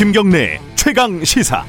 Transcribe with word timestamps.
김경래 0.00 0.58
최강 0.76 1.22
시사. 1.22 1.62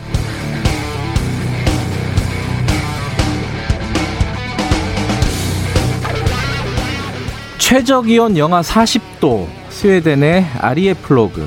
최저 7.57 8.01
기온 8.01 8.37
영하 8.37 8.61
40도 8.61 9.49
스웨덴의 9.67 10.45
아리에플로그 10.61 11.45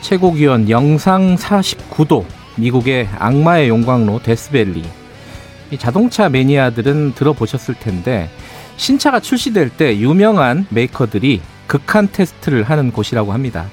최고 0.00 0.32
기온 0.32 0.70
영상 0.70 1.34
49도 1.34 2.24
미국의 2.56 3.08
악마의 3.18 3.68
용광로 3.68 4.20
데스밸리 4.22 4.84
자동차 5.76 6.28
매니아들은 6.28 7.14
들어보셨을 7.16 7.74
텐데 7.74 8.30
신차가 8.76 9.18
출시될 9.18 9.70
때 9.70 9.98
유명한 9.98 10.66
메이커들이 10.70 11.42
극한 11.66 12.06
테스트를 12.12 12.62
하는 12.62 12.92
곳이라고 12.92 13.32
합니다. 13.32 13.66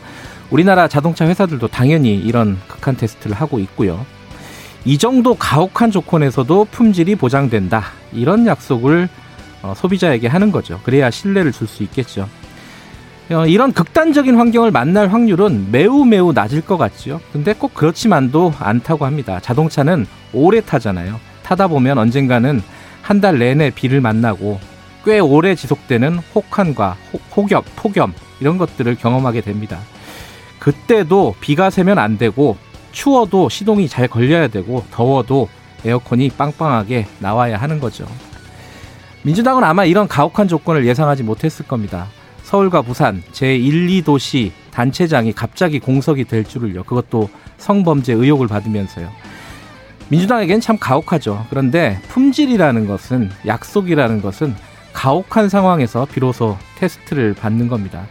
우리나라 0.51 0.87
자동차 0.87 1.25
회사들도 1.27 1.67
당연히 1.67 2.15
이런 2.15 2.57
극한 2.67 2.97
테스트를 2.97 3.35
하고 3.35 3.59
있고요. 3.59 4.05
이 4.85 4.97
정도 4.97 5.35
가혹한 5.35 5.91
조건에서도 5.91 6.65
품질이 6.71 7.15
보장된다. 7.15 7.83
이런 8.13 8.47
약속을 8.47 9.09
어, 9.61 9.73
소비자에게 9.75 10.27
하는 10.27 10.51
거죠. 10.51 10.79
그래야 10.83 11.11
신뢰를 11.11 11.51
줄 11.51 11.67
수 11.67 11.83
있겠죠. 11.83 12.27
어, 13.31 13.45
이런 13.45 13.73
극단적인 13.73 14.35
환경을 14.37 14.71
만날 14.71 15.09
확률은 15.09 15.67
매우 15.71 16.05
매우 16.05 16.31
낮을 16.33 16.61
것 16.61 16.77
같죠. 16.77 17.19
근데 17.31 17.53
꼭 17.53 17.73
그렇지만도 17.75 18.53
않다고 18.57 19.05
합니다. 19.05 19.39
자동차는 19.41 20.07
오래 20.33 20.61
타잖아요. 20.61 21.19
타다 21.43 21.67
보면 21.67 21.97
언젠가는 21.97 22.61
한 23.01 23.21
달 23.21 23.37
내내 23.39 23.71
비를 23.71 24.01
만나고 24.01 24.59
꽤 25.03 25.19
오래 25.19 25.55
지속되는 25.55 26.19
혹한과 26.35 26.95
혹엽, 27.35 27.65
폭염 27.75 28.13
이런 28.39 28.57
것들을 28.57 28.95
경험하게 28.95 29.41
됩니다. 29.41 29.79
그때도 30.69 31.33
비가 31.39 31.71
새면 31.71 31.97
안 31.97 32.19
되고 32.19 32.55
추워도 32.91 33.49
시동이 33.49 33.87
잘 33.87 34.07
걸려야 34.07 34.49
되고 34.49 34.85
더워도 34.91 35.49
에어컨이 35.83 36.29
빵빵하게 36.29 37.07
나와야 37.17 37.57
하는 37.57 37.79
거죠. 37.79 38.05
민주당은 39.23 39.63
아마 39.63 39.85
이런 39.85 40.07
가혹한 40.07 40.47
조건을 40.47 40.85
예상하지 40.85 41.23
못했을 41.23 41.65
겁니다. 41.65 42.05
서울과 42.43 42.83
부산 42.83 43.23
제1, 43.31 44.03
2도시 44.03 44.51
단체장이 44.69 45.33
갑자기 45.33 45.79
공석이 45.79 46.25
될 46.25 46.43
줄을요. 46.43 46.83
그것도 46.83 47.29
성범죄 47.57 48.13
의혹을 48.13 48.47
받으면서요. 48.47 49.09
민주당에겐 50.09 50.61
참 50.61 50.77
가혹하죠. 50.77 51.47
그런데 51.49 51.99
품질이라는 52.09 52.85
것은 52.85 53.31
약속이라는 53.47 54.21
것은 54.21 54.55
가혹한 54.93 55.49
상황에서 55.49 56.05
비로소 56.05 56.57
테스트를 56.77 57.33
받는 57.33 57.69
겁니다. 57.69 58.05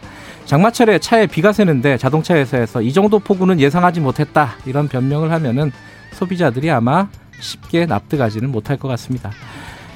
장마철에 0.49 0.97
차에 0.97 1.27
비가 1.27 1.53
새는데 1.53 1.99
자동차 1.99 2.33
회사에서 2.33 2.81
이 2.81 2.91
정도 2.91 3.19
폭우는 3.19 3.59
예상하지 3.59 3.99
못했다 3.99 4.55
이런 4.65 4.87
변명을 4.87 5.31
하면은 5.31 5.71
소비자들이 6.13 6.71
아마 6.71 7.07
쉽게 7.39 7.85
납득하지는 7.85 8.49
못할 8.51 8.75
것 8.75 8.87
같습니다. 8.87 9.29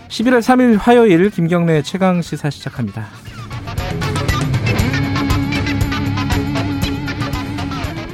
11월 0.09 0.41
3일 0.41 0.77
화요일 0.79 1.31
김경래 1.31 1.81
최강 1.81 2.21
시사 2.21 2.51
시작합니다. 2.51 3.07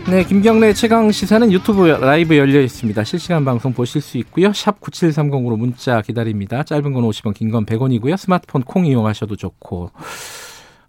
네, 0.09 0.23
김경래 0.23 0.71
최강 0.71 1.11
시사는 1.11 1.51
유튜브 1.51 1.87
라이브 1.87 2.37
열려 2.37 2.61
있습니다. 2.61 3.03
실시간 3.03 3.43
방송 3.43 3.73
보실 3.73 3.99
수 3.99 4.17
있고요. 4.19 4.53
샵 4.53 4.79
9730으로 4.79 5.57
문자 5.57 6.01
기다립니다. 6.01 6.63
짧은 6.63 6.93
건 6.93 7.03
50원, 7.03 7.33
긴 7.33 7.51
건 7.51 7.65
100원이고요. 7.65 8.15
스마트폰 8.15 8.61
콩 8.63 8.85
이용하셔도 8.85 9.35
좋고. 9.35 9.91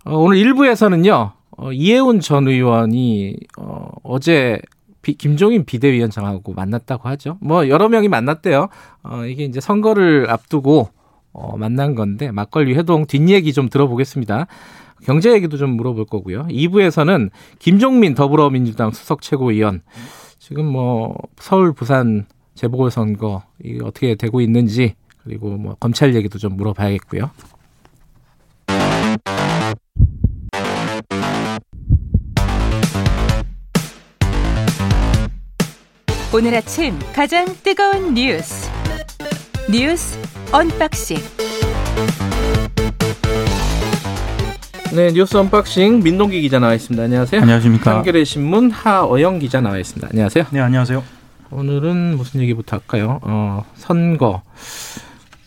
어, 0.04 0.16
오늘 0.16 0.36
1부에서는요. 0.38 1.39
어, 1.60 1.72
이해운 1.72 2.20
전 2.20 2.48
의원이 2.48 3.36
어, 3.58 3.90
어제 4.02 4.60
비, 5.02 5.12
김종인 5.12 5.66
비대위원장하고 5.66 6.54
만났다고 6.54 7.06
하죠. 7.10 7.36
뭐 7.42 7.68
여러 7.68 7.90
명이 7.90 8.08
만났대요. 8.08 8.68
어, 9.02 9.24
이게 9.26 9.44
이제 9.44 9.60
선거를 9.60 10.30
앞두고 10.30 10.88
어, 11.32 11.56
만난 11.58 11.94
건데 11.94 12.30
막걸리 12.30 12.74
회동 12.74 13.04
뒷얘기 13.04 13.52
좀 13.52 13.68
들어보겠습니다. 13.68 14.46
경제 15.04 15.32
얘기도 15.32 15.58
좀 15.58 15.76
물어볼 15.76 16.06
거고요. 16.06 16.46
2부에서는 16.46 17.30
김종민 17.58 18.14
더불어민주당 18.14 18.90
수석 18.90 19.20
최고위원 19.20 19.82
지금 20.38 20.64
뭐 20.64 21.14
서울 21.36 21.74
부산 21.74 22.24
재보궐선거 22.54 23.42
이게 23.62 23.80
어떻게 23.84 24.14
되고 24.14 24.40
있는지 24.40 24.94
그리고 25.22 25.50
뭐 25.58 25.76
검찰 25.78 26.14
얘기도 26.14 26.38
좀 26.38 26.56
물어봐야겠고요. 26.56 27.30
오늘 36.32 36.54
아침 36.54 36.96
가장 37.12 37.44
뜨거운 37.62 38.14
뉴스 38.14 38.70
뉴스 39.70 40.18
unboxing 40.52 41.16
네, 44.94 45.12
뉴스 45.12 45.36
unboxing 45.36 46.02
민동기 46.02 46.40
기자 46.40 46.58
나와 46.58 46.74
있습니다. 46.74 47.00
안녕하세요. 47.04 47.40
안녕하십니까. 47.42 47.96
한겨레 47.98 48.24
신문 48.24 48.72
하어영 48.72 49.38
기자 49.38 49.60
나와 49.60 49.78
있습니다. 49.78 50.08
안녕하세요. 50.10 50.46
네, 50.50 50.58
안녕하세요. 50.60 51.04
오늘은 51.52 52.16
무슨 52.16 52.40
얘기부터 52.40 52.76
할까요? 52.76 53.20
어, 53.22 53.64
선거. 53.76 54.42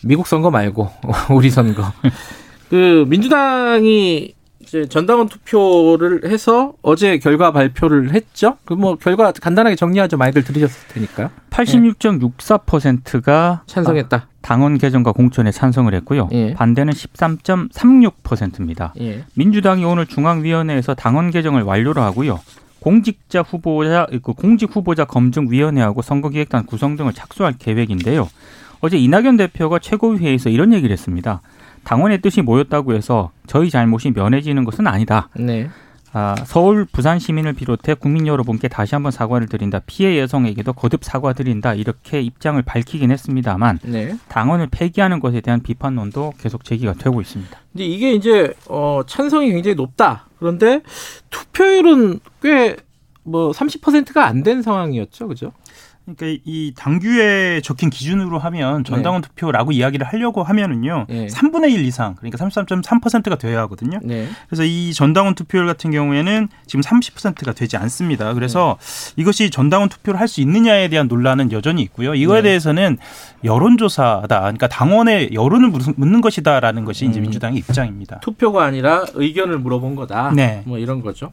미국 0.02 0.28
선거 0.28 0.50
말고 0.50 0.90
우리 1.32 1.50
선거. 1.50 1.92
그 2.70 3.04
민주당이 3.08 4.34
이제 4.74 4.88
전당원 4.88 5.30
투표를 5.30 6.32
해서 6.32 6.74
어제 6.82 7.20
결과 7.20 7.52
발표를 7.52 8.16
했죠. 8.16 8.58
그 8.66 8.74
뭐 8.74 8.96
결과 8.96 9.32
간단하게 9.32 9.76
정리하죠. 9.76 10.18
많이들 10.18 10.44
들으셨을 10.44 10.88
테니까. 10.88 11.30
86.64%가 11.52 13.62
찬성했다. 13.68 14.28
당원 14.42 14.80
개정과 14.80 15.12
공천에 15.12 15.52
찬성을 15.52 15.94
했고요. 15.94 16.28
예. 16.32 16.56
반대는 16.56 16.92
13.36%입니다. 16.92 18.96
예. 19.00 19.26
민주당이 19.36 19.86
오늘 19.86 20.08
중앙위원회에서 20.08 20.96
당원 20.96 21.30
개정을 21.30 21.62
완료를 21.62 22.02
하고요. 22.02 22.40
공직자 22.80 23.44
후보자 23.44 24.08
그 24.24 24.34
공직 24.34 24.76
후보자 24.76 25.06
검증 25.06 25.52
위원회하고 25.52 26.02
선거기획단 26.02 26.66
구성 26.66 26.96
등을 26.98 27.14
착수할 27.14 27.54
계획인데요. 27.60 28.28
어제 28.82 28.98
이낙연 28.98 29.38
대표가 29.38 29.78
최고위회에서 29.80 30.50
이런 30.50 30.74
얘기를 30.74 30.92
했습니다. 30.92 31.42
당원의 31.84 32.22
뜻이 32.22 32.42
모였다고 32.42 32.94
해서 32.94 33.32
저희 33.48 33.70
잘못이 33.70 34.12
면해지는 34.12 34.64
것은 34.64 34.88
아니다. 34.88 35.30
네. 35.38 35.70
아, 36.16 36.36
서울, 36.46 36.86
부산 36.86 37.18
시민을 37.18 37.54
비롯해 37.54 37.96
국민 37.96 38.28
여러분께 38.28 38.68
다시 38.68 38.94
한번 38.94 39.12
사과를 39.12 39.48
드린다. 39.48 39.80
피해 39.88 40.20
여성에게도 40.20 40.74
거듭 40.74 41.04
사과드린다. 41.04 41.74
이렇게 41.74 42.22
입장을 42.22 42.62
밝히긴 42.62 43.10
했습니다만 43.10 43.80
네. 43.84 44.16
당원을 44.30 44.68
폐기하는 44.70 45.20
것에 45.20 45.42
대한 45.42 45.62
비판론도 45.64 46.34
계속 46.38 46.64
제기가 46.66 46.94
되고 46.94 47.20
있습니다. 47.20 47.58
근데 47.72 47.86
이게 47.86 48.14
이제 48.14 48.54
어 48.70 49.02
찬성이 49.08 49.52
굉장히 49.52 49.74
높다. 49.76 50.28
그런데 50.38 50.82
투표율은 51.32 52.20
꽤 52.42 52.78
뭐 53.26 53.52
30%가 53.52 54.26
안 54.26 54.44
된 54.44 54.62
상황이었죠. 54.62 55.30
그죠? 55.30 55.54
그러니까 56.06 56.42
이 56.44 56.74
당규에 56.76 57.62
적힌 57.64 57.90
기준으로 57.90 58.38
하면 58.38 58.84
전당원 58.84 59.22
네. 59.22 59.28
투표라고 59.30 59.72
이야기를 59.72 60.06
하려고 60.06 60.44
하면은요. 60.44 61.06
예. 61.10 61.28
3분의 61.28 61.72
1 61.72 61.86
이상 61.86 62.16
그러니까 62.16 62.38
33.3%가 62.46 63.38
돼야 63.38 63.62
하거든요. 63.62 64.00
네. 64.04 64.28
그래서 64.50 64.66
이 64.66 64.94
전당원 64.94 65.34
투표율 65.34 65.66
같은 65.66 65.92
경우에는 65.92 66.50
지금 66.68 66.82
30%가 66.82 67.54
되지 67.54 67.78
않습니다. 67.78 68.34
그래서 68.34 68.78
이것이 69.16 69.50
전당원 69.50 69.88
투표를 69.88 70.20
할 70.20 70.28
수 70.28 70.42
있느냐에 70.42 70.88
대한 70.90 71.08
논란은 71.08 71.52
여전히 71.52 71.82
있고요. 71.84 72.16
이거에 72.16 72.42
네. 72.42 72.50
대해서는 72.50 72.98
여론조사다. 73.44 74.40
그러니까 74.40 74.68
당원의 74.68 75.30
여론을 75.34 75.70
묻- 75.70 75.94
묻는 75.98 76.22
것이다라는 76.22 76.86
것이 76.86 77.06
이제 77.06 77.20
음. 77.20 77.24
민주당의 77.24 77.60
입장입니다. 77.60 78.20
투표가 78.22 78.64
아니라 78.66 79.06
의견을 79.14 79.60
물어본 79.60 79.96
거다. 79.96 80.32
네. 80.36 80.64
뭐 80.66 80.78
이런 80.80 81.02
거죠. 81.02 81.32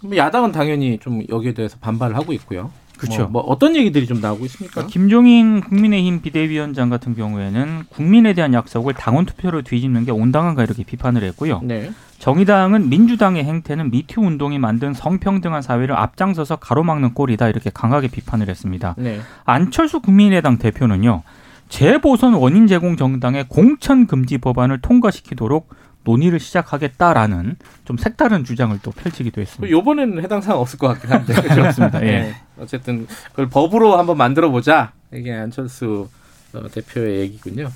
뭐 0.00 0.16
야당은 0.16 0.52
당연히 0.52 0.98
좀 0.98 1.22
여기에 1.28 1.54
대해서 1.54 1.76
반발을 1.80 2.16
하고 2.16 2.32
있고요. 2.32 2.70
그렇죠. 2.98 3.22
뭐, 3.22 3.42
뭐 3.42 3.42
어떤 3.42 3.76
얘기들이 3.76 4.06
좀 4.06 4.20
나오고 4.20 4.44
있습니까? 4.46 4.86
김종인 4.86 5.60
국민의힘 5.60 6.22
비대위원장 6.22 6.88
같은 6.90 7.14
경우에는 7.14 7.84
국민에 7.88 8.32
대한 8.32 8.54
약속을 8.54 8.94
당원 8.94 9.26
투표로 9.26 9.62
뒤집는 9.62 10.04
게 10.04 10.10
온당한가 10.10 10.62
이렇게 10.62 10.84
비판을 10.84 11.22
했고요. 11.24 11.60
네. 11.62 11.90
정의당은 12.18 12.88
민주당의 12.88 13.44
행태는 13.44 13.90
미투 13.90 14.20
운동이 14.22 14.58
만든 14.58 14.94
성평등한 14.94 15.60
사회를 15.60 15.96
앞장서서 15.96 16.56
가로막는 16.56 17.14
꼴이다 17.14 17.48
이렇게 17.48 17.70
강하게 17.72 18.08
비판을 18.08 18.48
했습니다. 18.48 18.94
네. 18.96 19.20
안철수 19.44 20.00
국민의당 20.00 20.58
대표는요. 20.58 21.22
재보선 21.68 22.34
원인 22.34 22.66
제공 22.66 22.96
정당의 22.96 23.46
공천 23.48 24.06
금지 24.06 24.38
법안을 24.38 24.80
통과시키도록 24.80 25.68
논의를 26.04 26.38
시작하겠다라는 26.40 27.56
좀 27.84 27.96
색다른 27.96 28.44
주장을 28.44 28.78
또 28.82 28.90
펼치기도 28.90 29.40
했습니다. 29.40 29.70
요번에는 29.70 30.22
해당 30.22 30.40
사항 30.40 30.60
없을 30.60 30.78
것 30.78 30.88
같긴 30.88 31.10
한데. 31.10 31.34
그렇습니다. 31.42 32.02
예. 32.02 32.06
네. 32.06 32.34
어쨌든 32.58 33.06
그걸 33.30 33.48
법으로 33.48 33.96
한번 33.98 34.16
만들어 34.16 34.50
보자. 34.50 34.92
이게 35.12 35.32
안철수 35.32 36.08
어, 36.52 36.68
대표의 36.68 37.20
얘기군요. 37.20 37.70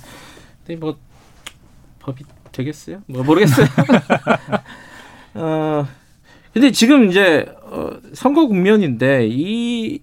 근데 0.65 0.79
뭐 0.79 0.97
법이 1.99 2.23
되겠어요? 2.51 3.01
뭐 3.07 3.23
모르겠어요. 3.23 3.65
어 5.35 5.87
근데 6.53 6.71
지금 6.71 7.09
이제 7.09 7.45
어, 7.63 7.91
선거 8.13 8.47
국면인데 8.47 9.27
이 9.29 9.99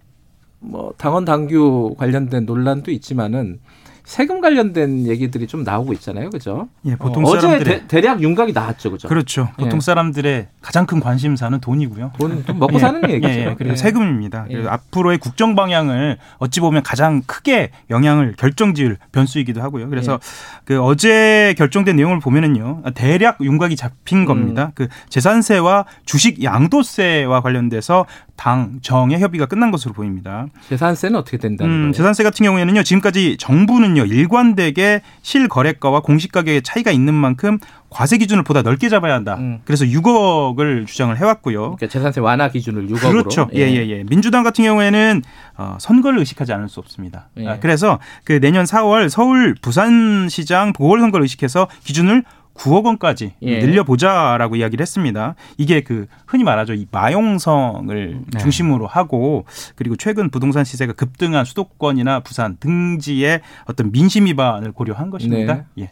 뭐 0.66 0.92
당원 0.96 1.24
당규 1.24 1.94
관련된 1.98 2.44
논란도 2.46 2.90
있지만은 2.90 3.60
세금 4.06 4.40
관련된 4.40 5.08
얘기들이 5.08 5.48
좀 5.48 5.64
나오고 5.64 5.92
있잖아요, 5.94 6.30
그죠? 6.30 6.68
예, 6.84 6.94
보통 6.94 7.24
어, 7.24 7.40
사람들의 7.40 7.80
대, 7.80 7.86
대략 7.88 8.22
윤곽이 8.22 8.52
나왔죠, 8.52 8.92
그죠? 8.92 9.08
그렇죠. 9.08 9.48
보통 9.56 9.78
예. 9.78 9.80
사람들의 9.80 10.46
가장 10.62 10.86
큰 10.86 11.00
관심사는 11.00 11.58
돈이고요. 11.58 12.12
돈, 12.16 12.44
돈 12.44 12.58
먹고 12.60 12.76
예, 12.76 12.78
사는 12.78 13.10
얘기죠. 13.10 13.28
예, 13.28 13.46
예, 13.48 13.54
그리고 13.58 13.72
예. 13.72 13.76
세금입니다. 13.76 14.46
예. 14.48 14.52
그래서 14.52 14.70
앞으로의 14.70 15.18
국정 15.18 15.56
방향을 15.56 16.18
어찌 16.38 16.60
보면 16.60 16.84
가장 16.84 17.22
크게 17.26 17.72
영향을 17.90 18.36
결정지을 18.38 18.96
변수이기도 19.10 19.60
하고요. 19.60 19.88
그래서 19.90 20.12
예. 20.12 20.18
그 20.64 20.80
어제 20.80 21.56
결정된 21.58 21.96
내용을 21.96 22.20
보면은요, 22.20 22.84
대략 22.94 23.38
윤곽이 23.40 23.74
잡힌 23.74 24.18
음. 24.18 24.24
겁니다. 24.24 24.70
그 24.76 24.86
재산세와 25.08 25.84
주식 26.04 26.44
양도세와 26.44 27.40
관련돼서 27.40 28.06
당 28.36 28.78
정의 28.82 29.18
협의가 29.18 29.46
끝난 29.46 29.72
것으로 29.72 29.94
보입니다. 29.94 30.46
재산세는 30.68 31.18
어떻게 31.18 31.38
된다는 31.38 31.72
음, 31.72 31.80
거예요? 31.80 31.92
재산세 31.92 32.22
같은 32.22 32.44
경우에는요, 32.44 32.84
지금까지 32.84 33.36
정부는 33.40 33.95
요, 33.98 34.04
일관되게 34.04 35.02
실거래가와 35.22 36.00
공시가격의 36.00 36.62
차이가 36.62 36.90
있는 36.90 37.14
만큼 37.14 37.58
과세 37.90 38.18
기준을 38.18 38.42
보다 38.42 38.62
넓게 38.62 38.88
잡아야 38.88 39.14
한다. 39.14 39.36
음. 39.38 39.60
그래서 39.64 39.84
6억을 39.84 40.86
주장을 40.86 41.16
해왔고요. 41.16 41.60
그러니까 41.60 41.86
재산세 41.86 42.20
완화 42.20 42.48
기준을 42.48 42.88
6억으로. 42.88 43.10
그렇죠. 43.10 43.48
예, 43.54 43.60
예, 43.60 43.88
예. 43.88 44.04
민주당 44.04 44.42
같은 44.42 44.64
경우에는 44.64 45.22
어, 45.56 45.76
선거를 45.80 46.18
의식하지 46.18 46.52
않을 46.52 46.68
수 46.68 46.80
없습니다. 46.80 47.28
예. 47.38 47.46
아, 47.46 47.58
그래서 47.60 47.98
그 48.24 48.40
내년 48.40 48.64
4월 48.64 49.08
서울 49.08 49.54
부산시장 49.60 50.72
보궐선거를 50.72 51.22
의식해서 51.22 51.68
기준을 51.84 52.24
9억 52.56 52.84
원까지 52.84 53.34
예. 53.42 53.58
늘려보자라고 53.60 54.56
이야기를 54.56 54.82
했습니다. 54.82 55.34
이게 55.58 55.82
그 55.82 56.06
흔히 56.26 56.44
말하죠. 56.44 56.74
이 56.74 56.86
마용성을 56.90 58.20
네. 58.32 58.38
중심으로 58.38 58.86
하고 58.86 59.44
그리고 59.74 59.96
최근 59.96 60.30
부동산 60.30 60.64
시세가 60.64 60.94
급등한 60.94 61.44
수도권이나 61.44 62.20
부산 62.20 62.56
등지의 62.58 63.40
어떤 63.66 63.92
민심 63.92 64.26
위반을 64.26 64.72
고려한 64.72 65.10
것입니다. 65.10 65.54
네. 65.54 65.84
예. 65.84 65.90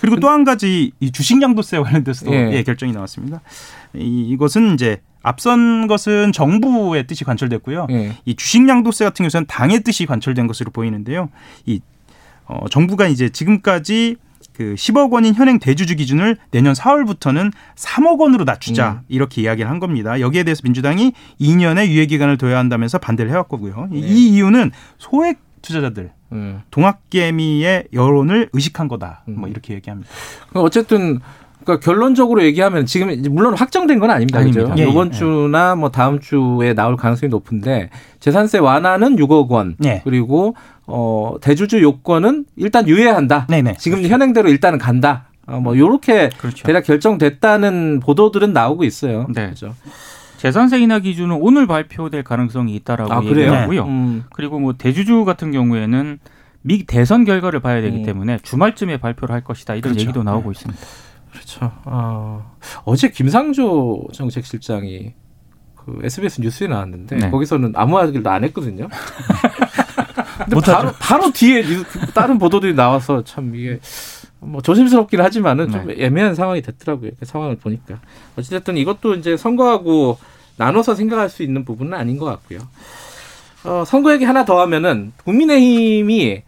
그리고 0.00 0.18
또 0.20 0.28
한 0.28 0.44
가지 0.44 0.92
이 1.00 1.12
주식 1.12 1.40
양도세 1.40 1.78
관련돼서도 1.78 2.34
예. 2.34 2.50
예, 2.52 2.62
결정이 2.62 2.92
나왔습니다. 2.92 3.40
이, 3.94 4.28
이것은 4.30 4.74
이제 4.74 5.00
앞선 5.22 5.86
것은 5.86 6.32
정부의 6.32 7.06
뜻이 7.06 7.24
관철됐고요. 7.24 7.86
예. 7.90 8.16
이 8.24 8.34
주식 8.36 8.68
양도세 8.68 9.04
같은 9.04 9.28
경우는 9.28 9.46
당의 9.46 9.80
뜻이 9.80 10.06
관철된 10.06 10.46
것으로 10.46 10.70
보이는데요. 10.70 11.28
이 11.66 11.80
어, 12.46 12.68
정부가 12.68 13.08
이제 13.08 13.28
지금까지 13.28 14.16
그 14.56 14.74
10억 14.74 15.12
원인 15.12 15.34
현행 15.34 15.58
대주주 15.58 15.96
기준을 15.96 16.38
내년 16.50 16.72
4월부터는 16.72 17.52
3억 17.74 18.18
원으로 18.18 18.44
낮추자 18.44 18.92
음. 18.92 19.06
이렇게 19.08 19.42
이야기를 19.42 19.70
한 19.70 19.80
겁니다. 19.80 20.18
여기에 20.18 20.44
대해서 20.44 20.62
민주당이 20.64 21.12
2년의 21.38 21.88
유예 21.88 22.06
기간을 22.06 22.38
둬야 22.38 22.56
한다면서 22.58 22.96
반대를 22.96 23.30
해왔고요. 23.32 23.88
네. 23.90 23.98
이 23.98 24.30
이유는 24.30 24.70
소액 24.96 25.38
투자자들 25.60 26.10
음. 26.32 26.62
동학개미의 26.70 27.88
여론을 27.92 28.48
의식한 28.54 28.88
거다. 28.88 29.24
음. 29.28 29.40
뭐 29.40 29.48
이렇게 29.50 29.74
얘기합니다. 29.74 30.08
어쨌든 30.54 31.20
그러니까 31.62 31.84
결론적으로 31.84 32.42
얘기하면 32.44 32.86
지금 32.86 33.08
물론 33.30 33.54
확정된 33.54 33.98
건 33.98 34.10
아닙니다. 34.10 34.38
그죠? 34.42 34.60
아닙니다. 34.60 34.78
예, 34.78 34.86
예. 34.86 34.90
이번 34.90 35.10
주나 35.10 35.74
뭐 35.74 35.90
다음 35.90 36.20
주에 36.20 36.72
나올 36.72 36.96
가능성이 36.96 37.28
높은데 37.28 37.90
재산세 38.20 38.58
완화는 38.58 39.16
6억 39.16 39.48
원. 39.48 39.74
네. 39.78 40.00
그리고 40.04 40.54
어 40.86 41.34
대주주 41.40 41.82
요건은 41.82 42.46
일단 42.56 42.88
유예한다. 42.88 43.46
네네. 43.48 43.76
지금 43.78 44.02
현행대로 44.02 44.48
일단은 44.48 44.78
간다. 44.78 45.26
어, 45.46 45.60
뭐 45.60 45.76
요렇게 45.76 46.30
그렇죠. 46.38 46.66
대략 46.66 46.84
결정됐다는 46.84 48.00
보도들은 48.00 48.52
나오고 48.52 48.84
있어요. 48.84 49.26
네. 49.32 49.50
그죠? 49.50 49.74
재산세 50.38 50.80
인하 50.80 50.98
기준은 50.98 51.38
오늘 51.40 51.66
발표될 51.66 52.22
가능성이 52.22 52.74
있다라고 52.76 53.12
아? 53.12 53.24
얘기하고요. 53.24 53.84
음. 53.84 54.24
그리고 54.32 54.58
뭐 54.58 54.74
대주주 54.76 55.24
같은 55.24 55.50
경우에는 55.52 56.18
미 56.62 56.84
대선 56.84 57.24
결과를 57.24 57.60
봐야 57.60 57.80
되기 57.80 57.98
음. 57.98 58.02
때문에 58.02 58.38
주말쯤에 58.42 58.98
발표를 58.98 59.32
할 59.32 59.44
것이다 59.44 59.74
이런 59.74 59.92
그렇죠. 59.92 60.00
얘기도 60.00 60.22
나오고 60.24 60.50
있습니다. 60.52 60.82
그렇죠. 61.30 61.72
어, 61.84 62.56
어제 62.84 63.10
김상조 63.10 64.04
정책실장이 64.12 65.14
그 65.76 66.00
SBS 66.02 66.40
뉴스에 66.40 66.66
나왔는데 66.66 67.16
네. 67.16 67.30
거기서는 67.30 67.72
아무 67.76 67.94
말도 67.94 68.28
안 68.28 68.42
했거든요. 68.44 68.88
근데. 70.38 70.54
바로, 70.72 70.92
바로 70.98 71.30
뒤에 71.32 71.62
뉴- 71.62 71.84
다른 72.14 72.38
보도들이 72.38 72.74
나와서 72.74 73.24
참 73.24 73.54
이게 73.54 73.78
뭐 74.40 74.60
조심스럽긴 74.60 75.20
하지만은 75.20 75.70
좀 75.70 75.90
애매한 75.98 76.34
상황이 76.34 76.62
됐더라고요. 76.62 77.12
그 77.18 77.24
상황을 77.24 77.56
보니까 77.56 77.98
어찌됐든 78.38 78.76
이것도 78.76 79.14
이제 79.14 79.36
선거하고 79.36 80.18
나눠서 80.56 80.94
생각할 80.94 81.28
수 81.28 81.42
있는 81.42 81.64
부분은 81.64 81.94
아닌 81.94 82.18
것 82.18 82.26
같고요. 82.26 82.60
어, 83.64 83.84
선거 83.86 84.12
얘기 84.12 84.24
하나 84.24 84.44
더 84.44 84.60
하면은 84.60 85.12
국민의힘이 85.24 86.42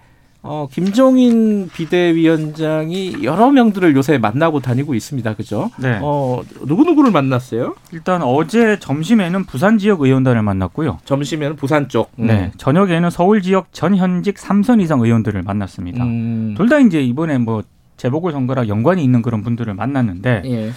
어, 0.49 0.67
김종인 0.73 1.69
비대위원장이 1.69 3.19
여러 3.23 3.51
명들을 3.51 3.95
요새 3.95 4.17
만나고 4.17 4.61
다니고 4.61 4.95
있습니다. 4.95 5.35
그죠? 5.35 5.71
네. 5.79 5.99
어, 6.03 6.41
누구누구를 6.65 7.11
만났어요? 7.11 7.75
일단 7.93 8.23
어제 8.23 8.79
점심에는 8.79 9.45
부산 9.45 9.77
지역 9.77 10.01
의원단을 10.01 10.43
만났고요. 10.43 10.99
점심에는 11.05 11.57
부산 11.57 11.89
쪽. 11.89 12.11
네. 12.17 12.51
저녁에는 12.57 13.11
서울 13.11 13.43
지역 13.43 13.73
전현직 13.73 14.37
3선 14.37 14.81
이상 14.81 15.01
의원들을 15.01 15.43
만났습니다. 15.43 16.03
음. 16.03 16.55
둘다 16.57 16.79
이제 16.79 17.03
이번에 17.03 17.37
뭐 17.39 17.63
재보궐 17.99 18.33
선거랑 18.33 18.69
연관이 18.69 19.05
있는 19.05 19.21
그런 19.21 19.43
분들을 19.43 19.75
만났는데 19.75 20.43
예. 20.47 20.71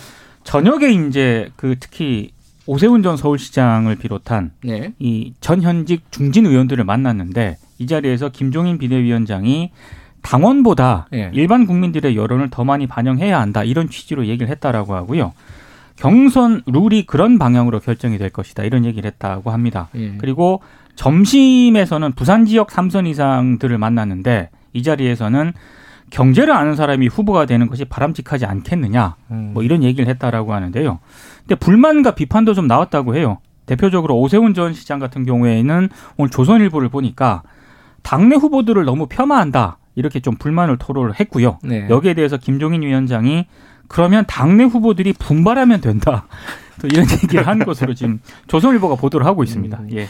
저녁에 0.44 0.90
이제 0.90 1.50
그 1.56 1.76
특히 1.80 2.32
오세훈 2.66 3.04
전 3.04 3.16
서울시장을 3.16 3.96
비롯한 3.96 4.52
네. 4.64 4.94
이 5.00 5.34
전현직 5.40 6.12
중진 6.12 6.46
의원들을 6.46 6.84
만났는데 6.84 7.58
이 7.82 7.88
자리에서 7.88 8.30
김종인 8.30 8.78
비대위원장이 8.78 9.72
당원보다 10.22 11.08
예. 11.14 11.32
일반 11.34 11.66
국민들의 11.66 12.16
여론을 12.16 12.52
더 12.52 12.64
많이 12.64 12.86
반영해야 12.86 13.42
한다 13.42 13.64
이런 13.64 13.90
취지로 13.90 14.28
얘기를 14.28 14.50
했다라고 14.50 14.94
하고요. 14.94 15.34
경선 15.96 16.62
룰이 16.68 17.08
그런 17.08 17.40
방향으로 17.40 17.80
결정이 17.80 18.20
될 18.20 18.30
것이다 18.30 18.64
이런 18.64 18.86
얘기를 18.86 19.10
했다고 19.10 19.50
합니다. 19.50 19.90
예. 19.96 20.14
그리고 20.20 20.62
점심에서는 20.96 22.12
부산 22.12 22.46
지역 22.46 22.70
3선 22.70 23.08
이상들을 23.08 23.76
만났는데 23.80 24.50
이 24.74 24.84
자리에서는 24.84 25.54
경제를 26.12 26.54
아는 26.54 26.76
사람이 26.76 27.08
후보가 27.08 27.48
되는 27.48 27.68
것이 27.68 27.86
바람직하지 27.86 28.46
않겠느냐 28.46 29.16
음. 29.32 29.52
뭐 29.56 29.64
이런 29.64 29.82
얘기를 29.82 30.08
했다라고 30.08 30.54
하는데요. 30.54 31.00
근데 31.40 31.56
불만과 31.56 32.12
비판도 32.12 32.54
좀 32.54 32.68
나왔다고 32.68 33.16
해요. 33.16 33.40
대표적으로 33.66 34.20
오세훈 34.20 34.54
전 34.54 34.74
시장 34.74 35.00
같은 35.00 35.26
경우에는 35.26 35.90
오늘 36.18 36.30
조선일보를 36.30 36.90
보니까 36.90 37.42
당내 38.02 38.36
후보들을 38.36 38.84
너무 38.86 39.08
폄하한다 39.08 39.78
이렇게 39.96 40.20
좀 40.20 40.36
불만을 40.36 40.78
토로를 40.78 41.20
했고요. 41.20 41.60
네. 41.64 41.88
여기에 41.90 42.14
대해서 42.14 42.38
김종인 42.38 42.82
위원장이 42.82 43.46
그러면 43.88 44.24
당내 44.28 44.64
후보들이 44.66 45.14
분발하면 45.14 45.82
된다. 45.82 46.28
또 46.82 46.88
이런 46.88 47.06
얘기를 47.12 47.46
한 47.46 47.60
것으로 47.60 47.94
지금 47.94 48.20
조선일보가 48.48 48.96
보도를 48.96 49.26
하고 49.26 49.44
있습니다. 49.44 49.78
음. 49.80 49.90
예. 49.94 50.08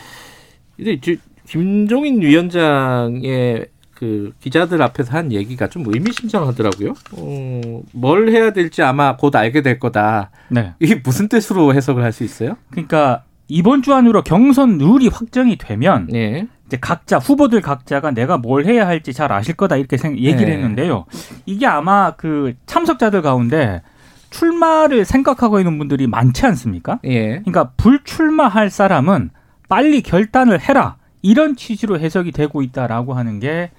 근데 0.78 0.94
이제 0.94 1.18
김종인 1.48 2.22
위원장의 2.22 3.66
그 3.94 4.32
기자들 4.40 4.82
앞에서 4.82 5.16
한 5.16 5.32
얘기가 5.32 5.68
좀 5.68 5.84
의미심장하더라고요. 5.86 6.94
어, 7.12 7.82
뭘 7.92 8.30
해야 8.30 8.52
될지 8.52 8.82
아마 8.82 9.16
곧 9.16 9.36
알게 9.36 9.62
될 9.62 9.80
거다. 9.80 10.32
네. 10.50 10.74
이게 10.80 10.96
무슨 11.04 11.28
뜻으로 11.28 11.74
해석을 11.74 12.04
할 12.04 12.12
수 12.12 12.24
있어요? 12.24 12.56
그러니까 12.72 13.24
이번 13.52 13.82
주 13.82 13.94
안으로 13.94 14.24
경선 14.24 14.78
룰이 14.78 15.10
확정이 15.10 15.58
되면 15.58 16.08
네. 16.10 16.48
이제 16.68 16.78
각자 16.80 17.18
후보들 17.18 17.60
각자가 17.60 18.12
내가 18.12 18.38
뭘 18.38 18.66
해야 18.66 18.88
할지 18.88 19.12
잘 19.12 19.34
아실 19.34 19.56
거다 19.56 19.76
이렇게 19.76 19.98
생, 19.98 20.18
얘기를 20.18 20.46
네. 20.46 20.54
했는데요. 20.54 21.06
이게 21.46 21.68
아마 21.68 22.12
그 22.12 22.54
참석자들 22.66 23.22
가운데 23.22 23.82
출마를 24.30 25.04
생각하고 25.04 25.60
있는 25.60 25.78
분들이 25.78 26.08
많지 26.08 26.46
않습니까? 26.46 27.00
예. 27.04 27.40
그러니까 27.40 27.72
불출마할 27.76 28.70
사람은 28.70 29.32
빨리 29.68 30.02
결단을 30.02 30.62
해라 30.62 30.96
이런 31.22 31.58
취지로 31.58 32.00
해석이 32.00 32.32
되고 32.32 32.62
있다라고 32.62 33.14
하는 33.14 33.42
게 33.42 33.72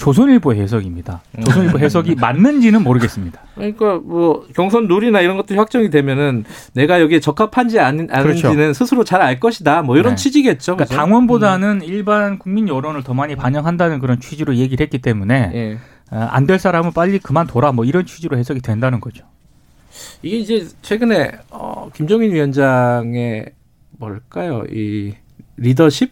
조선일보 0.00 0.54
해석입니다. 0.54 1.22
조선일보 1.44 1.78
해석이 1.78 2.14
맞는지는 2.16 2.82
모르겠습니다. 2.82 3.40
그러니까 3.54 3.98
뭐 4.02 4.46
경선 4.54 4.86
룰이나 4.88 5.20
이런 5.20 5.36
것들이 5.36 5.58
확정이 5.58 5.90
되면은 5.90 6.44
내가 6.72 7.00
여기에 7.02 7.20
적합한지 7.20 7.78
아닌, 7.78 8.08
아닌지는 8.10 8.54
그렇죠. 8.56 8.72
스스로 8.72 9.04
잘 9.04 9.20
알 9.20 9.38
것이다. 9.38 9.82
뭐 9.82 9.98
이런 9.98 10.14
네. 10.14 10.16
취지겠죠. 10.16 10.76
그러니까? 10.76 10.96
당원보다는 10.96 11.82
일반 11.82 12.38
국민 12.38 12.68
여론을 12.68 13.02
더 13.02 13.12
많이 13.12 13.36
반영한다는 13.36 13.98
그런 13.98 14.18
취지로 14.20 14.56
얘기를 14.56 14.82
했기 14.82 14.98
때문에 14.98 15.50
예. 15.54 15.78
안 16.10 16.46
될 16.46 16.58
사람은 16.58 16.92
빨리 16.92 17.18
그만둬라 17.18 17.72
뭐 17.72 17.84
이런 17.84 18.06
취지로 18.06 18.38
해석이 18.38 18.60
된다는 18.62 19.00
거죠. 19.00 19.24
이게 20.22 20.38
이제 20.38 20.66
최근에 20.82 21.32
어, 21.50 21.90
김종인 21.94 22.32
위원장의 22.32 23.46
뭘까요? 23.98 24.64
이 24.72 25.14
리더십 25.58 26.10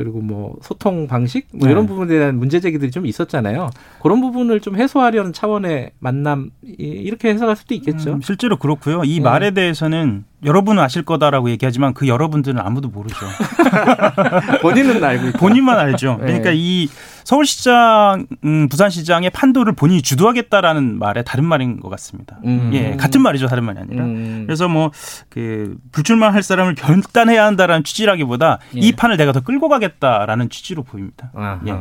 그리고 0.00 0.18
뭐 0.22 0.56
소통 0.62 1.06
방식 1.06 1.46
뭐 1.52 1.66
네. 1.66 1.72
이런 1.72 1.86
부분에 1.86 2.08
대한 2.18 2.38
문제 2.38 2.58
제기들이 2.58 2.90
좀 2.90 3.04
있었잖아요. 3.04 3.68
그런 4.02 4.22
부분을 4.22 4.60
좀 4.60 4.76
해소하려는 4.76 5.34
차원의 5.34 5.90
만남 5.98 6.48
이- 6.64 6.72
이렇게 6.78 7.28
해석할 7.28 7.54
수도 7.54 7.74
있겠죠. 7.74 8.14
음, 8.14 8.20
실제로 8.22 8.56
그렇고요. 8.56 9.02
이 9.04 9.18
네. 9.18 9.20
말에 9.20 9.50
대해서는 9.50 10.24
여러분은 10.42 10.82
아실 10.82 11.02
거다라고 11.02 11.50
얘기하지만 11.50 11.92
그 11.92 12.08
여러분들은 12.08 12.58
아무도 12.58 12.88
모르죠. 12.88 13.14
본인은 14.62 15.04
알고 15.04 15.26
있다. 15.28 15.38
본인만 15.38 15.78
알죠. 15.78 16.16
네. 16.20 16.26
그러니까 16.26 16.50
이 16.54 16.88
서울시장, 17.30 18.26
음, 18.42 18.68
부산시장의 18.68 19.30
판도를 19.30 19.74
본인이 19.74 20.02
주도하겠다라는 20.02 20.98
말의 20.98 21.24
다른 21.24 21.44
말인 21.44 21.78
것 21.78 21.88
같습니다. 21.90 22.40
음. 22.44 22.72
예, 22.74 22.96
같은 22.96 23.22
말이죠. 23.22 23.46
다른 23.46 23.62
말이 23.64 23.78
아니라. 23.78 24.04
음. 24.04 24.42
그래서 24.46 24.66
뭐 24.68 24.90
그 25.28 25.76
불출마 25.92 26.32
할 26.32 26.42
사람을 26.42 26.74
결단해야 26.74 27.46
한다라는 27.46 27.84
취지라기보다 27.84 28.58
예. 28.74 28.80
이 28.80 28.92
판을 28.92 29.16
내가 29.16 29.30
더 29.30 29.40
끌고 29.40 29.68
가겠다라는 29.68 30.48
취지로 30.50 30.82
보입니다. 30.82 31.30
아하. 31.34 31.60
예. 31.68 31.72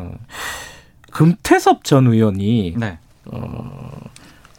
금태섭 1.12 1.84
전 1.84 2.06
의원이 2.06 2.76
네. 2.78 3.00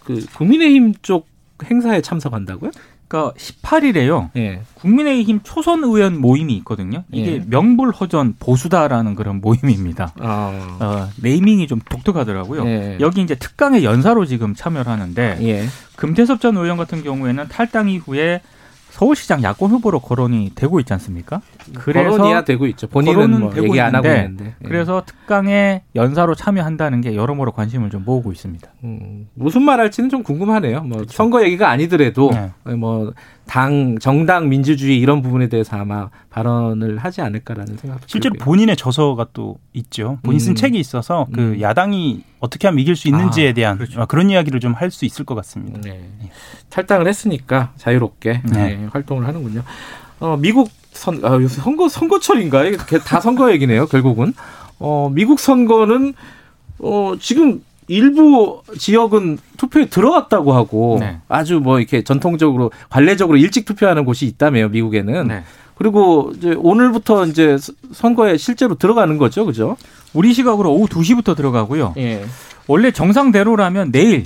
그 0.04 0.26
국민의힘 0.35 0.94
쪽 1.02 1.28
행사에 1.64 2.00
참석한다고요? 2.00 2.73
그러니까 3.10 3.34
18일에요. 3.36 4.30
예. 4.36 4.62
국민의힘 4.74 5.40
초선 5.42 5.82
의원 5.82 6.20
모임이 6.20 6.54
있거든요. 6.58 7.02
이게 7.10 7.32
예. 7.34 7.44
명불허전 7.44 8.36
보수다라는 8.38 9.16
그런 9.16 9.40
모임입니다. 9.40 10.12
아. 10.20 10.78
어, 10.80 11.08
네이밍이 11.20 11.66
좀 11.66 11.80
독특하더라고요. 11.90 12.64
예. 12.66 12.98
여기 13.00 13.20
이제 13.20 13.34
특강의 13.34 13.84
연사로 13.84 14.26
지금 14.26 14.54
참여를 14.54 14.90
하는데 14.90 15.38
예. 15.42 15.66
금태섭 15.96 16.40
전 16.40 16.56
의원 16.56 16.76
같은 16.76 17.02
경우에는 17.02 17.48
탈당 17.48 17.88
이후에 17.88 18.42
서울시장 18.90 19.42
야권 19.42 19.70
후보로 19.70 20.00
거론이 20.00 20.52
되고 20.54 20.80
있지 20.80 20.92
않습니까? 20.92 21.40
그래서 21.75 22.11
거론이야 22.11 22.44
되고 22.44 22.66
있죠. 22.66 22.87
본인은 22.88 23.40
뭐 23.40 23.50
되고 23.50 23.68
얘기 23.68 23.80
안 23.80 23.94
하고 23.94 24.09
있는데. 24.09 24.54
예. 24.62 24.68
그래서 24.68 25.02
특강에 25.06 25.82
연사로 25.94 26.35
참여한다는 26.35 27.00
게 27.00 27.14
여러모로 27.14 27.52
관심을 27.52 27.90
좀 27.90 28.04
모으고 28.04 28.32
있습니다. 28.32 28.68
음, 28.85 29.28
무슨 29.35 29.62
말 29.62 29.80
할지는 29.80 30.11
좀 30.11 30.23
궁금하네요. 30.23 30.82
뭐 30.82 31.04
선거 31.09 31.42
얘기가 31.42 31.70
아니더라도 31.70 32.30
네. 32.32 32.75
뭐 32.75 33.12
당 33.50 33.99
정당 33.99 34.49
민주주의 34.49 34.97
이런 35.00 35.23
부분에 35.23 35.49
대해서 35.49 35.76
아마 35.76 36.09
발언을 36.30 36.99
하지 36.99 37.21
않을까라는 37.21 37.78
생각도 37.78 38.04
실제로 38.07 38.35
들고요. 38.35 38.45
본인의 38.45 38.76
저서가 38.76 39.26
또 39.33 39.59
있죠. 39.73 40.21
본인 40.23 40.38
쓴 40.38 40.52
음. 40.52 40.54
책이 40.54 40.78
있어서 40.78 41.26
그 41.35 41.40
음. 41.40 41.61
야당이 41.61 42.23
어떻게 42.38 42.69
하면 42.69 42.78
이길 42.78 42.95
수 42.95 43.09
있는지에 43.09 43.50
아, 43.50 43.52
대한 43.52 43.76
그렇죠. 43.78 44.07
그런 44.07 44.30
이야기를 44.30 44.61
좀 44.61 44.75
할 44.75 44.92
수 44.92 45.04
있을 45.04 45.25
것 45.25 45.35
같습니다. 45.35 45.80
네. 45.83 46.00
탈당을 46.69 47.09
했으니까 47.09 47.73
자유롭게 47.76 48.42
네. 48.52 48.76
네, 48.76 48.88
활동을 48.92 49.26
하는군요. 49.26 49.64
어, 50.21 50.37
미국 50.38 50.71
선 50.92 51.21
아, 51.25 51.35
요새 51.35 51.61
선거 51.61 51.88
선거철인가? 51.88 52.64
이게 52.66 52.76
다 53.00 53.21
선거 53.21 53.50
얘기네요. 53.52 53.87
결국은 53.87 54.33
어, 54.78 55.11
미국 55.12 55.40
선거는 55.40 56.14
어, 56.78 57.14
지금 57.21 57.62
일부 57.90 58.62
지역은 58.78 59.38
투표에 59.56 59.87
들어갔다고 59.87 60.52
하고 60.52 60.99
네. 61.00 61.18
아주 61.28 61.59
뭐 61.59 61.80
이렇게 61.80 62.02
전통적으로 62.02 62.70
관례적으로 62.88 63.37
일찍 63.37 63.64
투표하는 63.64 64.04
곳이 64.04 64.26
있다며요. 64.26 64.68
미국에는. 64.68 65.26
네. 65.26 65.42
그리고 65.75 66.30
이제 66.37 66.54
오늘부터 66.56 67.26
이제 67.26 67.56
선거에 67.92 68.37
실제로 68.37 68.76
들어가는 68.76 69.18
거죠, 69.18 69.44
그죠? 69.44 69.76
우리 70.14 70.32
시각으로 70.32 70.73
오후 70.73 70.87
2시부터 70.87 71.35
들어가고요. 71.35 71.94
예. 71.97 72.25
원래 72.68 72.92
정상대로라면 72.92 73.90
내일 73.90 74.25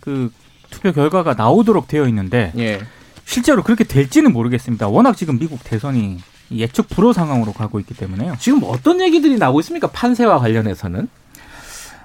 그 0.00 0.30
투표 0.68 0.92
결과가 0.92 1.34
나오도록 1.34 1.88
되어 1.88 2.06
있는데 2.08 2.52
예. 2.58 2.80
실제로 3.24 3.62
그렇게 3.62 3.84
될지는 3.84 4.34
모르겠습니다. 4.34 4.88
워낙 4.88 5.16
지금 5.16 5.38
미국 5.38 5.64
대선이 5.64 6.18
예측 6.52 6.90
불허 6.90 7.14
상황으로 7.14 7.52
가고 7.52 7.80
있기 7.80 7.94
때문에요. 7.94 8.34
지금 8.38 8.60
어떤 8.64 9.00
얘기들이 9.00 9.38
나오고 9.38 9.60
있습니까? 9.60 9.86
판세와 9.88 10.38
관련해서는? 10.38 11.08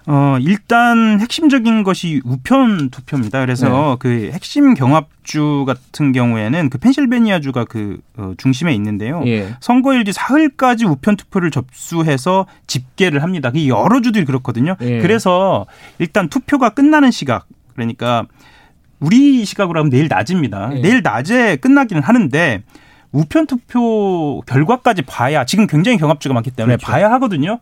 어, 0.07 0.37
일단 0.41 1.19
핵심적인 1.19 1.83
것이 1.83 2.21
우편 2.25 2.89
투표입니다. 2.89 3.39
그래서 3.41 3.97
그 3.99 4.31
핵심 4.33 4.73
경합주 4.73 5.65
같은 5.67 6.11
경우에는 6.11 6.69
그 6.69 6.77
펜실베니아주가 6.77 7.65
그 7.65 7.99
어, 8.17 8.33
중심에 8.37 8.73
있는데요. 8.73 9.23
예. 9.27 9.55
선거일 9.59 10.03
뒤 10.03 10.11
사흘까지 10.11 10.85
우편 10.85 11.17
투표를 11.17 11.51
접수해서 11.51 12.47
집계를 12.67 13.21
합니다. 13.21 13.51
그 13.51 13.67
여러 13.67 14.01
주들이 14.01 14.25
그렇거든요. 14.25 14.75
예. 14.81 14.99
그래서 15.01 15.67
일단 15.99 16.29
투표가 16.29 16.69
끝나는 16.69 17.11
시각 17.11 17.45
그러니까 17.73 18.25
우리 18.99 19.45
시각으로 19.45 19.79
하면 19.79 19.89
내일 19.91 20.07
낮입니다. 20.07 20.71
예. 20.75 20.81
내일 20.81 21.01
낮에 21.03 21.57
끝나기는 21.57 22.01
하는데 22.01 22.63
우편 23.11 23.45
투표 23.45 24.41
결과까지 24.45 25.03
봐야 25.03 25.45
지금 25.45 25.67
굉장히 25.67 25.97
경합주가 25.97 26.33
많기 26.33 26.49
때문에 26.49 26.77
그렇죠. 26.77 26.91
봐야 26.91 27.11
하거든요. 27.11 27.59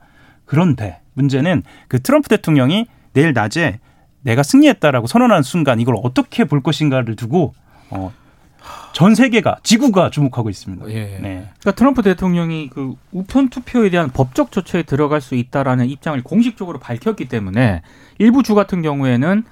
그런데 0.49 0.99
문제는 1.13 1.61
그 1.87 2.01
트럼프 2.01 2.27
대통령이 2.27 2.87
내일 3.13 3.33
낮에 3.33 3.79
내가 4.21 4.41
승리했다라고 4.41 5.05
선언하는 5.05 5.43
순간 5.43 5.79
이걸 5.79 5.95
어떻게 6.01 6.43
볼 6.43 6.63
것인가를 6.63 7.15
두고 7.15 7.53
어, 7.91 8.11
전 8.93 9.13
세계가 9.13 9.59
지구가 9.61 10.09
주목하고 10.09 10.49
있습니다. 10.49 10.89
예. 10.89 11.19
네. 11.21 11.49
그러니까 11.59 11.71
트럼프 11.73 12.01
대통령이 12.01 12.71
그 12.73 12.95
우편 13.11 13.49
투표에 13.49 13.91
대한 13.91 14.09
법적 14.09 14.51
조처에 14.51 14.83
들어갈 14.83 15.21
수 15.21 15.35
있다라는 15.35 15.85
입장을 15.87 16.21
공식적으로 16.23 16.79
밝혔기 16.79 17.27
때문에 17.27 17.83
일부 18.17 18.41
주 18.41 18.55
같은 18.55 18.81
경우에는 18.81 19.43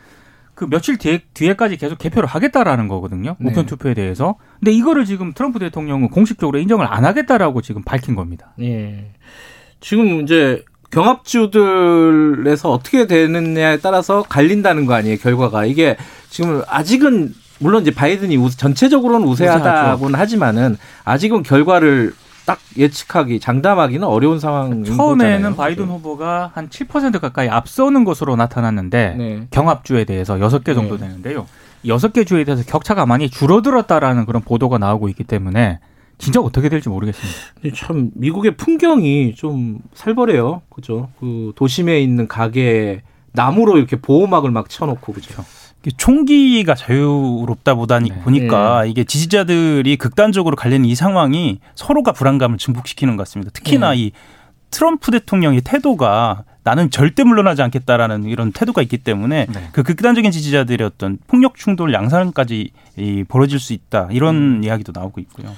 그 0.56 0.68
며칠 0.68 0.98
뒤에, 0.98 1.20
뒤에까지 1.36 1.78
계속 1.78 2.00
개표를 2.00 2.28
하겠다라는 2.28 2.88
거거든요. 2.88 3.36
네. 3.40 3.52
우편 3.52 3.68
투표에 3.68 3.94
대해서. 3.94 4.36
근데 4.60 4.72
이거를 4.72 5.06
지금 5.06 5.34
트럼프 5.34 5.60
대통령은 5.60 6.10
공식적으로 6.10 6.58
인정을 6.58 6.88
안 6.90 7.06
하겠다라고 7.06 7.62
지금 7.62 7.84
밝힌 7.84 8.16
겁니다. 8.16 8.54
예. 8.60 9.12
지금 9.80 10.22
이제 10.22 10.64
경합주들에서 10.92 12.72
어떻게 12.72 13.08
되느냐에 13.08 13.78
따라서 13.80 14.24
갈린다는 14.28 14.86
거 14.86 14.94
아니에요, 14.94 15.18
결과가. 15.18 15.66
이게 15.66 15.98
지금 16.30 16.62
아직은 16.68 17.34
물론 17.60 17.82
이제 17.82 17.92
바이든이 17.92 18.38
우- 18.38 18.50
전체적으로는 18.52 19.28
우세하다고는 19.28 20.20
하지만은 20.20 20.78
아직은 21.04 21.44
결과를 21.44 22.14
딱 22.46 22.60
예측하기, 22.78 23.40
장담하기는 23.42 24.08
어려운 24.08 24.40
상황인 24.40 24.86
처음에는 24.86 25.36
거잖아요. 25.38 25.56
바이든 25.56 25.86
후보가 25.88 26.52
한 26.54 26.70
7% 26.70 27.20
가까이 27.20 27.50
앞서는 27.50 28.06
것으로 28.06 28.36
나타났는데 28.38 29.16
네. 29.18 29.48
경합주에 29.52 30.06
대해서 30.06 30.40
여섯 30.40 30.64
개 30.64 30.74
정도 30.74 30.98
네. 30.98 31.08
되는데요. 31.08 31.46
여섯 31.86 32.14
개 32.14 32.24
주에 32.24 32.44
대해서 32.46 32.64
격차가 32.64 33.06
많이 33.06 33.30
줄어들었다라는 33.30 34.26
그런 34.26 34.42
보도가 34.44 34.78
나오고 34.78 35.10
있기 35.10 35.26
때문에 35.26 35.80
진짜 36.18 36.40
어떻게 36.40 36.70
될지 36.70 36.90
모르겠습니다. 36.90 37.76
참 37.76 38.12
미국의 38.16 38.58
풍경이 38.58 39.36
좀 39.36 39.80
살벌해요. 39.94 40.62
그죠? 40.70 41.10
그 41.20 41.54
도심에 41.56 42.00
있는 42.02 42.28
가게에 42.28 43.02
나무로 43.34 43.78
이렇게 43.78 43.96
보호막을 43.98 44.52
막 44.52 44.70
쳐놓고 44.70 45.14
그죠? 45.14 45.44
총기가 45.96 46.76
자유롭다 46.76 47.76
보다니 47.76 48.10
네. 48.10 48.20
보니까 48.20 48.86
이게 48.86 49.04
지지자들이 49.04 49.96
극단적으로 49.96 50.56
갈리는 50.56 50.86
이 50.86 50.96
상황이 50.96 51.60
서로가 51.76 52.12
불안감을 52.12 52.58
증폭시키는 52.58 53.16
것 53.16 53.24
같습니다. 53.24 53.52
특히나 53.54 53.92
네. 53.92 53.98
이 53.98 54.12
트럼프 54.70 55.12
대통령의 55.12 55.62
태도가 55.62 56.44
나는 56.64 56.90
절대 56.90 57.24
물러나지 57.24 57.62
않겠다라는 57.62 58.26
이런 58.26 58.52
태도가 58.52 58.82
있기 58.82 58.98
때문에 58.98 59.46
네. 59.46 59.70
그 59.72 59.84
극단적인 59.84 60.32
지지자들의 60.32 60.86
어떤 60.86 61.20
폭력 61.28 61.56
충돌 61.56 61.94
양상까지 61.94 62.72
이 62.98 63.24
벌어질 63.26 63.60
수 63.60 63.72
있다 63.72 64.10
이런 64.12 64.62
이야기도 64.66 64.92
나오고 64.94 65.22
있고요. 65.22 65.56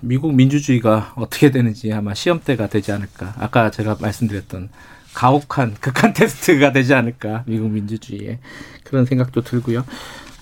미국 0.00 0.34
민주주의가 0.34 1.12
어떻게 1.16 1.50
되는지 1.50 1.92
아마 1.92 2.14
시험대가 2.14 2.68
되지 2.68 2.92
않을까. 2.92 3.34
아까 3.38 3.70
제가 3.70 3.96
말씀드렸던 4.00 4.68
가혹한 5.14 5.76
극한 5.80 6.12
테스트가 6.14 6.72
되지 6.72 6.94
않을까. 6.94 7.44
미국 7.46 7.70
민주주의에 7.70 8.38
그런 8.84 9.06
생각도 9.06 9.42
들고요. 9.42 9.84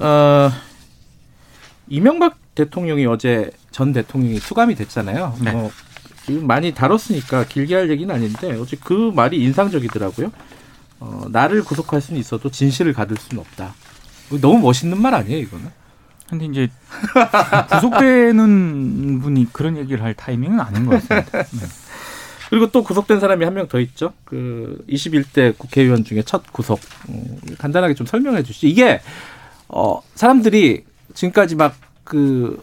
어, 0.01 0.51
이명박 1.89 2.39
대통령이 2.55 3.07
어제 3.07 3.51
전 3.71 3.93
대통령이 3.93 4.39
수감이 4.39 4.75
됐잖아요. 4.75 5.37
네. 5.43 5.53
뭐 5.53 5.71
지금 6.27 6.47
많이 6.47 6.73
다뤘으니까 6.73 7.47
길게 7.47 7.75
할 7.75 7.91
얘기는 7.91 8.13
아닌데 8.13 8.53
어제 8.53 8.77
그 8.83 9.13
말이 9.15 9.43
인상적이더라고요. 9.43 10.33
어, 11.01 11.27
나를 11.31 11.63
구속할 11.65 12.01
수는 12.01 12.19
있어도 12.21 12.51
진실을 12.51 12.93
가둘 12.93 13.17
수는 13.19 13.41
없다. 13.41 13.75
너무 14.41 14.59
멋있는 14.61 15.01
말 15.01 15.15
아니에요, 15.15 15.39
이거는? 15.39 15.84
근데 16.29 16.47
이제 16.47 16.69
구속되는 17.71 19.21
분이 19.21 19.49
그런 19.53 19.77
얘기를 19.77 20.03
할 20.03 20.15
타이밍은 20.15 20.59
아닌 20.61 20.87
것 20.87 20.93
같습니다. 21.09 21.43
네. 21.53 21.67
그리고 22.51 22.71
또 22.71 22.83
구속된 22.85 23.21
사람이 23.21 23.45
한 23.45 23.55
명 23.55 23.69
더 23.69 23.81
있죠. 23.81 24.13
그 24.25 24.85
21대 24.89 25.57
국회의원 25.59 26.05
중에 26.05 26.23
첫 26.23 26.53
구속. 26.53 26.81
음, 27.09 27.39
간단하게 27.59 27.95
좀 27.95 28.07
설명해 28.07 28.43
주시죠. 28.43 28.67
이게 28.69 29.01
어 29.69 30.01
사람들이 30.15 30.85
지금까지 31.15 31.57
막 31.57 31.75
그 32.05 32.63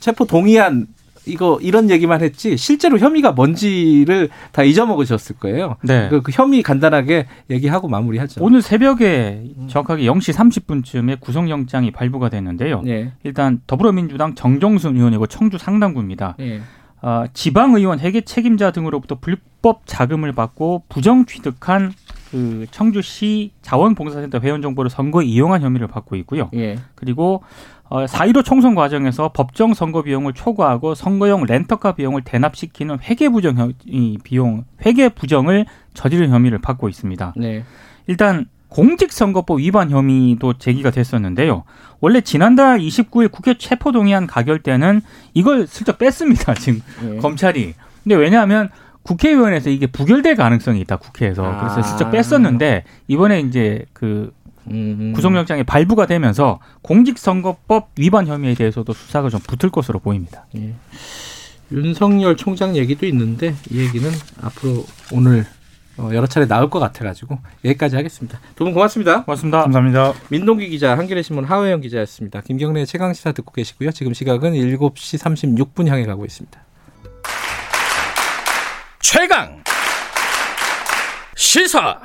체포 0.00 0.24
동의안 0.24 0.88
이거 1.30 1.58
이런 1.62 1.90
얘기만 1.90 2.20
했지 2.22 2.56
실제로 2.56 2.98
혐의가 2.98 3.32
뭔지를 3.32 4.28
다 4.52 4.62
잊어먹으셨을 4.62 5.36
거예요. 5.36 5.76
네. 5.82 6.08
그, 6.08 6.22
그 6.22 6.32
혐의 6.32 6.62
간단하게 6.62 7.26
얘기하고 7.50 7.88
마무리하죠. 7.88 8.42
오늘 8.42 8.62
새벽에 8.62 9.44
정확하게 9.68 10.04
0시 10.04 10.34
30분쯤에 10.34 11.20
구속영장이 11.20 11.90
발부가 11.92 12.28
됐는데요. 12.28 12.82
예. 12.86 13.12
일단 13.22 13.60
더불어민주당 13.66 14.34
정정순 14.34 14.96
의원이고 14.96 15.26
청주 15.26 15.58
상당구입니다. 15.58 16.36
예. 16.40 16.60
어, 17.02 17.24
지방의원 17.32 18.00
회계 18.00 18.20
책임자 18.20 18.70
등으로부터 18.72 19.16
불법 19.20 19.82
자금을 19.86 20.32
받고 20.32 20.84
부정 20.88 21.24
취득한 21.24 21.92
그 22.30 22.66
청주시 22.70 23.52
자원봉사센터 23.62 24.38
회원 24.40 24.62
정보를 24.62 24.90
선거에 24.90 25.24
이용한 25.24 25.62
혐의를 25.62 25.88
받고 25.88 26.16
있고요. 26.16 26.50
예. 26.54 26.78
그리고 26.94 27.42
어, 27.79 27.79
4.15 27.90 28.44
총선 28.44 28.74
과정에서 28.74 29.30
법정 29.34 29.74
선거 29.74 30.02
비용을 30.02 30.32
초과하고 30.32 30.94
선거용 30.94 31.44
렌터카 31.44 31.92
비용을 31.92 32.22
대납시키는 32.22 32.98
회계 33.02 33.28
부정 33.28 33.56
혐- 33.58 33.72
이 33.84 34.16
비용 34.22 34.64
회계 34.86 35.08
부정을 35.08 35.66
저지른 35.94 36.30
혐의를 36.30 36.58
받고 36.60 36.88
있습니다. 36.88 37.34
네. 37.36 37.64
일단 38.06 38.46
공직선거법 38.68 39.58
위반 39.58 39.90
혐의도 39.90 40.54
제기가 40.54 40.90
됐었는데요. 40.92 41.64
원래 42.00 42.20
지난달 42.20 42.78
29일 42.78 43.30
국회 43.32 43.54
체포동의안 43.58 44.28
가결 44.28 44.60
때는 44.60 45.00
이걸 45.34 45.66
슬쩍 45.66 45.98
뺐습니다. 45.98 46.54
지금 46.54 46.80
예. 47.04 47.16
검찰이. 47.16 47.74
근데 48.04 48.14
왜냐하면 48.14 48.68
국회의원에서 49.02 49.70
이게 49.70 49.86
부결될 49.88 50.36
가능성이 50.36 50.80
있다 50.82 50.96
국회에서 50.96 51.42
그래서 51.58 51.78
아. 51.78 51.82
슬쩍 51.82 52.10
뺐었는데 52.12 52.84
이번에 53.08 53.40
이제 53.40 53.84
그 53.92 54.32
음. 54.70 55.12
구속영장이 55.14 55.64
발부가 55.64 56.06
되면서 56.06 56.60
공직선거법 56.82 57.90
위반 57.98 58.26
혐의에 58.26 58.54
대해서도 58.54 58.92
수사가 58.92 59.30
좀 59.30 59.40
붙을 59.40 59.70
것으로 59.70 59.98
보입니다. 59.98 60.46
예. 60.56 60.74
윤석열 61.72 62.36
총장 62.36 62.76
얘기도 62.76 63.06
있는데 63.06 63.54
이 63.70 63.78
얘기는 63.80 64.10
앞으로 64.42 64.84
오늘 65.12 65.46
어, 65.96 66.10
여러 66.14 66.26
차례 66.26 66.46
나올 66.46 66.70
것 66.70 66.78
같아가지고 66.80 67.38
여기까지 67.64 67.94
하겠습니다. 67.96 68.40
두 68.56 68.64
분 68.64 68.72
고맙습니다. 68.72 69.24
고맙습니다. 69.24 69.62
감사합니다. 69.62 70.14
민동기 70.30 70.68
기자, 70.68 70.96
한겨레 70.96 71.22
신문 71.22 71.44
하호영 71.44 71.80
기자였습니다. 71.82 72.40
김경래 72.40 72.84
최강 72.86 73.12
시사 73.12 73.32
듣고 73.32 73.52
계시고요. 73.52 73.90
지금 73.92 74.14
시각은 74.14 74.52
7시 74.54 75.18
36분 75.18 75.88
향해 75.88 76.06
가고 76.06 76.24
있습니다. 76.24 76.58
최강 79.00 79.62
시사 81.36 82.00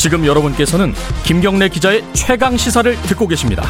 지금 0.00 0.24
여러분께서는 0.24 0.94
김경래 1.26 1.68
기자의 1.68 2.02
최강 2.14 2.56
시사를 2.56 2.96
듣고 3.02 3.28
계십니다. 3.28 3.64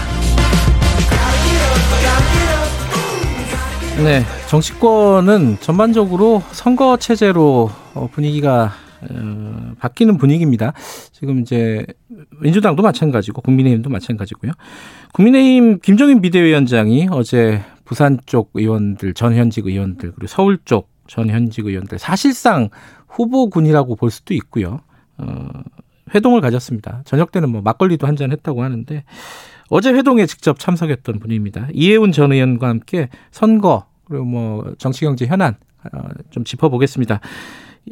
네, 4.05 4.23
정치권은 4.49 5.59
전반적으로 5.59 6.41
선거 6.53 6.97
체제로 6.99 7.69
어, 7.95 8.09
분위기가 8.13 8.71
어, 9.11 9.73
바뀌는 9.81 10.19
분위기입니다. 10.19 10.73
지금 11.11 11.41
이제 11.41 11.85
민주당도 12.41 12.81
마찬가지고 12.81 13.43
국민의힘도 13.43 13.91
마찬가지고요. 13.91 14.53
국민의힘 15.13 15.81
김종인 15.81 16.21
비대위원장이 16.21 17.09
어제 17.11 17.61
부산 17.85 18.21
쪽 18.25 18.51
의원들 18.55 19.15
전현직 19.15 19.67
의원들 19.67 20.13
그리고 20.13 20.29
서울 20.29 20.59
쪽 20.65 20.91
전현직 21.09 21.67
의원들 21.67 21.99
사실상 21.99 22.69
후보군이라고 23.09 23.97
볼 23.97 24.13
수도 24.13 24.33
있고요. 24.35 24.79
어, 25.19 25.49
회동을 26.15 26.41
가졌습니다. 26.41 27.03
저녁 27.05 27.33
때는 27.33 27.51
뭐 27.51 27.61
막걸리도 27.63 28.07
한 28.07 28.17
잔 28.17 28.33
했다고 28.33 28.63
하는데 28.63 29.05
어제 29.71 29.93
회동에 29.93 30.27
직접 30.27 30.59
참석했던 30.59 31.21
분입니다. 31.21 31.69
이해운 31.73 32.13
전 32.13 32.33
의원과 32.33 32.69
함께 32.69 33.09
선거 33.31 33.87
그리고 34.09 34.25
뭐 34.25 34.65
정치 34.79 35.05
경제 35.05 35.27
현안 35.27 35.55
어, 35.95 35.99
좀 36.31 36.45
짚어보겠습니다. 36.45 37.21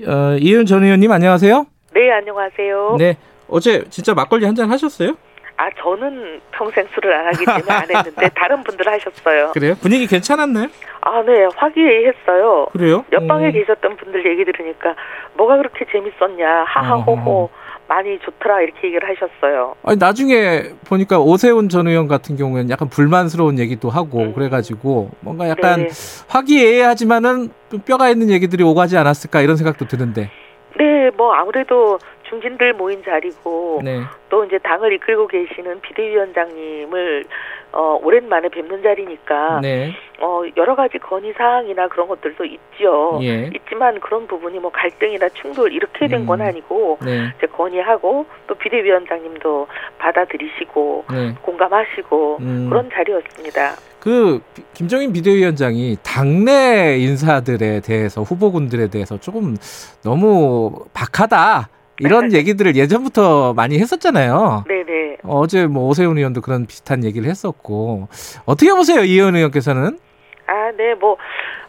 어, 0.07 0.37
이해운 0.41 0.67
전 0.67 0.85
의원님 0.85 1.11
안녕하세요. 1.13 1.67
네, 1.95 2.11
안녕하세요. 2.13 2.97
네. 2.99 3.17
어제 3.49 3.85
진짜 3.91 4.13
막걸리 4.15 4.45
한 4.45 4.55
잔 4.55 4.71
하셨어요? 4.71 5.17
아, 5.57 5.69
저는 5.83 6.41
평생 6.53 6.87
술을 6.95 7.13
안 7.13 7.27
하기 7.35 7.45
때문에 7.45 7.73
안 7.73 7.83
했는데 7.91 8.29
다른 8.37 8.63
분들 8.63 8.87
하셨어요. 8.87 9.51
그래요? 9.53 9.75
분위기 9.81 10.07
괜찮았나요? 10.07 10.69
아, 11.01 11.23
네, 11.23 11.47
화기애애했어요. 11.57 12.67
그래요? 12.73 13.05
옆방에 13.11 13.47
음. 13.47 13.53
계셨던 13.53 13.97
분들 13.97 14.25
얘기 14.31 14.45
들으니까 14.45 14.95
뭐가 15.37 15.57
그렇게 15.57 15.85
재밌었냐, 15.91 16.65
하하호호 16.67 17.51
많이 17.89 18.19
좋더라 18.21 18.61
이렇게 18.61 18.89
얘기를 18.89 19.09
하셨어요. 19.09 19.75
아니 19.83 19.97
나중에 19.97 20.71
보니까 20.87 21.19
오세훈 21.19 21.69
전 21.69 21.89
의원 21.89 22.07
같은 22.07 22.37
경우에는 22.37 22.71
약간 22.71 22.89
불만스러운 22.89 23.59
얘기도 23.59 23.89
하고 23.89 24.21
음. 24.21 24.35
그래가지고 24.35 25.11
뭔가 25.21 25.49
약간 25.49 25.87
네. 25.87 25.89
화기애애하지만은 26.29 27.49
좀 27.71 27.81
뼈가 27.81 28.11
있는 28.11 28.31
얘기들이 28.31 28.63
오가지 28.63 28.97
않았을까 28.97 29.41
이런 29.41 29.57
생각도 29.57 29.87
드는데. 29.87 30.31
네, 30.77 31.11
뭐 31.17 31.33
아무래도 31.33 31.99
중진들 32.29 32.75
모인 32.75 33.03
자리고 33.05 33.81
네. 33.85 34.01
또 34.29 34.45
이제 34.45 34.59
당을 34.59 34.93
이끌고 34.95 35.27
계시는 35.29 35.81
비대위원장님을 35.81 37.25
어, 37.73 37.99
오랜만에 38.03 38.49
뵙는 38.49 38.83
자리니까 38.83 39.61
네. 39.61 39.93
어, 40.21 40.43
여러 40.57 40.75
가지 40.75 40.99
건의 40.99 41.35
사항이나 41.37 41.89
그런 41.89 42.09
것들도 42.09 42.45
있죠. 42.47 43.19
예. 43.23 43.51
있지만 43.55 44.01
그런 44.01 44.27
부분이 44.27 44.59
뭐 44.59 44.71
갈등이나 44.73 45.29
충돌 45.31 45.73
이렇게 45.73 46.09
된건 46.09 46.41
음. 46.41 46.47
아니고 46.47 46.99
네. 47.05 47.31
이제 47.37 47.47
건의하고 47.47 48.25
또 48.47 48.55
비대위원장님도 48.55 49.67
받아들이시고 49.99 51.05
네. 51.13 51.35
공감하시고 51.43 52.39
음. 52.41 52.67
그런 52.71 52.89
자리였습니다. 52.91 53.75
그 54.01 54.41
비- 54.55 54.63
김정인 54.73 55.13
비대위원장이 55.13 55.97
당내 56.03 56.97
인사들에 57.01 57.81
대해서 57.81 58.23
후보군들에 58.23 58.89
대해서 58.89 59.19
조금 59.21 59.57
너무 60.03 60.87
박하다 60.95 61.69
이런 62.01 62.33
얘기들을 62.33 62.77
예전부터 62.77 63.55
많이 63.55 63.79
했었잖아요. 63.79 64.65
네네. 64.69 65.19
어제 65.25 65.67
뭐 65.67 65.89
오세훈 65.89 66.17
의원도 66.17 66.41
그런 66.41 66.67
비슷한 66.67 67.05
얘기를 67.05 67.29
했었고 67.29 68.09
어떻게 68.47 68.73
보세요 68.73 69.03
이혜원 69.03 69.37
의원께서는? 69.37 69.99
아, 70.47 70.73
네, 70.77 70.95
뭐 70.95 71.17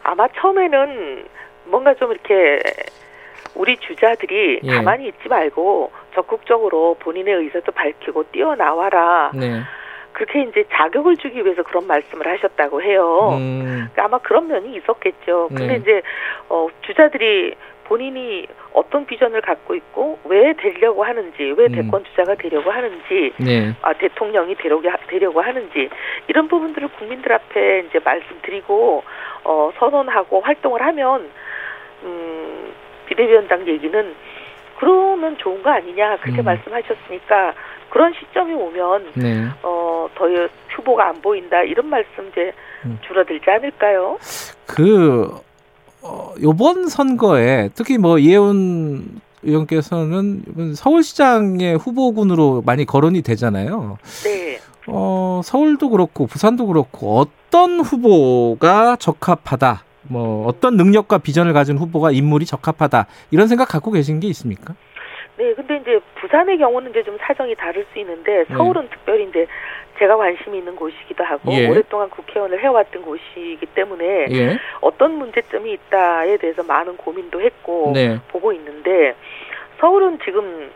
아마 0.02 0.26
처음에는 0.28 1.24
뭔가 1.66 1.94
좀 1.94 2.12
이렇게 2.12 2.62
우리 3.54 3.76
주자들이 3.78 4.60
예. 4.62 4.74
가만히 4.74 5.08
있지 5.08 5.28
말고 5.28 5.90
적극적으로 6.14 6.96
본인의 7.00 7.34
의사도 7.34 7.72
밝히고 7.72 8.24
뛰어나와라. 8.32 9.32
네. 9.34 9.60
그렇게 10.12 10.42
이제 10.42 10.64
자격을 10.72 11.16
주기 11.18 11.44
위해서 11.44 11.62
그런 11.62 11.86
말씀을 11.86 12.26
하셨다고 12.26 12.82
해요. 12.82 13.30
음, 13.38 13.62
그러니까 13.64 14.04
아마 14.04 14.18
그런 14.18 14.48
면이 14.48 14.76
있었겠죠. 14.76 15.48
근데 15.48 15.66
네. 15.66 15.76
이제 15.76 16.02
어, 16.48 16.68
주자들이 16.82 17.54
본인이 17.84 18.46
어떤 18.72 19.04
비전을 19.06 19.40
갖고 19.40 19.74
있고 19.74 20.18
왜 20.24 20.52
되려고 20.54 21.04
하는지, 21.04 21.42
왜 21.56 21.66
음. 21.66 21.72
대권 21.72 22.04
주자가 22.04 22.34
되려고 22.36 22.70
하는지, 22.70 23.32
네. 23.38 23.74
아, 23.82 23.92
대통령이 23.94 24.54
되려고, 24.56 24.88
하- 24.88 24.96
되려고 25.08 25.40
하는지 25.40 25.88
이런 26.28 26.48
부분들을 26.48 26.88
국민들 26.98 27.32
앞에 27.32 27.84
이제 27.88 27.98
말씀드리고 28.04 29.02
어, 29.44 29.70
선언하고 29.78 30.40
활동을 30.40 30.82
하면 30.82 31.30
음, 32.04 32.72
비대위원장 33.06 33.66
얘기는 33.66 34.14
그러면 34.78 35.36
좋은 35.38 35.62
거 35.62 35.70
아니냐 35.70 36.16
그렇게 36.18 36.40
음. 36.40 36.44
말씀하셨으니까 36.44 37.52
그런 37.90 38.14
시점이 38.14 38.54
오면 38.54 39.12
네. 39.16 39.46
어, 39.62 40.08
더 40.14 40.26
후보가 40.70 41.08
안 41.08 41.20
보인다 41.20 41.62
이런 41.62 41.86
말씀 41.88 42.28
이제 42.28 42.52
음. 42.86 42.98
줄어들지 43.06 43.50
않을까요? 43.50 44.16
그 44.66 45.28
어, 46.02 46.34
요번 46.42 46.88
선거에 46.88 47.70
특히 47.74 47.98
뭐 47.98 48.18
이혜훈 48.18 49.20
의원께서는 49.42 50.42
이번 50.48 50.74
서울시장의 50.74 51.76
후보군으로 51.76 52.62
많이 52.64 52.84
거론이 52.84 53.22
되잖아요. 53.22 53.98
네. 54.24 54.58
어, 54.86 55.40
서울도 55.44 55.90
그렇고 55.90 56.26
부산도 56.26 56.66
그렇고 56.66 57.18
어떤 57.18 57.80
후보가 57.80 58.96
적합하다. 58.96 59.84
뭐 60.02 60.46
어떤 60.46 60.76
능력과 60.76 61.18
비전을 61.18 61.52
가진 61.52 61.78
후보가 61.78 62.10
인물이 62.10 62.46
적합하다. 62.46 63.06
이런 63.30 63.48
생각 63.48 63.68
갖고 63.68 63.92
계신 63.92 64.20
게 64.20 64.28
있습니까? 64.28 64.74
네, 65.38 65.54
근데 65.54 65.76
이제 65.78 66.00
부산의 66.20 66.58
경우는 66.58 66.90
이제 66.90 67.02
좀 67.02 67.16
사정이 67.18 67.54
다를 67.56 67.86
수 67.92 67.98
있는데 67.98 68.44
서울은 68.54 68.88
특별히 68.90 69.26
이제 69.28 69.46
제가 70.00 70.16
관심이 70.16 70.58
있는 70.58 70.74
곳이기도 70.74 71.22
하고 71.22 71.52
예. 71.52 71.68
오랫동안 71.68 72.08
국회의원을 72.08 72.62
해왔던 72.62 73.02
곳이기 73.02 73.66
때문에 73.74 74.26
예. 74.30 74.58
어떤 74.80 75.18
문제점이 75.18 75.72
있다에 75.72 76.38
대해서 76.38 76.62
많은 76.62 76.96
고민도 76.96 77.40
했고 77.42 77.92
네. 77.94 78.18
보고 78.28 78.50
있는데 78.52 79.14
서울은 79.78 80.18
지금 80.24 80.70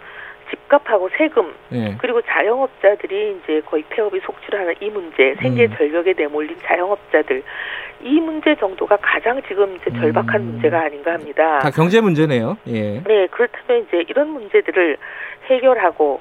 집값하고 0.51 1.09
세금 1.17 1.55
예. 1.73 1.97
그리고 1.99 2.21
자영업자들이 2.21 3.39
이제 3.43 3.63
거의 3.65 3.83
폐업이 3.89 4.21
속출하는 4.21 4.75
이 4.81 4.91
문제 4.91 5.35
생계 5.41 5.65
음. 5.65 5.75
절벽에 5.75 6.13
내몰린 6.17 6.57
자영업자들 6.63 7.43
이 8.03 8.21
문제 8.21 8.55
정도가 8.57 8.99
가장 9.01 9.41
지금 9.49 9.75
이제 9.77 9.91
절박한 9.91 10.41
음. 10.41 10.47
문제가 10.47 10.83
아닌가 10.83 11.15
합니다. 11.15 11.61
다 11.61 11.71
경제 11.71 12.03
문제네요. 12.03 12.59
예. 12.67 13.03
네, 13.03 13.27
그렇다면 13.29 13.87
이제 13.89 14.05
이런 14.07 14.29
문제들을 14.29 14.99
해결하고 15.47 16.21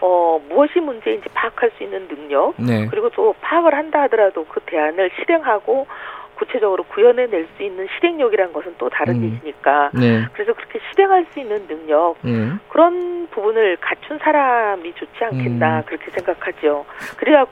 어 0.00 0.40
무엇이 0.48 0.80
문제인지 0.80 1.28
파악할 1.34 1.70
수 1.76 1.84
있는 1.84 2.08
능력 2.08 2.54
네. 2.58 2.86
그리고 2.90 3.10
또 3.10 3.34
파악을 3.40 3.74
한다 3.74 4.02
하더라도 4.02 4.44
그 4.44 4.60
대안을 4.66 5.10
실행하고 5.16 5.86
구체적으로 6.34 6.82
구현해낼 6.84 7.46
수 7.56 7.62
있는 7.62 7.86
실행력이란 7.94 8.52
것은 8.52 8.74
또 8.78 8.88
다른 8.88 9.16
음. 9.16 9.24
일이니까 9.24 9.90
네. 9.94 10.26
그래서 10.32 10.52
그렇게 10.52 10.80
수행할 10.92 11.26
수 11.30 11.40
있는 11.40 11.66
능력 11.66 12.16
예. 12.26 12.52
그런 12.68 13.28
부분을 13.30 13.76
갖춘 13.80 14.18
사람이 14.18 14.94
좋지 14.94 15.24
않겠나 15.24 15.78
음. 15.78 15.82
그렇게 15.86 16.10
생각하죠. 16.10 16.84
그래야 17.16 17.46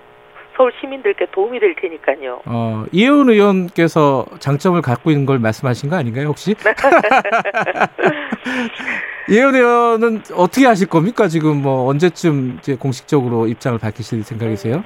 서울 0.57 0.73
시민들께 0.81 1.27
도움이 1.33 1.61
될 1.61 1.75
테니까요. 1.77 2.43
어, 2.45 2.85
이혜원 2.93 3.31
의원께서 3.31 4.27
장점을 4.39 4.81
갖고 4.83 5.11
있는 5.11 5.27
걸 5.27 5.39
말씀하신 5.39 5.91
거 5.91 5.97
아닌가요, 5.97 6.29
혹시? 6.29 6.55
이혜원 9.29 9.55
의원은 9.55 10.23
어떻게 10.35 10.67
하실 10.67 10.89
겁니까? 10.89 11.29
지금 11.29 11.63
뭐 11.63 11.89
언제쯤 11.89 12.57
이제 12.59 12.75
공식적으로 12.77 13.47
입장을 13.47 13.79
밝히실 13.79 14.25
생각이세요? 14.25 14.85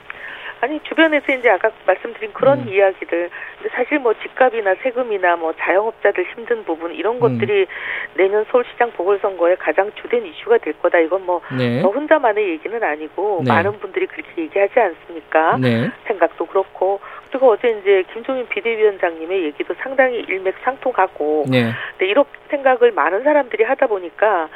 아니 0.61 0.81
주변에서 0.85 1.33
이제 1.33 1.51
아까 1.51 1.71
말씀드린 1.87 2.33
그런 2.33 2.61
음. 2.61 2.69
이야기들 2.69 3.31
근데 3.59 3.69
사실 3.75 3.99
뭐 3.99 4.15
집값이나 4.15 4.75
세금이나 4.83 5.37
뭐 5.37 5.53
자영업자들 5.59 6.25
힘든 6.35 6.65
부분 6.65 6.95
이런 6.95 7.17
음. 7.17 7.21
것들이 7.21 7.67
내년 8.15 8.45
서울시장 8.51 8.93
보궐선거의 8.93 9.57
가장 9.57 9.93
주된 10.01 10.25
이슈가 10.25 10.59
될 10.59 10.73
거다 10.81 10.99
이건 10.99 11.27
뭐 11.27 11.43
네. 11.57 11.83
저 11.83 11.89
혼자만의 11.89 12.49
얘기는 12.49 12.83
아니고 12.83 13.43
네. 13.45 13.53
많은 13.53 13.79
분들이 13.81 14.07
그렇게 14.07 14.43
얘기하지 14.43 14.81
않습니까? 14.81 15.59
네. 15.59 15.91
생각도 16.07 16.47
그렇고 16.47 17.01
그리고 17.29 17.51
어제 17.51 17.69
이제 17.81 18.05
김종인 18.15 18.49
비대위원장님의 18.49 19.45
얘기도 19.45 19.75
상당히 19.83 20.21
일맥상통하고 20.21 21.45
네. 21.51 21.73
근데 21.91 22.11
이런 22.11 22.25
생각을 22.49 22.93
많은 22.93 23.25
사람들이 23.25 23.63
하다 23.65 23.89
보니까 23.89 24.49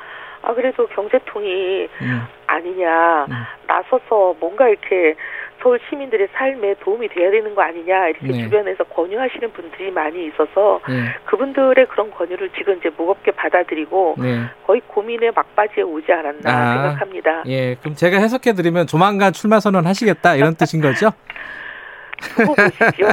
아 0.42 0.54
그래도 0.54 0.86
경제통이 0.86 1.88
음. 2.00 2.22
아니냐 2.46 3.26
음. 3.28 3.34
나서서 3.66 4.36
뭔가 4.40 4.68
이렇게 4.68 5.14
서울 5.62 5.78
시민들의 5.88 6.28
삶에 6.34 6.74
도움이 6.80 7.08
돼야 7.08 7.30
되는 7.30 7.54
거 7.54 7.62
아니냐 7.62 8.08
이렇게 8.08 8.26
네. 8.26 8.42
주변에서 8.44 8.84
권유하시는 8.84 9.52
분들이 9.52 9.90
많이 9.90 10.26
있어서 10.26 10.80
네. 10.88 11.14
그분들의 11.26 11.86
그런 11.88 12.10
권유를 12.10 12.50
지금 12.56 12.78
이제 12.78 12.90
무겁게 12.96 13.30
받아들이고 13.32 14.16
네. 14.18 14.44
거의 14.66 14.80
고민의 14.86 15.32
막바지에 15.34 15.82
오지 15.82 16.10
않았나 16.12 16.40
아, 16.44 16.82
생각합니다. 16.82 17.42
예. 17.46 17.74
그럼 17.76 17.94
제가 17.94 18.18
해석해 18.18 18.54
드리면 18.54 18.86
조만간 18.86 19.32
출마 19.32 19.60
선언 19.60 19.86
하시겠다 19.86 20.36
이런 20.36 20.54
뜻인 20.54 20.80
거죠? 20.80 21.10
뭐. 22.46 22.54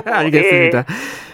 알겠습니다. 0.06 0.86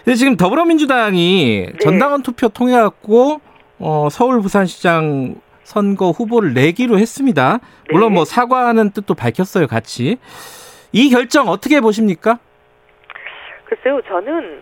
근데 0.03 0.15
지금 0.15 0.37
더불어민주당이 0.37 1.67
네. 1.71 1.77
전당원 1.79 2.23
투표 2.23 2.49
통해 2.49 2.73
갖고 2.73 3.41
어, 3.79 4.07
서울 4.11 4.41
부산시장 4.41 5.35
선거 5.63 6.11
후보를 6.11 6.53
내기로 6.53 6.99
했습니다. 6.99 7.59
물론 7.91 8.09
네. 8.09 8.15
뭐 8.15 8.25
사과하는 8.25 8.91
뜻도 8.91 9.13
밝혔어요, 9.13 9.67
같이. 9.67 10.17
이 10.93 11.09
결정 11.09 11.49
어떻게 11.49 11.81
보십니까? 11.81 12.39
예. 12.39 13.65
글쎄요, 13.65 14.01
저는 14.07 14.61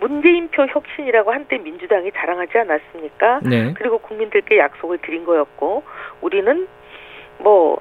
문재인표 0.00 0.66
혁신이라고 0.68 1.32
한때 1.32 1.58
민주당이 1.58 2.10
자랑하지 2.12 2.58
않았습니까? 2.58 3.40
네. 3.44 3.74
그리고 3.74 3.98
국민들께 3.98 4.58
약속을 4.58 4.98
드린 4.98 5.24
거였고 5.24 5.84
우리는 6.22 6.66
뭐 7.38 7.80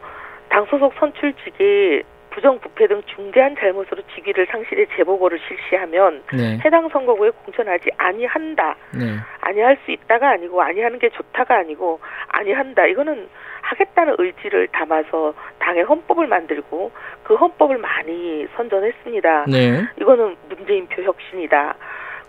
당 0.50 0.66
소속 0.70 0.94
선출직이 1.00 2.04
부정부패 2.38 2.88
등 2.88 3.02
중대한 3.08 3.56
잘못으로 3.56 4.04
직위를 4.14 4.46
상실해 4.52 4.86
재보고를 4.96 5.40
실시하면 5.48 6.22
네. 6.34 6.60
해당 6.64 6.88
선거구에 6.90 7.32
공천하지 7.32 7.90
아니한다. 7.98 8.76
네. 8.94 9.16
아니할 9.42 9.78
수 9.84 9.92
있다가 9.92 10.30
아니고 10.30 10.62
아니하는 10.62 11.00
게 11.00 11.10
좋다가 11.10 11.58
아니고 11.58 12.00
아니한다. 12.28 12.86
이거는 12.86 13.28
하겠다는 13.62 14.16
의지를 14.20 14.68
담아서 14.68 15.34
당의 15.58 15.84
헌법을 15.84 16.28
만들고 16.28 16.92
그 17.24 17.36
헌법을 17.36 17.80
많이 17.80 18.46
선전했습니다. 18.56 19.46
네. 19.48 19.84
이거는 20.00 20.36
문재인표 20.48 21.02
혁신이다. 21.02 21.76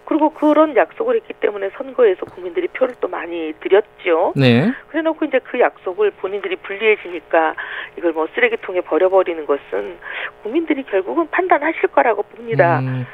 그리고 0.08 0.30
그런 0.30 0.74
약속을 0.74 1.16
했기 1.16 1.34
때문에 1.34 1.68
선거에서 1.76 2.24
국민들이 2.24 2.66
표를 2.68 2.94
또 2.98 3.08
많이 3.08 3.52
드렸죠. 3.60 4.32
네. 4.36 4.72
그래놓고 4.88 5.26
이제 5.26 5.38
그 5.44 5.60
약속을 5.60 6.12
본인들이 6.12 6.56
불리해지니까 6.56 7.54
이걸 7.98 8.12
뭐 8.12 8.26
쓰레기통에 8.34 8.80
버려버리는 8.80 9.44
것은 9.44 9.98
국민들이 10.42 10.82
결국은 10.84 11.28
판단하실 11.30 11.88
거라고 11.88 12.22
봅니다. 12.22 12.78
음. 12.78 13.04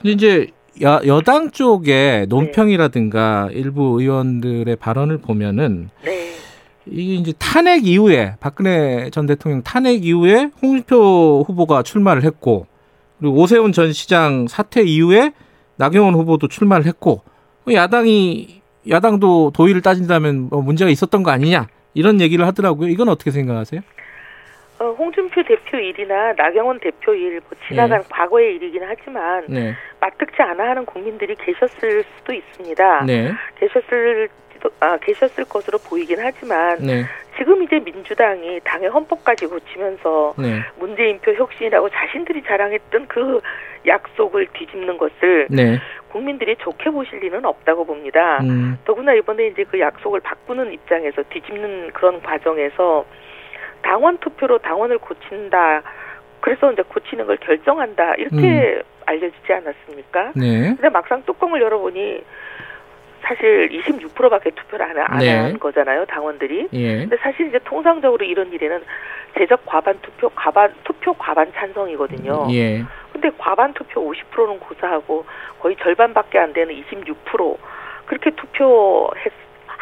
근데 0.00 0.12
이제 0.12 0.46
여, 0.80 0.98
여당 1.06 1.50
쪽의 1.50 2.28
논평이라든가 2.28 3.50
일부 3.52 4.00
의원들의 4.00 4.76
발언을 4.76 5.18
보면은 5.18 5.90
네. 6.06 6.30
이게 6.86 7.14
이제 7.16 7.34
탄핵 7.38 7.86
이후에 7.86 8.36
박근혜 8.40 9.10
전 9.10 9.26
대통령 9.26 9.62
탄핵 9.62 10.06
이후에 10.06 10.52
홍준표 10.62 11.44
후보가 11.46 11.82
출마를 11.82 12.24
했고 12.24 12.66
그리고 13.18 13.36
오세훈 13.36 13.72
전 13.72 13.92
시장 13.92 14.46
사퇴 14.48 14.82
이후에 14.82 15.32
나경원 15.76 16.14
후보도 16.14 16.48
출마를 16.48 16.86
했고 16.86 17.22
야당이 17.70 18.62
야당도 18.88 19.52
도의를 19.54 19.82
따진다면 19.82 20.48
뭐 20.50 20.62
문제가 20.62 20.90
있었던 20.90 21.22
거 21.22 21.30
아니냐 21.30 21.68
이런 21.94 22.20
얘기를 22.20 22.46
하더라고요. 22.46 22.88
이건 22.88 23.08
어떻게 23.08 23.30
생각하세요? 23.30 23.80
어, 24.80 24.94
홍준표 24.96 25.42
대표 25.42 25.76
일이나 25.76 26.32
나경원 26.34 26.78
대표 26.78 27.12
일, 27.12 27.40
뭐 27.40 27.50
지나간 27.66 28.02
과거의 28.08 28.54
일이긴 28.56 28.82
하지만 28.86 29.44
네, 29.48 29.74
마뜩지 30.00 30.40
않아 30.40 30.70
하는 30.70 30.86
국민들이 30.86 31.34
계셨을 31.34 32.04
수도 32.16 32.32
있습니다. 32.32 33.04
네, 33.04 33.32
계셨을 33.58 34.28
아, 34.80 34.96
계셨을 34.98 35.44
것으로 35.44 35.78
보이긴 35.78 36.18
하지만 36.20 36.78
네, 36.78 37.04
지금 37.36 37.62
이제 37.62 37.78
민주당이 37.78 38.60
당의 38.64 38.88
헌법까지 38.88 39.46
고치면서 39.46 40.34
네, 40.38 40.60
문재인표 40.78 41.34
혁신이라고 41.34 41.88
자신들이 41.90 42.42
자랑했던 42.42 43.06
그 43.08 43.40
약속을 43.86 44.48
뒤집는 44.52 44.98
것을 44.98 45.46
네. 45.50 45.78
국민들이 46.08 46.56
좋게 46.56 46.90
보실 46.90 47.20
리는 47.20 47.44
없다고 47.44 47.84
봅니다. 47.84 48.38
음, 48.42 48.78
더구나 48.84 49.14
이번에 49.14 49.48
이제 49.48 49.64
그 49.64 49.78
약속을 49.78 50.20
바꾸는 50.20 50.72
입장에서 50.72 51.22
뒤집는 51.30 51.92
그런 51.92 52.22
과정에서 52.22 53.04
당원 53.82 54.18
투표로 54.18 54.58
당원을 54.58 54.98
고친다. 54.98 55.82
그래서 56.40 56.72
이제 56.72 56.82
고치는 56.82 57.26
걸 57.26 57.36
결정한다. 57.38 58.14
이렇게 58.14 58.82
알려지지 59.06 59.52
않았습니까? 59.52 60.32
네, 60.34 60.74
근데 60.74 60.88
막상 60.88 61.22
뚜껑을 61.24 61.60
열어보니 61.60 62.22
사실 63.22 63.68
26%밖에 63.68 64.50
투표를 64.50 64.86
안, 64.86 64.98
안 64.98 65.18
네. 65.18 65.36
한 65.36 65.58
거잖아요, 65.58 66.04
당원들이. 66.06 66.68
예, 66.72 66.96
근데 66.98 67.16
사실 67.18 67.48
이제 67.48 67.58
통상적으로 67.64 68.24
이런 68.24 68.52
일에는 68.52 68.82
제적 69.36 69.64
과반 69.66 69.98
투표, 70.00 70.28
과반 70.30 70.72
투표 70.84 71.12
과반 71.14 71.52
찬성이거든요. 71.52 72.48
예, 72.52 72.84
근데 73.12 73.30
과반 73.36 73.72
투표 73.74 74.10
50%는 74.10 74.60
고사하고 74.60 75.24
거의 75.60 75.76
절반밖에 75.76 76.38
안 76.38 76.52
되는 76.52 76.74
26% 76.74 77.56
그렇게 78.06 78.30
투표 78.30 79.10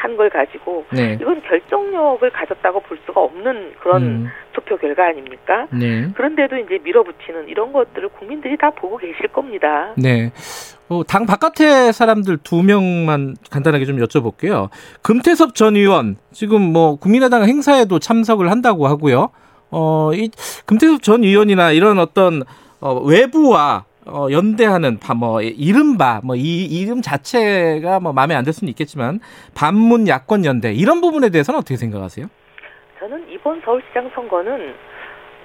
한 0.06 0.16
걸 0.16 0.30
가지고 0.30 0.84
네, 0.92 1.18
이건 1.20 1.42
결정력을 1.42 2.30
가졌다고 2.30 2.80
볼 2.80 2.96
수가 3.04 3.20
없는 3.20 3.72
그런 3.82 4.02
음, 4.02 4.28
투표 4.52 4.76
결과 4.78 5.08
아닙니까? 5.08 5.66
네. 5.72 6.08
그런데도 6.14 6.56
이제 6.58 6.78
밀어붙이는 6.82 7.48
이런 7.48 7.72
것들을 7.72 8.08
국민들이 8.10 8.56
다 8.56 8.70
보고 8.70 8.96
계실 8.98 9.26
겁니다. 9.28 9.92
네. 9.96 10.30
어, 10.88 11.02
당 11.02 11.26
바깥의 11.26 11.92
사람들 11.92 12.38
두 12.38 12.62
명만 12.62 13.34
간단하게 13.50 13.84
좀 13.84 13.98
여쭤볼게요. 13.98 14.68
금태섭 15.02 15.56
전 15.56 15.74
의원 15.74 16.16
지금 16.32 16.62
뭐 16.62 16.96
국민의당 16.96 17.42
행사에도 17.44 17.98
참석을 17.98 18.50
한다고 18.50 18.86
하고요. 18.86 19.30
어, 19.72 20.12
이 20.14 20.30
금태섭 20.66 21.02
전 21.02 21.24
의원이나 21.24 21.72
이런 21.72 21.98
어떤 21.98 22.42
어, 22.80 22.94
외부와 23.00 23.84
어, 24.06 24.28
연대하는 24.30 24.98
바, 24.98 25.14
뭐 25.14 25.40
이른바 25.42 26.20
뭐 26.22 26.36
이 26.36 26.64
이름 26.64 27.02
자체가 27.02 28.00
뭐 28.00 28.12
마음에 28.12 28.34
안 28.34 28.44
들 28.46 28.52
수는 28.52 28.70
있겠지만 28.70 29.18
반문 29.56 30.06
야권 30.06 30.44
연대 30.44 30.72
이런 30.72 31.00
부분에 31.00 31.30
대해서는 31.30 31.58
어떻게 31.58 31.76
생각하세요? 31.76 32.26
저는 33.00 33.26
이번 33.28 33.60
서울시장 33.64 34.10
선거는 34.14 34.74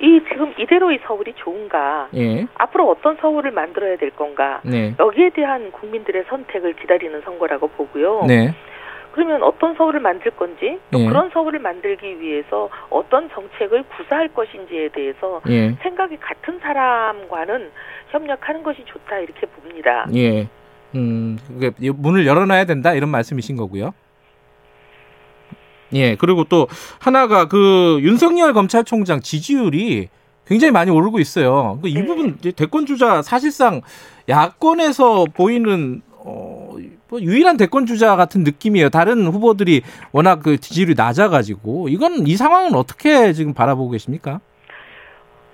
이 0.02 0.20
지금 0.30 0.54
이대로의 0.60 1.00
서울이 1.08 1.34
좋은가? 1.38 2.10
예. 2.16 2.46
앞으로 2.56 2.90
어떤 2.90 3.18
서울을 3.18 3.52
만들어야 3.52 3.98
될 3.98 4.12
건가? 4.12 4.60
네. 4.64 4.94
여기에 5.00 5.30
대한 5.32 5.72
국민들의 5.72 6.26
선택을 6.30 6.74
기다리는 6.74 7.22
선거라고 7.22 7.68
보고요. 7.70 8.24
네. 8.28 8.54
그러면 9.14 9.44
어떤 9.44 9.76
서울을 9.76 10.00
만들 10.00 10.32
건지 10.32 10.80
또 10.92 11.00
예. 11.00 11.08
그런 11.08 11.30
서울을 11.32 11.60
만들기 11.60 12.20
위해서 12.22 12.70
어떤 12.90 13.30
정책을 13.32 13.84
구사할 13.98 14.28
것인지에 14.30 14.90
대해서 14.90 15.42
예. 15.50 15.72
생각이 15.82 16.18
같은 16.18 16.60
사람과는 16.60 17.70
협력하는 18.12 18.62
것이 18.64 18.84
좋다 18.86 19.20
이렇게 19.20 19.48
봅니다. 19.48 20.06
예. 20.14 20.48
음, 20.96 21.40
그게 21.48 21.72
문을 21.92 22.28
열어놔야 22.28 22.66
된다 22.66 22.94
이런 22.94 23.10
말씀이신 23.10 23.56
거고요. 23.58 23.94
예. 25.94 26.16
그리고 26.16 26.44
또 26.44 26.68
하나가 27.00 27.48
그 27.48 28.00
윤석열 28.02 28.54
검찰총장 28.54 29.22
지지율이 29.22 30.10
굉장히 30.46 30.72
많이 30.72 30.92
오르고 30.92 31.20
있어요. 31.20 31.80
그이 31.82 31.94
네. 31.94 32.06
부분 32.06 32.38
대권 32.38 32.86
주자 32.86 33.22
사실상 33.22 33.82
야권에서 34.28 35.26
보이는 35.34 36.02
어, 36.12 36.76
뭐 37.08 37.22
유일한 37.22 37.58
대권 37.58 37.86
주자 37.86 38.16
같은 38.16 38.44
느낌이에요. 38.44 38.90
다른 38.90 39.26
후보들이 39.28 39.82
워낙 40.12 40.42
그 40.44 40.58
지지율이 40.58 40.96
낮아가지고 40.96 41.90
이건 41.90 42.28
이 42.28 42.36
상황은 42.36 42.76
어떻게 42.76 43.34
지금 43.34 43.54
바라보고 43.54 43.92
계십니까? 43.92 44.42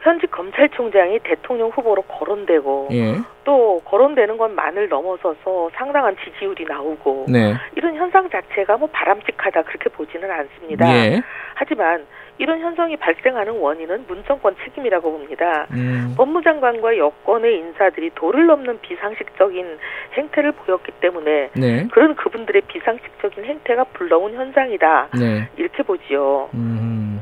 현직 0.08 0.32
검찰총장이 0.32 1.20
대통령 1.20 1.68
후보로 1.68 2.04
거론되고 2.04 2.88
예. 2.94 3.18
또 3.44 3.82
거론되는 3.84 4.38
것만을 4.38 4.88
넘어서서 4.88 5.70
상당한 5.74 6.16
지지율이 6.24 6.64
나오고 6.64 7.26
네. 7.28 7.54
이런 7.76 7.94
현상 7.96 8.30
자체가 8.30 8.78
뭐 8.78 8.88
바람직하다 8.92 9.64
그렇게 9.64 9.90
보지는 9.90 10.32
않습니다. 10.32 10.88
예. 10.96 11.22
하지만 11.56 12.06
이런 12.38 12.60
현상이 12.60 12.96
발생하는 12.96 13.60
원인은 13.60 14.06
문정권 14.08 14.56
책임이라고 14.64 15.12
봅니다. 15.12 15.68
음. 15.72 16.14
법무장관과 16.16 16.98
여권의 16.98 17.58
인사들이 17.58 18.12
도를 18.16 18.46
넘는 18.46 18.80
비상식적인 18.80 19.78
행태를 20.14 20.54
보였기 20.54 20.92
때문에 21.02 21.50
네. 21.54 21.88
그런 21.92 22.16
그분들의 22.16 22.62
비상식적인 22.68 23.44
행태가 23.44 23.86
불러온 23.86 24.36
현상이다. 24.36 25.10
네. 25.20 25.50
이렇게 25.58 25.84
보지요. 25.84 26.50
음. 26.54 27.22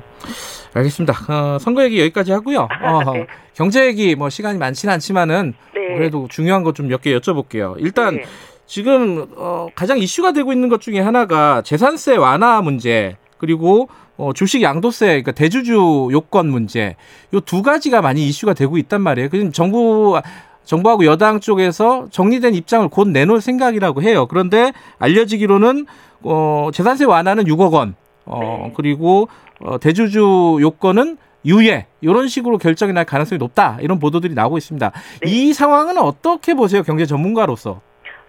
알겠습니다. 0.76 1.14
어, 1.30 1.58
선거 1.60 1.84
얘기 1.84 2.00
여기까지 2.02 2.32
하고요. 2.34 2.68
어, 2.84 3.00
네. 3.14 3.28
경제 3.54 3.86
얘기 3.86 4.16
뭐 4.16 4.30
시간이 4.30 4.58
많지는 4.58 4.94
않지만은 4.96 5.54
네. 5.74 5.96
그래도 5.96 6.28
중요한 6.30 6.64
것 6.64 6.74
좀 6.74 6.88
몇 6.88 7.02
개 7.02 7.18
여쭤볼게요. 7.18 7.76
일단 7.80 8.16
네. 8.18 8.26
지금 8.68 9.26
어, 9.38 9.68
가장 9.76 9.98
이슈가 10.00 10.34
되고 10.34 10.52
있는 10.52 10.68
것 10.70 10.82
중에 10.82 11.00
하나가 11.00 11.62
재산세 11.62 12.18
완화 12.18 12.62
문제 12.62 13.16
그리고 13.38 13.88
어, 14.18 14.32
주식 14.34 14.62
양도세 14.62 15.06
그러니까 15.08 15.32
대주주 15.32 16.10
요건 16.12 16.48
문제 16.50 16.96
요 17.34 17.40
두 17.40 17.62
가지가 17.62 18.02
많이 18.02 18.28
이슈가 18.28 18.54
되고 18.54 18.78
있단 18.78 19.02
말이에요. 19.02 19.30
그럼 19.30 19.52
정부 19.54 20.20
정부하고 20.66 21.06
여당 21.06 21.40
쪽에서 21.40 22.08
정리된 22.12 22.56
입장을 22.56 22.88
곧 22.90 23.08
내놓을 23.10 23.40
생각이라고 23.40 24.02
해요. 24.02 24.26
그런데 24.28 24.74
알려지기로는 25.00 25.86
어, 26.24 26.70
재산세 26.74 27.06
완화는 27.06 27.44
6억 27.46 27.72
원, 27.74 27.96
어, 28.26 28.40
네. 28.40 28.74
그리고 28.76 29.28
어, 29.60 29.80
대주주 29.80 30.58
요건은 30.62 31.18
유예 31.46 31.86
이런 32.02 32.28
식으로 32.28 32.58
결정이 32.58 32.94
날 32.94 33.06
가능성이 33.06 33.38
높다 33.38 33.78
이런 33.82 34.00
보도들이 34.00 34.34
나오고 34.34 34.58
있습니다. 34.58 34.92
네. 34.92 35.30
이 35.30 35.54
상황은 35.54 35.98
어떻게 35.98 36.54
보세요, 36.54 36.82
경제 36.84 37.06
전문가로서? 37.06 37.82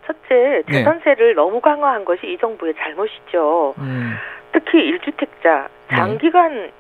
첫째, 0.06 0.62
네. 0.68 0.85
재산세를 0.85 1.35
너무 1.35 1.61
강화한 1.61 2.04
것이 2.04 2.20
이 2.26 2.38
정부의 2.38 2.74
잘못이죠. 2.78 3.74
음, 3.78 4.14
특히 4.52 4.78
일주택자, 4.78 5.68
네. 5.90 5.96
장기간 5.96 6.70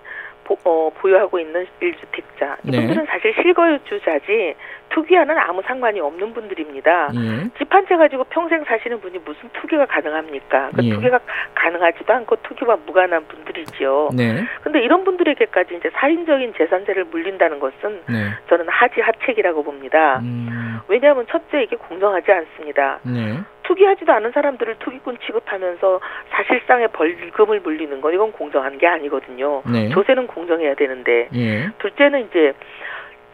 보, 0.44 0.56
어, 0.64 0.90
보유하고 0.90 1.40
있는 1.40 1.66
일주택자. 1.80 2.56
네. 2.62 2.76
이분들은 2.76 3.06
사실 3.06 3.34
실거주자지 3.34 4.54
투기와는 4.90 5.36
아무 5.38 5.62
상관이 5.62 6.00
없는 6.00 6.32
분들입니다. 6.32 7.10
예, 7.14 7.48
집한 7.58 7.86
채 7.86 7.96
가지고 7.96 8.24
평생 8.24 8.64
사시는 8.64 9.00
분이 9.00 9.18
무슨 9.24 9.48
투기가 9.52 9.86
가능합니까? 9.86 10.70
그 10.74 10.84
예. 10.84 10.90
투기가 10.90 11.20
가능하지도 11.54 12.12
않고 12.12 12.36
투기와 12.42 12.76
무관한 12.86 13.26
분들이지요. 13.26 14.10
네, 14.14 14.44
근데 14.62 14.80
이런 14.80 15.04
분들에게까지 15.04 15.76
이제 15.76 15.90
살인적인 15.94 16.54
재산세를 16.56 17.04
물린다는 17.06 17.60
것은 17.60 18.02
네, 18.08 18.30
저는 18.48 18.68
하지 18.68 19.00
하책이라고 19.00 19.62
봅니다. 19.64 20.18
음, 20.20 20.80
왜냐하면 20.88 21.26
첫째 21.28 21.62
이게 21.62 21.76
공정하지 21.76 22.30
않습니다. 22.30 23.00
네, 23.02 23.40
투기하지도 23.64 24.12
않은 24.12 24.32
사람들을 24.32 24.76
투기꾼 24.78 25.18
취급하면서 25.26 26.00
사실상의 26.30 26.88
벌금을 26.88 27.60
물리는 27.60 28.00
건 28.00 28.14
이건 28.14 28.32
공정한 28.32 28.78
게 28.78 28.86
아니거든요. 28.86 29.62
네, 29.70 29.88
조세는 29.90 30.26
공정해야 30.28 30.74
되는데 30.74 31.28
예, 31.34 31.68
둘째는 31.78 32.28
이제 32.28 32.52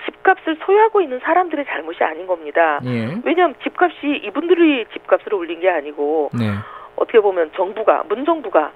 집값을 0.04 0.56
소유하고 0.64 1.00
있는 1.00 1.20
사람들의 1.20 1.64
잘못이 1.66 2.02
아닌 2.04 2.26
겁니다. 2.26 2.80
예, 2.84 3.16
왜냐하면 3.24 3.54
집값이 3.62 4.22
이분들이 4.24 4.86
집값을 4.92 5.34
올린 5.34 5.60
게 5.60 5.68
아니고 5.68 6.30
네, 6.32 6.52
어떻게 6.96 7.20
보면 7.20 7.50
정부가 7.54 8.04
문정부가 8.08 8.72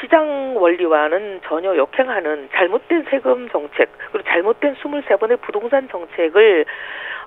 시장 0.00 0.56
원리와는 0.56 1.40
전혀 1.44 1.76
역행하는 1.76 2.48
잘못된 2.52 3.06
세금 3.10 3.48
정책 3.50 3.90
그리고 4.12 4.28
잘못된 4.28 4.74
23번의 4.76 5.40
부동산 5.40 5.88
정책을 5.88 6.64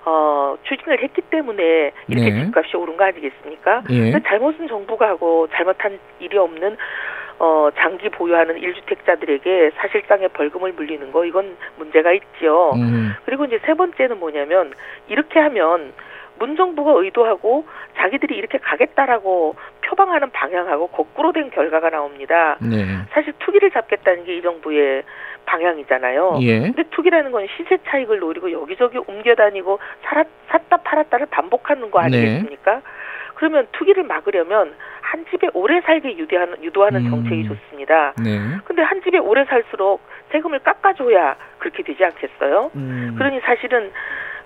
어, 0.05 0.55
추진을 0.63 1.03
했기 1.03 1.21
때문에 1.21 1.91
이렇게 2.07 2.29
네. 2.29 2.45
집값이 2.45 2.77
오른 2.77 2.95
거 2.95 3.03
아니겠습니까? 3.05 3.83
예, 3.89 4.11
근데 4.11 4.19
잘못은 4.25 4.67
정부가 4.67 5.09
하고 5.09 5.47
잘못한 5.51 5.99
일이 6.19 6.37
없는 6.37 6.77
어, 7.39 7.69
장기 7.77 8.09
보유하는 8.09 8.57
일주택자들에게 8.57 9.71
사실상의 9.75 10.29
벌금을 10.29 10.73
물리는 10.73 11.11
거 11.11 11.25
이건 11.25 11.55
문제가 11.77 12.11
있지요. 12.11 12.71
음, 12.75 13.13
그리고 13.25 13.45
이제 13.45 13.59
세 13.65 13.73
번째는 13.73 14.19
뭐냐면 14.19 14.73
이렇게 15.07 15.39
하면 15.39 15.93
문정부가 16.39 16.91
의도하고 17.01 17.65
자기들이 17.97 18.35
이렇게 18.35 18.57
가겠다라고 18.59 19.55
표방하는 19.81 20.29
방향하고 20.31 20.87
거꾸로 20.87 21.31
된 21.31 21.49
결과가 21.49 21.89
나옵니다. 21.89 22.57
네, 22.59 22.85
사실 23.11 23.33
투기를 23.39 23.71
잡겠다는 23.71 24.25
게 24.25 24.37
이 24.37 24.41
정부의 24.41 25.03
방향이잖아요. 25.47 26.39
예, 26.41 26.59
근데 26.59 26.83
투기라는 26.91 27.31
건 27.31 27.47
시세 27.55 27.77
차익을 27.87 28.19
노리고 28.19 28.51
여기저기 28.51 28.99
옮겨 28.99 29.33
다니고 29.33 29.79
살았, 30.03 30.27
샀다 30.49 30.77
팔았다를 30.77 31.27
반복하는 31.31 31.89
거 31.89 31.99
네. 32.01 32.05
아니겠습니까? 32.05 32.81
그러면 33.37 33.67
투기를 33.71 34.03
막으려면 34.03 34.73
한 35.01 35.23
집에 35.29 35.47
오래 35.53 35.79
살게 35.81 36.17
유도하는, 36.17 36.61
유도하는 36.63 37.05
음. 37.05 37.09
정책이 37.11 37.47
좋습니다. 37.47 38.13
네, 38.23 38.39
근데 38.65 38.81
한 38.81 38.99
집에 39.03 39.19
오래 39.19 39.45
살수록 39.45 40.01
세금을 40.31 40.59
깎아줘야 40.59 41.35
그렇게 41.59 41.83
되지 41.83 42.03
않겠어요? 42.03 42.71
음, 42.75 43.13
그러니 43.15 43.39
사실은 43.41 43.91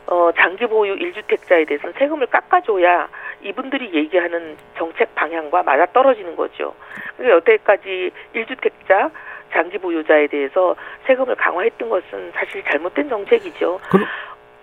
어, 0.08 0.30
장기 0.38 0.66
보유 0.66 0.94
일주택자에 0.96 1.64
대해서는 1.66 1.94
세금을 1.98 2.28
깎아줘야 2.28 3.08
이분들이 3.44 3.92
얘기하는 3.94 4.58
정책 4.78 5.16
방향과 5.16 5.64
맞아 5.64 5.86
떨어지는 5.94 6.36
거죠. 6.36 6.76
그러니까 7.16 7.38
여태까지 7.38 8.12
일주택자 8.34 9.10
장기 9.54 9.78
보유자에 9.78 10.28
대해서 10.28 10.76
세금을 11.06 11.36
강화했던 11.36 11.90
것은 11.90 12.32
사실 12.34 12.62
잘못된 12.66 13.08
정책이죠. 13.08 13.80
그럼- 13.90 14.06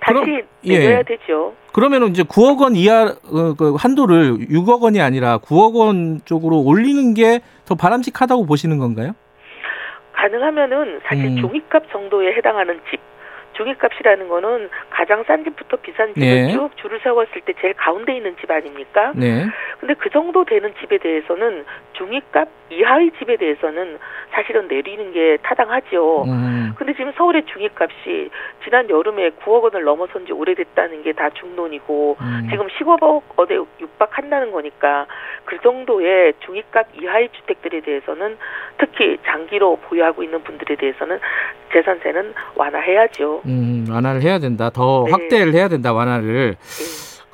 다시 0.01 0.15
그럼- 0.15 0.43
예. 0.65 0.79
내려야 0.79 1.03
되죠. 1.03 1.55
그러면은 1.73 2.09
이제 2.09 2.23
9억 2.23 2.61
원 2.61 2.75
이하 2.77 3.05
어, 3.05 3.55
그 3.59 3.75
한도를 3.79 4.49
6억 4.51 4.83
원이 4.83 5.01
아니라 5.01 5.39
9억 5.39 5.75
원 5.77 6.21
쪽으로 6.25 6.61
올리는 6.61 7.15
게 7.15 7.41
더 7.67 7.75
바람직하다고 7.75 8.47
보시는 8.47 8.79
건가요? 8.79 9.13
가능하면은 10.15 11.01
사실 11.07 11.27
음. 11.27 11.37
종이값 11.41 11.91
정도에 11.93 12.33
해당하는 12.35 12.81
집 12.91 12.99
종이값이라는 13.59 14.29
거는 14.29 14.71
가장 14.89 15.25
싼 15.25 15.45
집부터 15.45 15.77
비싼 15.77 16.15
집을 16.15 16.21
네. 16.27 16.53
쭉 16.53 16.71
줄을 16.77 17.01
세웠을 17.03 17.43
때 17.43 17.53
제일 17.61 17.75
가운데 17.75 18.17
있는 18.17 18.35
집 18.41 18.51
아닙니까? 18.51 19.13
네, 19.15 19.47
근데 19.81 19.95
그 19.95 20.09
정도 20.11 20.45
되는 20.45 20.73
집에 20.81 20.99
대해서는 20.99 21.65
중위값 21.93 22.49
이하의 22.71 23.11
집에 23.19 23.37
대해서는 23.37 23.99
사실은 24.31 24.69
내리는 24.69 25.13
게 25.13 25.39
타당하죠. 25.43 26.25
음, 26.25 26.75
근데 26.77 26.95
지금 26.95 27.13
서울의 27.17 27.45
중위값이 27.47 28.31
지난 28.63 28.89
여름에 28.89 29.31
9억 29.31 29.65
원을 29.65 29.83
넘어선 29.83 30.27
지 30.27 30.33
오래됐다는 30.33 31.03
게 31.03 31.13
다 31.19 31.31
중론이고 31.31 32.17
음, 32.21 32.47
지금 32.49 32.69
15억 32.69 33.23
원에 33.37 33.57
육박한다는 33.81 34.53
거니까 34.53 35.07
그 35.45 35.59
정도의 35.61 36.35
중위값 36.45 36.87
이하의 37.01 37.31
주택들에 37.33 37.81
대해서는 37.81 38.37
특히 38.79 39.19
장기로 39.27 39.77
보유하고 39.83 40.23
있는 40.23 40.43
분들에 40.45 40.77
대해서는 40.77 41.19
재산세는 41.73 42.35
완화해야죠. 42.55 43.43
음, 43.49 43.87
완화를 43.91 44.23
해야 44.23 44.39
된다. 44.39 44.71
더 44.71 45.05
네. 45.07 45.11
확대를 45.13 45.55
해야 45.55 45.69
된다. 45.69 45.93
완화를. 45.93 46.57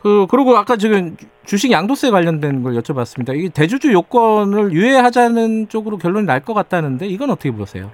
그 0.02 0.26
그리고 0.30 0.56
아까 0.56 0.76
지금 0.76 1.16
주식 1.44 1.70
양도세 1.72 2.10
관련된 2.10 2.62
걸 2.62 2.74
여쭤봤습니다. 2.74 3.34
이게 3.36 3.48
대주주 3.48 3.92
요건을 3.92 4.72
유예하자는 4.72 5.68
쪽으로 5.68 5.96
결론이 5.98 6.26
날 6.26 6.40
것 6.40 6.52
같다는데 6.54 7.06
이건 7.06 7.30
어떻게 7.30 7.50
보세요? 7.50 7.90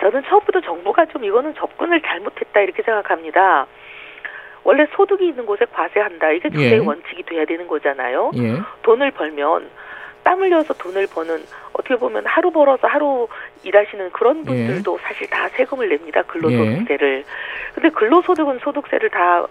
저는 0.00 0.22
처음부터 0.28 0.60
정부가 0.62 1.06
좀 1.06 1.24
이거는 1.24 1.54
접근을 1.54 2.00
잘못했다 2.02 2.60
이렇게 2.60 2.82
생각합니다. 2.82 3.66
원래 4.64 4.86
소득이 4.96 5.28
있는 5.28 5.46
곳에 5.46 5.64
과세한다. 5.72 6.30
이게 6.32 6.50
조세의 6.50 6.72
예. 6.72 6.78
원칙이 6.78 7.22
돼야 7.24 7.44
되는 7.46 7.66
거잖아요. 7.66 8.32
예, 8.36 8.58
돈을 8.82 9.10
벌면 9.12 9.68
땀 10.22 10.38
흘려서 10.40 10.74
돈을 10.74 11.06
버는 11.06 11.42
어떻게 11.72 11.96
보면 11.96 12.24
하루 12.26 12.50
벌어서 12.50 12.86
하루 12.86 13.26
일하시는 13.62 14.10
그런 14.10 14.44
분들도 14.44 14.98
사실 15.02 15.28
다 15.28 15.48
세금을 15.50 15.88
냅니다. 15.88 16.22
근로소득세를. 16.22 17.24
근데 17.74 17.88
근로소득은 17.90 18.58
소득세를 18.60 19.10
다 19.10 19.46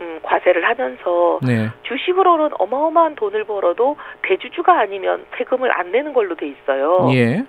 음, 0.00 0.18
과세를 0.22 0.64
하면서 0.64 1.38
네, 1.42 1.68
주식으로는 1.82 2.50
어마어마한 2.58 3.14
돈을 3.14 3.44
벌어도 3.44 3.96
대주주가 4.22 4.80
아니면 4.80 5.24
세금을 5.36 5.70
안 5.70 5.92
내는 5.92 6.12
걸로 6.14 6.34
돼 6.34 6.48
있어요. 6.48 7.08
예, 7.12 7.44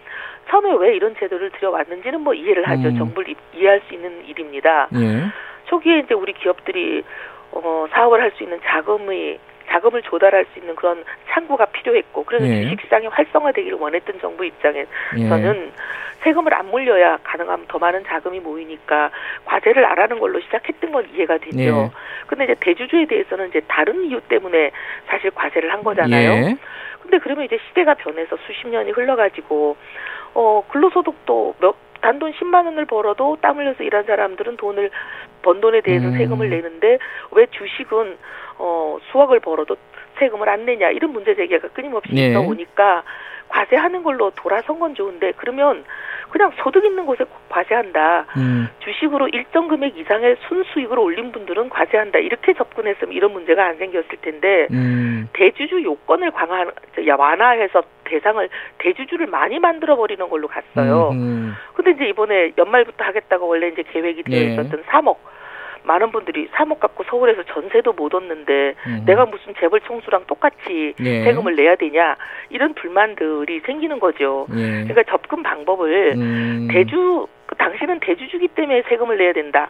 처음에 0.49 0.73
왜 0.77 0.95
이런 0.95 1.15
제도를 1.17 1.51
들여왔는지는 1.51 2.19
뭐 2.21 2.33
이해를 2.33 2.67
하죠. 2.69 2.89
음. 2.89 2.97
정부를 2.97 3.31
이- 3.31 3.35
이해할 3.57 3.81
수 3.87 3.93
있는 3.93 4.25
일입니다. 4.27 4.87
예, 4.95 5.23
초기에 5.65 5.99
이제 5.99 6.13
우리 6.13 6.33
기업들이 6.33 7.03
어, 7.51 7.85
사업을 7.91 8.21
할 8.21 8.31
수 8.35 8.43
있는 8.43 8.59
자금이 8.65 9.39
자금을 9.73 10.03
조달할 10.03 10.45
수 10.53 10.59
있는 10.59 10.75
그런 10.75 11.03
창구가 11.29 11.65
필요했고 11.65 12.23
그래서 12.25 12.47
예. 12.47 12.63
주식 12.63 12.81
시장이 12.81 13.07
활성화되기를 13.07 13.77
원했던 13.77 14.19
정부 14.19 14.45
입장에서는 14.45 15.55
예, 15.55 15.71
세금을 16.23 16.53
안 16.53 16.69
물려야 16.69 17.17
가능하면 17.23 17.65
더 17.67 17.79
많은 17.79 18.03
자금이 18.05 18.39
모이니까 18.39 19.09
과세를 19.45 19.83
안 19.83 19.97
하는 19.97 20.19
걸로 20.19 20.39
시작했던 20.41 20.91
건 20.91 21.07
이해가 21.13 21.39
되죠. 21.39 21.59
예. 21.59 21.89
근데 22.27 22.45
이제 22.45 22.55
대주주에 22.59 23.05
대해서는 23.05 23.49
이제 23.49 23.61
다른 23.67 24.05
이유 24.05 24.21
때문에 24.21 24.71
사실 25.07 25.31
과세를 25.31 25.73
한 25.73 25.83
거잖아요. 25.83 26.31
예, 26.31 26.57
근데 27.01 27.17
그러면 27.17 27.45
이제 27.45 27.57
시대가 27.67 27.95
변해서 27.95 28.37
수십 28.45 28.67
년이 28.67 28.91
흘러가지고 28.91 29.75
어 30.35 30.63
근로소득도 30.69 31.55
몇 31.59 31.75
단돈 32.01 32.33
10만 32.33 32.65
원을 32.65 32.85
벌어도 32.85 33.37
땀 33.41 33.57
흘려서 33.57 33.83
일한 33.83 34.03
사람들은 34.03 34.57
돈을 34.57 34.91
번 35.43 35.61
돈에 35.61 35.81
대해서 35.81 36.07
음. 36.07 36.17
세금을 36.17 36.49
내는데 36.49 36.97
왜 37.31 37.45
주식은 37.51 38.17
어 38.57 38.97
수억을 39.11 39.39
벌어도 39.39 39.77
세금을 40.17 40.49
안 40.49 40.65
내냐 40.65 40.89
이런 40.89 41.11
문제 41.11 41.35
제기가 41.35 41.67
끊임없이 41.69 42.13
네. 42.13 42.29
있다 42.29 42.41
보니까 42.41 43.03
과세하는 43.49 44.01
걸로 44.01 44.31
돌아선 44.31 44.79
건 44.79 44.95
좋은데 44.95 45.33
그러면 45.37 45.83
그냥 46.31 46.51
소득 46.57 46.83
있는 46.83 47.05
곳에 47.05 47.23
과세한다. 47.49 48.25
음. 48.37 48.67
주식으로 48.79 49.27
일정 49.27 49.67
금액 49.67 49.95
이상의 49.95 50.37
순수익을 50.47 50.97
올린 50.97 51.31
분들은 51.31 51.69
과세한다. 51.69 52.17
이렇게 52.17 52.53
접근했으면 52.53 53.13
이런 53.13 53.33
문제가 53.33 53.67
안 53.67 53.77
생겼을 53.77 54.17
텐데 54.21 54.67
음. 54.71 55.29
대주주 55.33 55.83
요건을 55.83 56.31
강화 56.31 56.65
야, 57.07 57.15
완화해서 57.15 57.83
대상을 58.05 58.49
대주주를 58.79 59.27
많이 59.27 59.59
만들어 59.59 59.95
버리는 59.95 60.27
걸로 60.27 60.47
갔어요. 60.47 61.11
음. 61.13 61.53
근데 61.75 61.91
이제 61.91 62.05
이번에 62.05 62.53
연말부터 62.57 63.03
하겠다고 63.03 63.47
원래 63.47 63.67
이제 63.67 63.83
계획이 63.83 64.23
되어 64.23 64.39
네. 64.39 64.53
있었던 64.53 64.83
3억 64.83 65.17
많은 65.83 66.11
분들이 66.11 66.47
3억 66.49 66.79
갖고 66.79 67.03
서울에서 67.09 67.43
전세도 67.43 67.93
못 67.93 68.13
얻는데 68.13 68.75
음. 68.87 69.03
내가 69.05 69.25
무슨 69.25 69.53
재벌 69.59 69.81
총수랑 69.81 70.25
똑같이 70.27 70.93
예. 70.99 71.23
세금을 71.23 71.55
내야 71.55 71.75
되냐 71.75 72.15
이런 72.49 72.73
불만들이 72.73 73.61
생기는 73.65 73.99
거죠. 73.99 74.47
예. 74.55 74.83
그러니까 74.83 75.03
접근 75.03 75.43
방법을 75.43 76.13
음. 76.15 76.67
대주 76.71 77.27
그 77.45 77.55
당신은 77.55 77.99
대주주기 77.99 78.49
때문에 78.49 78.83
세금을 78.89 79.17
내야 79.17 79.33
된다. 79.33 79.69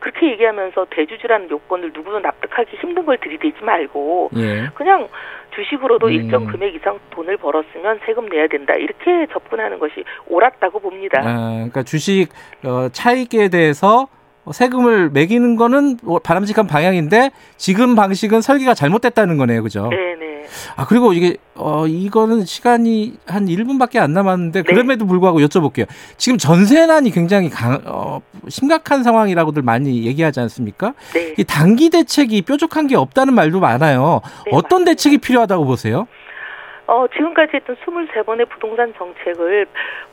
그렇게 0.00 0.32
얘기하면서 0.32 0.88
대주주라는 0.90 1.48
요건을 1.50 1.92
누구도 1.94 2.20
납득하기 2.20 2.76
힘든 2.76 3.06
걸 3.06 3.16
들이대지 3.18 3.64
말고 3.64 4.30
예. 4.36 4.68
그냥 4.74 5.08
주식으로도 5.54 6.08
음. 6.08 6.12
일정 6.12 6.46
금액 6.46 6.74
이상 6.74 6.98
돈을 7.10 7.38
벌었으면 7.38 8.00
세금 8.04 8.26
내야 8.26 8.46
된다. 8.48 8.74
이렇게 8.74 9.26
접근하는 9.32 9.78
것이 9.78 10.04
옳았다고 10.26 10.80
봅니다. 10.80 11.22
아, 11.24 11.52
그러니까 11.54 11.82
주식 11.84 12.28
어, 12.64 12.88
차익에 12.90 13.48
대해서 13.48 14.08
세금을 14.52 15.10
매기는 15.10 15.56
거는 15.56 15.98
뭐 16.02 16.18
바람직한 16.18 16.66
방향인데 16.66 17.30
지금 17.56 17.94
방식은 17.94 18.42
설계가 18.42 18.74
잘못됐다는 18.74 19.38
거네요, 19.38 19.62
그죠? 19.62 19.88
네, 19.90 19.96
네. 19.96 20.46
아 20.76 20.86
그리고 20.86 21.12
이게 21.12 21.36
어 21.54 21.86
이거는 21.86 22.44
시간이 22.44 23.14
한 23.26 23.46
1분밖에 23.46 23.98
안 23.98 24.12
남았는데 24.12 24.62
네. 24.62 24.66
그럼에도 24.66 25.06
불구하고 25.06 25.40
여쭤볼게요. 25.40 25.86
지금 26.16 26.36
전세난이 26.38 27.10
굉장히 27.10 27.48
강, 27.48 27.80
어, 27.86 28.20
심각한 28.48 29.02
상황이라고들 29.02 29.62
많이 29.62 30.04
얘기하지 30.04 30.40
않습니까? 30.40 30.94
네. 31.14 31.34
이 31.38 31.44
단기 31.44 31.90
대책이 31.90 32.42
뾰족한 32.42 32.86
게 32.86 32.96
없다는 32.96 33.34
말도 33.34 33.60
많아요. 33.60 34.20
네, 34.44 34.50
어떤 34.52 34.80
맞습니다. 34.80 34.90
대책이 34.92 35.18
필요하다고 35.18 35.64
보세요? 35.64 36.06
어, 36.86 37.06
지금까지 37.08 37.56
했던 37.56 37.76
23번의 37.76 38.48
부동산 38.48 38.92
정책을, 38.94 39.66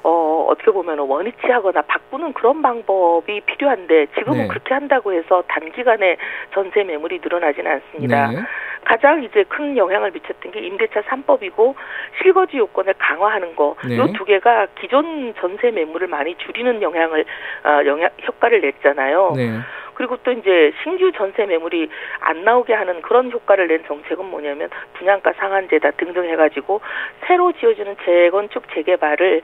어, 0.03 0.47
어떻게 0.49 0.71
보면 0.71 0.99
원위치하거나 0.99 1.81
바꾸는 1.81 2.33
그런 2.33 2.61
방법이 2.61 3.41
필요한데, 3.41 4.07
지금은 4.17 4.37
네. 4.37 4.47
그렇게 4.47 4.73
한다고 4.73 5.11
해서 5.13 5.43
단기간에 5.47 6.17
전세 6.53 6.83
매물이 6.83 7.19
늘어나지는 7.21 7.71
않습니다. 7.71 8.31
네. 8.31 8.37
가장 8.83 9.23
이제 9.23 9.43
큰 9.47 9.77
영향을 9.77 10.11
미쳤던 10.11 10.51
게 10.51 10.59
임대차 10.61 11.01
3법이고 11.01 11.75
실거주 12.21 12.57
요건을 12.57 12.95
강화하는 12.97 13.55
거. 13.55 13.75
네. 13.87 13.97
요두 13.97 14.25
개가 14.25 14.67
기존 14.79 15.33
전세 15.35 15.71
매물을 15.71 16.07
많이 16.07 16.35
줄이는 16.35 16.81
영향을 16.81 17.25
어, 17.63 17.85
영향 17.85 18.09
효과를 18.27 18.61
냈잖아요. 18.61 19.33
네. 19.35 19.59
그리고 20.01 20.17
또 20.23 20.31
이제 20.31 20.73
신규 20.81 21.11
전세 21.11 21.45
매물이 21.45 21.87
안 22.21 22.43
나오게 22.43 22.73
하는 22.73 23.03
그런 23.03 23.31
효과를 23.31 23.67
낸 23.67 23.83
정책은 23.85 24.25
뭐냐면 24.25 24.67
분양가 24.93 25.31
상한제다 25.33 25.91
등등 25.91 26.27
해가지고 26.27 26.81
새로 27.27 27.51
지어지는 27.51 27.95
재건축 28.03 28.63
재개발을 28.73 29.43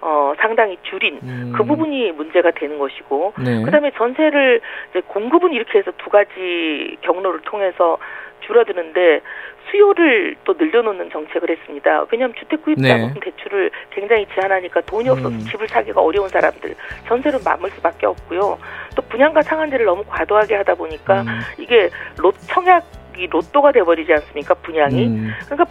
어 0.00 0.32
상당히 0.38 0.78
줄인 0.84 1.18
음. 1.22 1.52
그 1.54 1.62
부분이 1.62 2.12
문제가 2.12 2.52
되는 2.52 2.78
것이고 2.78 3.34
네. 3.44 3.62
그다음에 3.62 3.90
전세를 3.98 4.62
이제 4.90 5.02
공급은 5.08 5.52
이렇게 5.52 5.80
해서 5.80 5.92
두 5.98 6.08
가지 6.08 6.96
경로를 7.02 7.40
통해서 7.40 7.98
줄어드는데 8.46 9.20
수요를 9.70 10.36
또 10.44 10.54
늘려놓는 10.54 11.10
정책을 11.10 11.50
했습니다. 11.50 12.04
왜냐하면 12.10 12.34
주택 12.38 12.62
구입 12.62 12.80
네. 12.80 12.88
자금 12.88 13.20
대출을 13.20 13.70
굉장히 13.90 14.26
제한하니까 14.34 14.80
돈이 14.82 15.08
없어서 15.08 15.28
음. 15.28 15.40
집을 15.40 15.68
사기가 15.68 16.00
어려운 16.00 16.28
사람들 16.28 16.74
전세로 17.06 17.38
맞물 17.44 17.70
수밖에 17.70 18.06
없고요. 18.06 18.58
또 18.94 19.02
분양가 19.02 19.42
상한제를 19.42 19.86
너무 19.86 20.04
과도하게 20.06 20.56
하다 20.56 20.74
보니까 20.74 21.22
음. 21.22 21.40
이게 21.58 21.90
로 22.18 22.32
청약 22.46 22.84
이 23.16 23.26
로또가 23.26 23.72
돼버리지 23.72 24.12
않습니까? 24.12 24.54
분양이. 24.54 25.08
음. 25.08 25.32
그러니까 25.46 25.66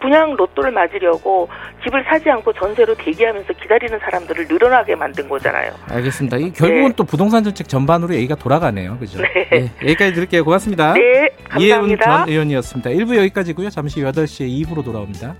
분양 0.00 0.34
로또를 0.34 0.70
맞으려고 0.72 1.48
집을 1.84 2.04
사지 2.04 2.28
않고 2.30 2.52
전세로 2.54 2.94
대기하면서 2.94 3.52
기다리는 3.54 3.98
사람들을 3.98 4.48
늘어나게 4.48 4.94
만든 4.96 5.28
거잖아요. 5.28 5.72
알겠습니다. 5.88 6.36
이 6.38 6.52
결국은 6.52 6.88
네. 6.88 6.92
또 6.96 7.04
부동산 7.04 7.44
정책 7.44 7.68
전반으로 7.68 8.14
얘기가 8.14 8.34
돌아가네요. 8.34 8.98
그죠? 8.98 9.20
네. 9.20 9.48
예, 9.52 9.70
여기까지 9.82 10.14
드릴게요. 10.14 10.44
고맙습니다. 10.44 10.94
네, 10.94 11.28
이혜훈 11.58 11.96
감사합니다. 11.96 12.18
전 12.18 12.28
의원이었습니다. 12.28 12.90
1부 12.90 13.16
여기까지고요. 13.16 13.70
잠시 13.70 14.00
8시에 14.00 14.66
2부로 14.66 14.84
돌아옵니다. 14.84 15.36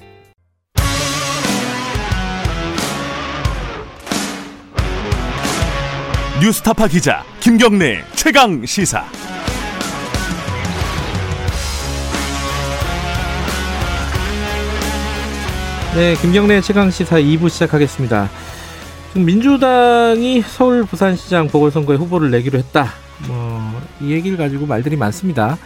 뉴스타파 6.43 6.89
기자 6.89 7.23
김경래 7.41 8.03
최강 8.15 8.65
시사. 8.65 9.05
네, 15.95 16.15
김경래 16.15 16.61
최강 16.61 16.91
시사 16.91 17.17
2부 17.17 17.49
시작하겠습니다. 17.49 18.29
지금 19.09 19.25
민주당이 19.27 20.43
서울 20.43 20.85
부산시장 20.85 21.49
보궐선거에 21.49 21.97
후보를 21.97 22.31
내기로 22.31 22.59
했다. 22.59 22.87
뭐 23.27 23.61
이 24.01 24.13
얘기를 24.13 24.37
가지고 24.37 24.67
말들이 24.67 24.97
많습니다. 24.97 25.59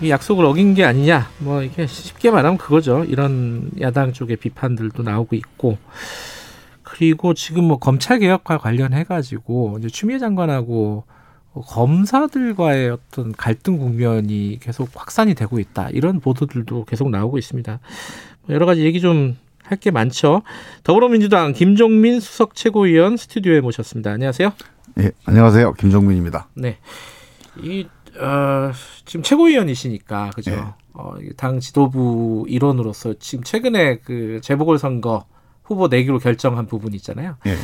이 0.00 0.10
약속을 0.10 0.44
어긴 0.44 0.74
게 0.74 0.84
아니냐. 0.84 1.28
뭐 1.38 1.62
이게 1.62 1.86
쉽게 1.86 2.30
말하면 2.30 2.58
그거죠. 2.58 3.04
이런 3.04 3.70
야당 3.80 4.12
쪽의 4.12 4.36
비판들도 4.36 5.02
나오고 5.02 5.36
있고. 5.36 5.78
그리고 6.82 7.32
지금 7.34 7.64
뭐 7.64 7.78
검찰 7.78 8.18
개혁과 8.18 8.58
관련해 8.58 9.04
가지고 9.04 9.76
이제 9.78 9.88
추미애 9.88 10.18
장관하고 10.18 11.04
검사들과의 11.54 12.90
어떤 12.90 13.32
갈등 13.32 13.78
국면이 13.78 14.58
계속 14.60 14.90
확산이 14.94 15.34
되고 15.34 15.58
있다. 15.58 15.88
이런 15.90 16.20
보도들도 16.20 16.84
계속 16.84 17.10
나오고 17.10 17.38
있습니다. 17.38 17.80
뭐 18.42 18.54
여러 18.54 18.66
가지 18.66 18.84
얘기 18.84 19.00
좀 19.00 19.36
할 19.72 19.78
게 19.78 19.90
많죠. 19.90 20.42
더불어민주당 20.84 21.52
김종민 21.52 22.20
수석 22.20 22.54
최고위원 22.54 23.16
스튜디오에 23.16 23.60
모셨습니다. 23.60 24.10
안녕하세요. 24.10 24.52
예, 25.00 25.12
안녕하세요. 25.24 25.72
김종민입니다. 25.72 26.48
네. 26.54 26.76
이, 27.62 27.86
어, 28.20 28.70
지금 29.06 29.22
최고위원이시니까, 29.22 30.30
그죠? 30.34 30.50
예. 30.52 30.62
어, 30.92 31.14
이당 31.22 31.58
지도부 31.58 32.44
일원으로서 32.48 33.14
지금 33.18 33.42
최근에 33.44 34.00
그 34.04 34.40
재보궐 34.42 34.78
선거 34.78 35.24
후보 35.64 35.88
내기로 35.88 36.18
결정한 36.18 36.66
부분이 36.66 36.94
있잖아요. 36.96 37.36
예. 37.46 37.56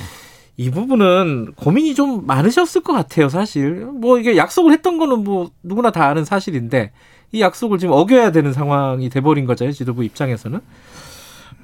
이 0.56 0.70
부분은 0.70 1.52
고민이 1.56 1.94
좀 1.94 2.26
많으셨을 2.26 2.80
것 2.82 2.94
같아요, 2.94 3.28
사실. 3.28 3.84
뭐 3.84 4.18
이게 4.18 4.36
약속을 4.38 4.72
했던 4.72 4.96
거는 4.96 5.24
뭐 5.24 5.50
누구나 5.62 5.90
다 5.92 6.06
아는 6.08 6.24
사실인데 6.24 6.90
이 7.32 7.42
약속을 7.42 7.78
지금 7.78 7.92
어겨야 7.94 8.32
되는 8.32 8.54
상황이 8.54 9.10
돼버린 9.10 9.44
거죠, 9.44 9.70
지도부 9.70 10.02
입장에서는. 10.04 10.60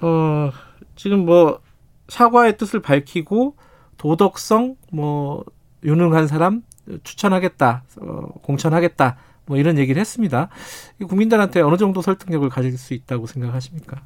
어, 0.04 0.52
지금 0.96 1.24
뭐 1.24 1.60
사과의 2.08 2.58
뜻을 2.58 2.80
밝히고 2.80 3.56
도덕성, 3.96 4.76
뭐 4.92 5.44
유능한 5.82 6.26
사람 6.26 6.62
추천하겠다, 7.02 7.84
어, 8.02 8.26
공천하겠다, 8.42 9.16
뭐 9.46 9.56
이런 9.56 9.78
얘기를 9.78 9.98
했습니다. 9.98 10.50
이 11.00 11.04
국민들한테 11.04 11.62
어느 11.62 11.78
정도 11.78 12.02
설득력을 12.02 12.46
가질 12.50 12.76
수 12.76 12.92
있다고 12.92 13.26
생각하십니까? 13.26 14.02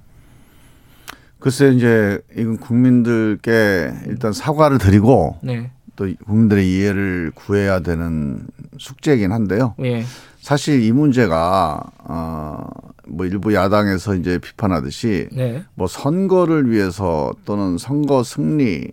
글쎄 1.41 1.71
이제 1.71 2.21
이건 2.37 2.59
국민들께 2.59 3.93
일단 4.07 4.33
사과를 4.33 4.79
드리고 4.79 5.39
네, 5.43 5.71
또 5.97 6.09
국민들의 6.27 6.69
이해를 6.69 7.33
구해야 7.35 7.81
되는 7.81 8.47
숙제이긴 8.79 9.33
한데요. 9.33 9.75
예, 9.83 10.05
사실 10.41 10.83
이 10.83 10.93
문제가 10.93 11.83
어 11.99 12.69
뭐 13.09 13.27
일부 13.27 13.55
야당에서 13.55 14.15
이제 14.15 14.39
비판하듯이 14.39 15.29
네, 15.33 15.65
뭐 15.75 15.87
선거를 15.87 16.71
위해서 16.71 17.33
또는 17.45 17.79
선거 17.79 18.23
승리 18.23 18.89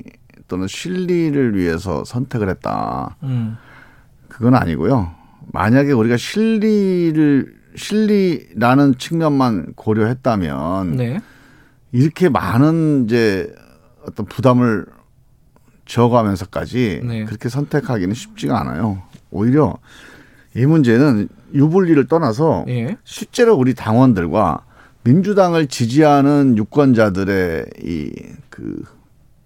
또는 0.47 0.67
실리를 0.67 1.55
위해서 1.55 2.03
선택을 2.05 2.49
했다. 2.49 3.17
음, 3.23 3.57
그건 4.27 4.55
아니고요. 4.55 5.11
만약에 5.51 5.91
우리가 5.91 6.17
실리를 6.17 7.55
실리라는 7.75 8.97
측면만 8.97 9.73
고려했다면 9.75 10.95
네, 10.95 11.19
이렇게 11.91 12.29
많은 12.29 13.05
이제 13.05 13.53
어떤 14.07 14.25
부담을 14.25 14.85
지어가면서까지 15.85 17.01
네. 17.03 17.25
그렇게 17.25 17.49
선택하기는 17.49 18.13
쉽지가 18.13 18.59
않아요. 18.61 19.03
오히려 19.29 19.77
이 20.55 20.65
문제는 20.65 21.27
유불리를 21.53 22.07
떠나서 22.07 22.65
예, 22.69 22.97
실제로 23.03 23.55
우리 23.55 23.73
당원들과 23.73 24.61
민주당을 25.03 25.67
지지하는 25.67 26.57
유권자들의 26.57 27.65
이 27.83 28.11
그 28.49 28.83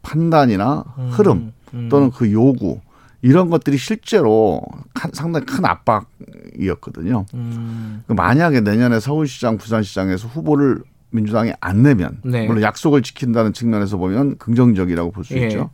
판단이나 0.04 0.84
음, 1.00 1.10
흐름 1.10 1.52
또는 1.90 2.12
그 2.12 2.32
요구 2.32 2.80
이런 3.24 3.50
것들이 3.50 3.76
실제로 3.78 4.62
큰- 4.94 5.10
상당히 5.14 5.46
큰 5.48 5.66
압박이었거든요. 5.66 7.26
음. 7.34 8.04
그 8.08 8.14
만약에 8.14 8.62
내년에 8.62 9.00
서울시장, 9.00 9.58
부산시장에서 9.58 10.28
후보를 10.28 10.84
민주당이 11.12 11.54
안 11.60 11.82
내면 11.84 12.20
네. 12.24 12.46
물론 12.46 12.62
약속을 12.62 13.02
지킨다는 13.02 13.52
측면에서 13.52 13.98
보면 13.98 14.38
긍정적이라고 14.38 15.12
볼수 15.12 15.36
예. 15.38 15.48
있죠. 15.48 15.72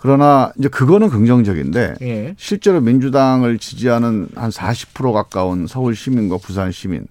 그러나 0.00 0.52
이제 0.58 0.68
그거는 0.68 1.08
긍정적인데 1.08 1.94
예. 2.00 2.34
실제로 2.38 2.80
민주당을 2.80 3.58
지지하는 3.58 4.28
한 4.34 4.50
40% 4.50 5.12
가까운 5.12 5.66
서울 5.66 5.94
시민과 5.94 6.38
부산 6.38 6.72
시민 6.72 7.06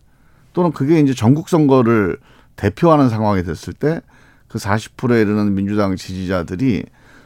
또는 0.54 0.72
그게 0.72 1.00
이제 1.00 1.14
전국 1.14 1.50
선거를 1.50 2.18
대표하는 2.56 3.10
상황이 3.10 3.44
됐을 3.44 3.74
때 3.74 4.02
그 4.50 4.58
40%에 4.58 5.22
이르는 5.22 5.54
민주당 5.54 5.96
지지자들이 5.96 6.84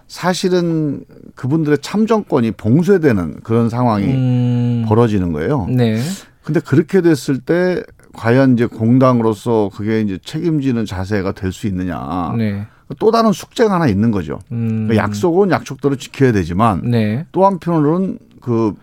사실은 0.07 1.03
그분들의 1.35 1.79
참정권이 1.81 2.51
봉쇄되는 2.51 3.39
그런 3.41 3.69
상황이 3.69 4.05
음. 4.05 4.85
벌어지는 4.87 5.31
거예요. 5.31 5.65
네. 5.69 5.99
근데 6.43 6.59
그렇게 6.59 7.01
됐을 7.01 7.39
때 7.39 7.81
과연 8.13 8.53
이제 8.53 8.67
공당으로서 8.67 9.71
그게 9.73 10.01
이제 10.01 10.19
책임지는 10.23 10.85
자세가 10.85 11.31
될 11.31 11.51
수 11.51 11.65
있느냐. 11.67 12.33
네. 12.37 12.67
또 12.99 13.11
다른 13.11 13.31
숙제가 13.31 13.73
하나 13.73 13.87
있는 13.87 14.11
거죠. 14.11 14.39
음. 14.51 14.87
그 14.89 14.95
약속은 14.95 15.51
약속대로 15.51 15.95
지켜야 15.95 16.31
되지만 16.31 16.81
네. 16.83 17.25
또 17.31 17.45
한편으로는 17.45 18.19
그, 18.41 18.73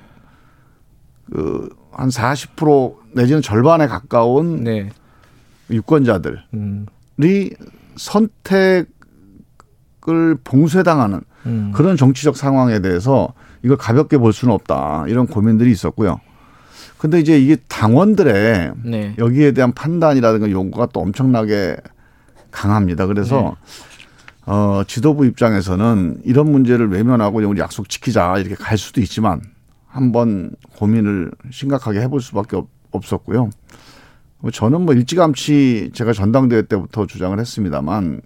그, 1.33 1.69
한 1.93 2.09
40% 2.09 2.97
내지는 3.13 3.43
절반에 3.43 3.87
가까운 3.87 4.65
네. 4.65 4.91
유권자들이 5.71 6.37
음. 6.55 6.87
선택을 7.97 8.87
봉쇄당하는 10.45 11.21
음. 11.47 11.73
그런 11.75 11.97
정치적 11.97 12.37
상황에 12.37 12.81
대해서 12.81 13.33
이걸 13.63 13.77
가볍게 13.77 14.17
볼 14.19 14.33
수는 14.33 14.55
없다. 14.55 15.05
이런 15.09 15.27
고민들이 15.27 15.71
있었고요. 15.71 16.21
근데 16.99 17.19
이제 17.19 17.39
이게 17.39 17.57
당원들의 17.69 18.73
네. 18.85 19.15
여기에 19.19 19.53
대한 19.53 19.73
판단이라든가 19.73 20.51
요구가 20.51 20.87
또 20.87 21.01
엄청나게 21.01 21.77
강합니다. 22.51 23.07
그래서 23.07 23.57
어, 24.47 24.83
지도부 24.87 25.27
입장에서는 25.27 26.23
이런 26.25 26.51
문제를 26.51 26.91
외면하고 26.91 27.39
우리 27.39 27.61
약속 27.61 27.89
지키자 27.89 28.39
이렇게 28.39 28.55
갈 28.55 28.79
수도 28.79 29.01
있지만 29.01 29.41
한번 29.87 30.53
고민을 30.77 31.31
심각하게 31.51 32.01
해볼 32.03 32.21
수밖에 32.21 32.57
없- 32.57 32.69
없었고요. 32.91 33.51
뭐 34.39 34.51
저는 34.51 34.83
뭐 34.83 34.95
일찌감치 34.95 35.91
제가 35.93 36.13
전당대회 36.13 36.63
때부터 36.63 37.07
주장을 37.07 37.39
했습니다만 37.39 38.23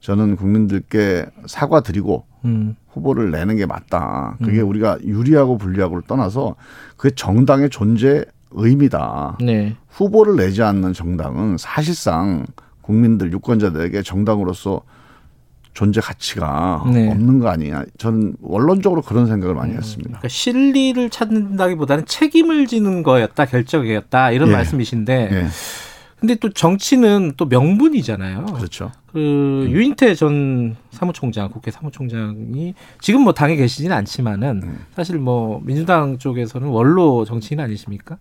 저는 0.00 0.36
국민들께 0.36 1.26
사과드리고 1.46 2.24
음. 2.46 2.74
후보를 2.88 3.30
내는 3.30 3.56
게 3.56 3.66
맞다. 3.66 4.36
그게 4.42 4.62
우리가 4.62 4.98
유리하고 5.04 5.58
불리하고를 5.58 6.02
떠나서 6.06 6.56
그게 6.96 7.14
정당의 7.14 7.68
존재 7.68 8.24
의미다. 8.52 9.36
네. 9.42 9.76
후보를 9.90 10.36
내지 10.36 10.62
않는 10.62 10.94
정당은 10.94 11.56
사실상 11.58 12.46
국민들 12.80 13.30
유권자들에게 13.32 14.02
정당으로서 14.02 14.80
존재 15.74 16.00
가치가 16.00 16.84
네. 16.92 17.08
없는 17.10 17.38
거 17.38 17.48
아니냐. 17.48 17.84
저는 17.98 18.34
원론적으로 18.40 19.02
그런 19.02 19.26
생각을 19.26 19.54
많이 19.54 19.72
했습니다. 19.74 20.10
그러니까 20.10 20.28
실리를 20.28 21.10
찾는다기보다는 21.10 22.06
책임을 22.06 22.66
지는 22.66 23.02
거였다, 23.02 23.46
결정이었다 23.46 24.32
이런 24.32 24.48
예. 24.48 24.52
말씀이신데, 24.52 25.28
예, 25.32 25.46
근데 26.18 26.34
또 26.34 26.50
정치는 26.50 27.32
또 27.38 27.46
명분이잖아요. 27.46 28.44
그렇죠. 28.46 28.92
그 29.06 29.66
유인태 29.70 30.14
전 30.14 30.76
사무총장, 30.90 31.48
국회 31.50 31.70
사무총장이 31.70 32.74
지금 33.00 33.22
뭐 33.22 33.32
당에 33.32 33.56
계시지는 33.56 33.96
않지만은 33.96 34.60
음. 34.62 34.78
사실 34.94 35.18
뭐 35.18 35.60
민주당 35.64 36.18
쪽에서는 36.18 36.68
원로 36.68 37.24
정치인 37.24 37.58
아니십니까? 37.60 38.18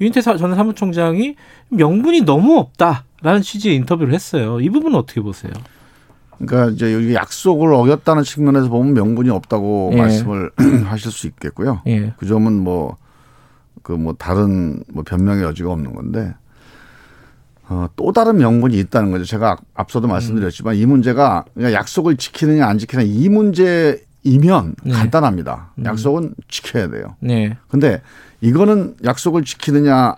유인태 0.00 0.20
사- 0.20 0.36
전 0.36 0.54
사무총장이 0.54 1.36
명분이 1.70 2.20
너무 2.22 2.58
없다라는 2.58 3.40
취지의 3.42 3.76
인터뷰를 3.76 4.12
했어요. 4.12 4.60
이 4.60 4.68
부분은 4.68 4.98
어떻게 4.98 5.20
보세요? 5.22 5.52
그러니까 6.38 6.70
이제 6.72 6.92
여기 6.94 7.14
약속을 7.14 7.72
어겼다는 7.72 8.22
측면에서 8.22 8.68
보면 8.68 8.94
명분이 8.94 9.30
없다고 9.30 9.90
예. 9.94 9.96
말씀을 9.96 10.50
하실 10.86 11.10
수 11.10 11.26
있겠고요. 11.26 11.82
예. 11.86 12.12
그 12.16 12.26
점은 12.26 12.52
뭐, 12.52 12.96
그뭐 13.82 14.14
다른 14.18 14.82
뭐 14.92 15.02
변명의 15.04 15.42
여지가 15.44 15.70
없는 15.72 15.94
건데, 15.94 16.34
어, 17.68 17.86
또 17.96 18.12
다른 18.12 18.36
명분이 18.38 18.78
있다는 18.78 19.10
거죠. 19.10 19.24
제가 19.24 19.50
앞- 19.52 19.60
앞서도 19.74 20.08
말씀드렸지만 20.08 20.76
이 20.76 20.86
문제가 20.86 21.44
그냥 21.54 21.72
약속을 21.72 22.16
지키느냐 22.16 22.66
안 22.66 22.78
지키느냐 22.78 23.06
이 23.06 23.28
문제이면 23.28 24.74
네. 24.84 24.92
간단합니다. 24.92 25.72
약속은 25.84 26.34
지켜야 26.48 26.88
돼요. 26.88 27.16
네. 27.20 27.56
근데 27.68 28.00
이거는 28.40 28.94
약속을 29.04 29.44
지키느냐의 29.44 30.14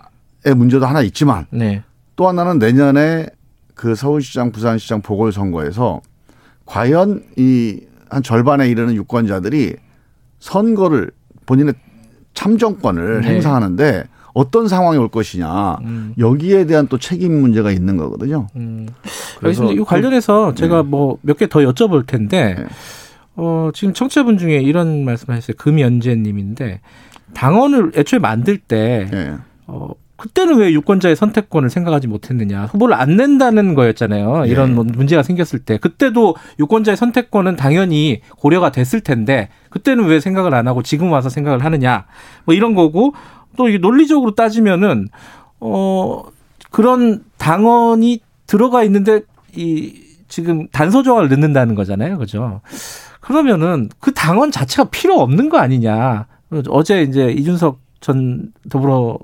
문제도 0.55 0.85
하나 0.85 1.01
있지만 1.01 1.47
네. 1.49 1.83
또 2.15 2.27
하나는 2.29 2.57
내년에 2.59 3.27
그 3.75 3.95
서울시장, 3.95 4.51
부산시장 4.51 5.01
보궐선거에서 5.01 6.01
과연 6.71 7.23
이 7.37 7.91
한 8.11 8.21
절반에 8.21 8.67
이르는 8.67 8.93
유권자들이 8.95 9.73
선거를 10.39 11.11
본인의 11.45 11.73
참정권을 12.33 13.21
네. 13.21 13.29
행사하는데 13.29 14.03
어떤 14.33 14.67
상황이 14.67 14.97
올 14.97 15.07
것이냐 15.07 15.77
음. 15.83 16.13
여기에 16.17 16.65
대한 16.65 16.87
또 16.87 16.97
책임 16.97 17.39
문제가 17.39 17.71
있는 17.71 17.95
거거든요. 17.95 18.47
음. 18.57 18.87
그래서 19.39 19.63
그래서 19.63 19.73
이 19.73 19.83
관련해서 19.83 20.53
제가 20.55 20.83
뭐몇 20.83 21.37
개 21.37 21.47
더 21.47 21.61
여쭤볼 21.61 22.05
텐데 22.05 22.55
네. 22.57 22.65
어, 23.35 23.69
지금 23.73 23.93
청취자분 23.93 24.37
중에 24.37 24.57
이런 24.57 25.05
말씀을 25.05 25.37
하셨어요. 25.37 25.55
금연재님인데 25.57 26.81
당원을 27.33 27.93
애초에 27.95 28.19
만들 28.19 28.57
때 28.57 29.09
예. 29.13 29.35
어, 29.67 29.89
그때는 30.21 30.57
왜 30.57 30.71
유권자의 30.71 31.15
선택권을 31.15 31.71
생각하지 31.71 32.05
못했느냐. 32.05 32.65
후보를 32.65 32.93
안 32.93 33.15
낸다는 33.15 33.73
거였잖아요. 33.73 34.45
이런 34.45 34.69
예. 34.69 34.73
뭐 34.75 34.83
문제가 34.83 35.23
생겼을 35.23 35.57
때. 35.57 35.77
그때도 35.77 36.35
유권자의 36.59 36.95
선택권은 36.95 37.55
당연히 37.55 38.21
고려가 38.37 38.71
됐을 38.71 39.01
텐데 39.01 39.49
그때는 39.71 40.05
왜 40.05 40.19
생각을 40.19 40.53
안 40.53 40.67
하고 40.67 40.83
지금 40.83 41.11
와서 41.11 41.29
생각을 41.29 41.65
하느냐. 41.65 42.05
뭐 42.45 42.53
이런 42.53 42.75
거고 42.75 43.15
또 43.57 43.67
이게 43.67 43.79
논리적으로 43.79 44.35
따지면은 44.35 45.07
어, 45.59 46.21
그런 46.69 47.23
당원이 47.39 48.21
들어가 48.45 48.83
있는데 48.83 49.21
이 49.55 50.03
지금 50.27 50.67
단서 50.67 51.01
조항을 51.01 51.29
넣는다는 51.29 51.73
거잖아요. 51.73 52.19
그죠? 52.19 52.61
그러면은 53.21 53.89
그 53.99 54.13
당원 54.13 54.51
자체가 54.51 54.89
필요 54.91 55.19
없는 55.19 55.49
거 55.49 55.57
아니냐. 55.57 56.27
어제 56.69 57.01
이제 57.01 57.31
이준석 57.31 57.79
전 58.01 58.51
더불어 58.69 59.17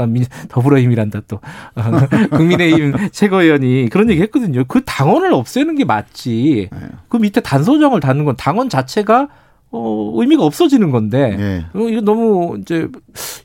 아, 0.00 0.06
민, 0.06 0.24
더불어힘이란다 0.48 1.22
또 1.28 1.36
어, 1.36 1.82
국민의힘 2.36 2.94
최고위원이 3.12 3.88
그런 3.90 4.10
얘기 4.10 4.20
했거든요. 4.22 4.64
그 4.66 4.82
당원을 4.84 5.32
없애는 5.32 5.76
게 5.76 5.84
맞지. 5.84 6.70
그 7.08 7.16
밑에 7.16 7.40
단서정을 7.40 8.00
닫는 8.00 8.24
건 8.24 8.36
당원 8.36 8.68
자체가 8.68 9.28
어, 9.72 10.12
의미가 10.16 10.44
없어지는 10.44 10.90
건데 10.90 11.36
예. 11.38 11.78
어, 11.78 11.88
이거 11.88 12.00
너무 12.00 12.58
이제 12.60 12.88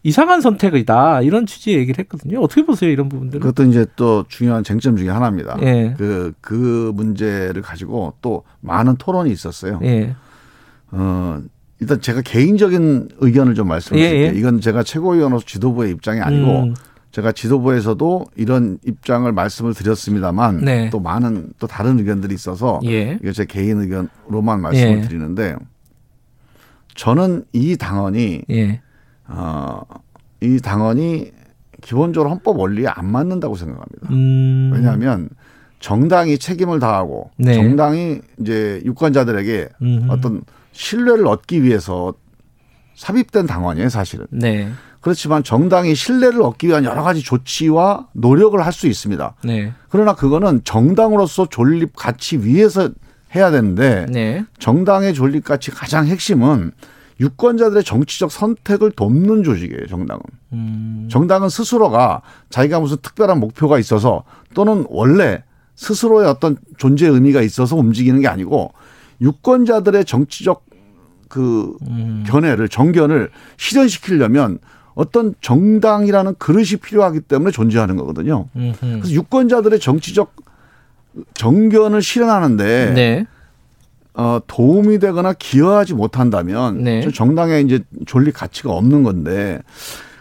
이상한 0.02 0.42
선택이다 0.42 1.22
이런 1.22 1.46
취지의 1.46 1.78
얘기를 1.78 2.00
했거든요. 2.00 2.42
어떻게 2.42 2.66
보세요 2.66 2.90
이런 2.90 3.10
부분들은? 3.10 3.42
그것도 3.42 3.70
이제 3.70 3.86
또 3.96 4.26
중요한 4.28 4.64
쟁점 4.64 4.98
중에 4.98 5.10
하나입니다. 5.10 5.58
예. 5.62 5.94
그, 5.98 6.34
그 6.42 6.92
문제를 6.96 7.62
가지고 7.62 8.14
또 8.22 8.44
많은 8.62 8.96
토론이 8.98 9.32
있었어요. 9.32 9.80
예. 9.84 10.16
어, 10.92 11.42
일단 11.80 12.00
제가 12.00 12.22
개인적인 12.22 13.10
의견을 13.20 13.56
좀 13.56 13.68
말씀드릴게요. 13.68 14.20
예, 14.20 14.28
예. 14.28 14.32
이건 14.38 14.62
제가 14.62 14.84
최고위원으로서 14.84 15.46
지도부의 15.46 15.92
입장이 15.92 16.22
아니고 16.22 16.64
음. 16.64 16.76
제가 17.12 17.32
지도부에서도 17.32 18.26
이런 18.36 18.78
입장을 18.86 19.30
말씀을 19.32 19.74
드렸습니다만 19.74 20.62
네. 20.66 20.90
또 20.90 21.00
많은 21.00 21.54
또 21.60 21.68
다른 21.68 22.00
의견들이 22.00 22.34
있어서 22.34 22.80
예. 22.86 23.18
이게 23.22 23.32
제 23.32 23.46
개인 23.46 23.80
의견으로만 23.80 24.62
말씀을 24.62 24.98
예. 24.98 25.02
드리는데 25.02 25.56
저는 26.96 27.46
이 27.54 27.78
당원이 27.78 28.42
예. 28.50 28.82
어, 29.28 29.82
이 30.42 30.60
당원이 30.60 31.32
기본적으로 31.82 32.32
헌법 32.32 32.60
원리에 32.60 32.88
안 32.88 33.06
맞는다고 33.06 33.56
생각합니다. 33.56 34.10
음. 34.12 34.72
왜냐하면 34.74 35.30
정당이 35.80 36.38
책임을 36.38 36.80
다하고 36.80 37.32
네. 37.38 37.54
정당이 37.54 38.22
이제 38.42 38.82
유권자들에게 38.86 39.70
음흠. 39.82 40.12
어떤 40.12 40.42
신뢰를 40.76 41.26
얻기 41.28 41.64
위해서 41.64 42.14
삽입된 42.96 43.48
당원이에요, 43.48 43.90
사실은. 43.90 44.28
네. 44.30 44.72
그렇지만 45.02 45.44
정당이 45.44 45.96
신뢰를 45.96 46.42
얻기 46.42 46.68
위한 46.68 46.84
여러 46.84 47.04
가지 47.04 47.24
조치와 47.24 48.08
노력을 48.14 48.64
할 48.64 48.74
수 48.74 48.88
있습니다. 48.88 49.36
네. 49.44 49.72
그러나 49.90 50.16
그거는 50.16 50.62
정당으로서 50.64 51.48
존립 51.48 51.96
가치 51.96 52.38
위에서 52.38 52.90
해야 53.34 53.52
되는데 53.52 54.06
네. 54.10 54.44
정당의 54.60 55.14
존립 55.14 55.44
가치 55.46 55.72
가장 55.72 56.08
핵심은 56.08 56.72
유권자들의 57.22 57.84
정치적 57.84 58.32
선택을 58.32 58.92
돕는 58.92 59.44
조직이에요, 59.44 59.88
정당은. 59.88 60.22
음. 60.54 61.08
정당은 61.10 61.48
스스로가 61.48 62.22
자기가 62.50 62.80
무슨 62.82 62.98
특별한 63.02 63.40
목표가 63.40 63.80
있어서 63.80 64.24
또는 64.54 64.86
원래 64.90 65.44
스스로의 65.76 66.28
어떤 66.28 66.58
존재 66.78 67.08
의미가 67.08 67.42
있어서 67.42 67.76
움직이는 67.78 68.20
게 68.22 68.28
아니고 68.28 68.74
유권자들의 69.22 70.04
정치적 70.06 70.65
그 71.36 71.76
음. 71.90 72.24
견해를 72.26 72.70
정견을 72.70 73.30
실현시키려면 73.58 74.60
어떤 74.94 75.36
정당이라는 75.42 76.36
그릇이 76.40 76.78
필요하기 76.82 77.22
때문에 77.22 77.52
존재하는 77.52 77.98
거거든요. 77.98 78.48
음흠. 78.56 78.76
그래서 78.80 79.10
유권자들의 79.12 79.82
정치적 79.82 80.34
정견을 81.34 82.02
실현하는데 82.02 82.94
네. 82.94 83.26
어, 84.14 84.40
도움이 84.48 85.00
되거나 85.00 85.34
기여하지 85.34 85.94
못한다면 85.94 86.86
네. 86.86 87.02
저 87.02 87.12
정당에 87.12 87.60
이제 87.60 87.82
존립 88.06 88.34
가치가 88.34 88.72
없는 88.72 89.04
건데 89.04 89.62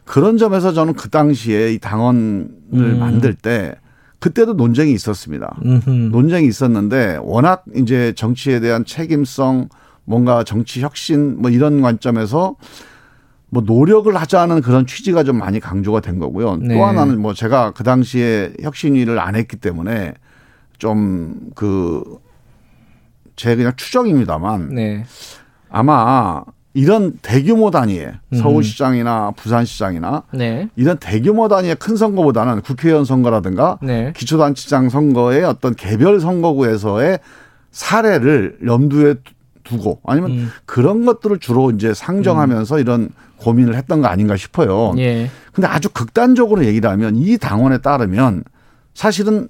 그런 0.04 0.36
점에서 0.36 0.72
저는 0.72 0.94
그 0.94 1.10
당시에 1.10 1.72
이 1.72 1.78
당원을 1.78 2.48
음. 2.72 2.98
만들 2.98 3.34
때 3.34 3.76
그때도 4.18 4.54
논쟁이 4.54 4.92
있었습니다. 4.92 5.54
음흠. 5.64 5.90
논쟁이 6.10 6.48
있었는데 6.48 7.20
워낙 7.22 7.62
이제 7.76 8.12
정치에 8.16 8.58
대한 8.58 8.84
책임성 8.84 9.68
뭔가 10.04 10.44
정치 10.44 10.80
혁신 10.80 11.40
뭐 11.40 11.50
이런 11.50 11.80
관점에서 11.82 12.56
뭐 13.50 13.62
노력을 13.64 14.14
하자는 14.14 14.62
그런 14.62 14.86
취지가 14.86 15.24
좀 15.24 15.38
많이 15.38 15.60
강조가 15.60 16.00
된 16.00 16.18
거고요. 16.18 16.56
네. 16.56 16.74
또 16.74 16.84
하나는 16.84 17.20
뭐 17.20 17.34
제가 17.34 17.70
그 17.72 17.84
당시에 17.84 18.52
혁신위를 18.62 19.18
안 19.18 19.36
했기 19.36 19.56
때문에 19.56 20.14
좀 20.78 21.50
그 21.54 22.24
제 23.36 23.56
그냥 23.56 23.72
추정입니다만 23.76 24.74
네. 24.74 25.04
아마 25.68 26.44
이런 26.72 27.18
대규모 27.22 27.70
단위의 27.70 28.12
음. 28.32 28.38
서울시장이나 28.38 29.32
부산시장이나 29.32 30.24
네. 30.32 30.68
이런 30.76 30.98
대규모 30.98 31.48
단위의 31.48 31.76
큰 31.76 31.96
선거보다는 31.96 32.62
국회의원 32.62 33.04
선거라든가 33.04 33.78
네. 33.82 34.12
기초단체장 34.16 34.88
선거의 34.88 35.44
어떤 35.44 35.74
개별 35.74 36.20
선거구에서의 36.20 37.18
사례를 37.70 38.58
염두에 38.64 39.16
두고 39.64 40.00
아니면 40.04 40.30
음. 40.30 40.50
그런 40.66 41.04
것들을 41.04 41.38
주로 41.38 41.70
이제 41.70 41.92
상정하면서 41.92 42.78
이런 42.78 43.10
고민을 43.36 43.74
했던 43.74 44.00
거 44.00 44.08
아닌가 44.08 44.36
싶어요. 44.36 44.94
예. 44.98 45.30
근데 45.52 45.66
아주 45.66 45.88
극단적으로 45.90 46.64
얘기를 46.64 46.88
하면 46.90 47.16
이 47.16 47.36
당원에 47.38 47.78
따르면 47.78 48.44
사실은 48.94 49.48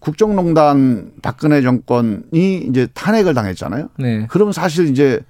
국정농단 0.00 1.10
박근혜 1.22 1.60
정권이 1.62 2.66
이제 2.68 2.86
탄핵을 2.94 3.34
당했잖아요. 3.34 3.88
네. 3.98 4.26
그러면 4.30 4.52
사실 4.52 4.88
이제 4.88 5.20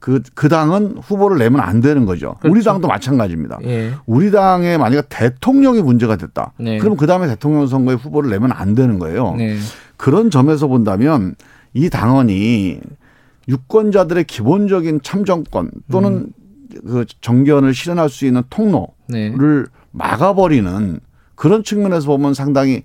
그, 0.00 0.22
그 0.34 0.48
당은 0.48 0.98
후보를 1.02 1.38
내면 1.38 1.60
안 1.60 1.80
되는 1.80 2.04
거죠. 2.04 2.36
우리 2.44 2.50
그렇죠. 2.50 2.70
당도 2.70 2.88
마찬가지입니다. 2.88 3.58
예. 3.64 3.92
우리 4.06 4.30
당에 4.30 4.78
만약에 4.78 5.02
대통령이 5.08 5.82
문제가 5.82 6.16
됐다. 6.16 6.52
네. 6.58 6.78
그럼 6.78 6.96
그 6.96 7.06
다음에 7.06 7.26
대통령 7.26 7.66
선거에 7.66 7.94
후보를 7.94 8.30
내면 8.30 8.52
안 8.52 8.74
되는 8.74 8.98
거예요. 8.98 9.34
네. 9.36 9.56
그런 9.96 10.30
점에서 10.30 10.68
본다면 10.68 11.34
이 11.74 11.90
당원이 11.90 12.80
유권자들의 13.48 14.24
기본적인 14.24 15.00
참정권 15.02 15.70
또는 15.90 16.32
그 16.86 17.04
정견을 17.20 17.72
실현할 17.74 18.08
수 18.08 18.26
있는 18.26 18.42
통로를 18.50 18.86
네. 19.08 19.32
막아버리는 19.92 21.00
그런 21.34 21.64
측면에서 21.64 22.06
보면 22.06 22.34
상당히 22.34 22.82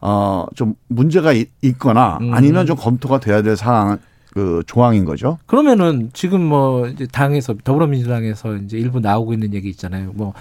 어 0.00 0.46
좀 0.54 0.74
문제가 0.88 1.32
있- 1.32 1.50
있거나 1.62 2.18
음. 2.20 2.32
아니면 2.32 2.66
좀 2.66 2.76
검토가 2.76 3.18
돼야 3.18 3.42
될 3.42 3.56
상황 3.56 3.98
그 4.32 4.62
조항인 4.66 5.04
거죠. 5.04 5.38
그러면은 5.46 6.10
지금 6.12 6.40
뭐 6.40 6.86
이제 6.86 7.06
당에서 7.10 7.54
더불어민주당에서 7.64 8.56
이제 8.58 8.78
일부 8.78 9.00
나오고 9.00 9.32
있는 9.32 9.52
얘기 9.54 9.68
있잖아요. 9.70 10.12
뭐 10.14 10.34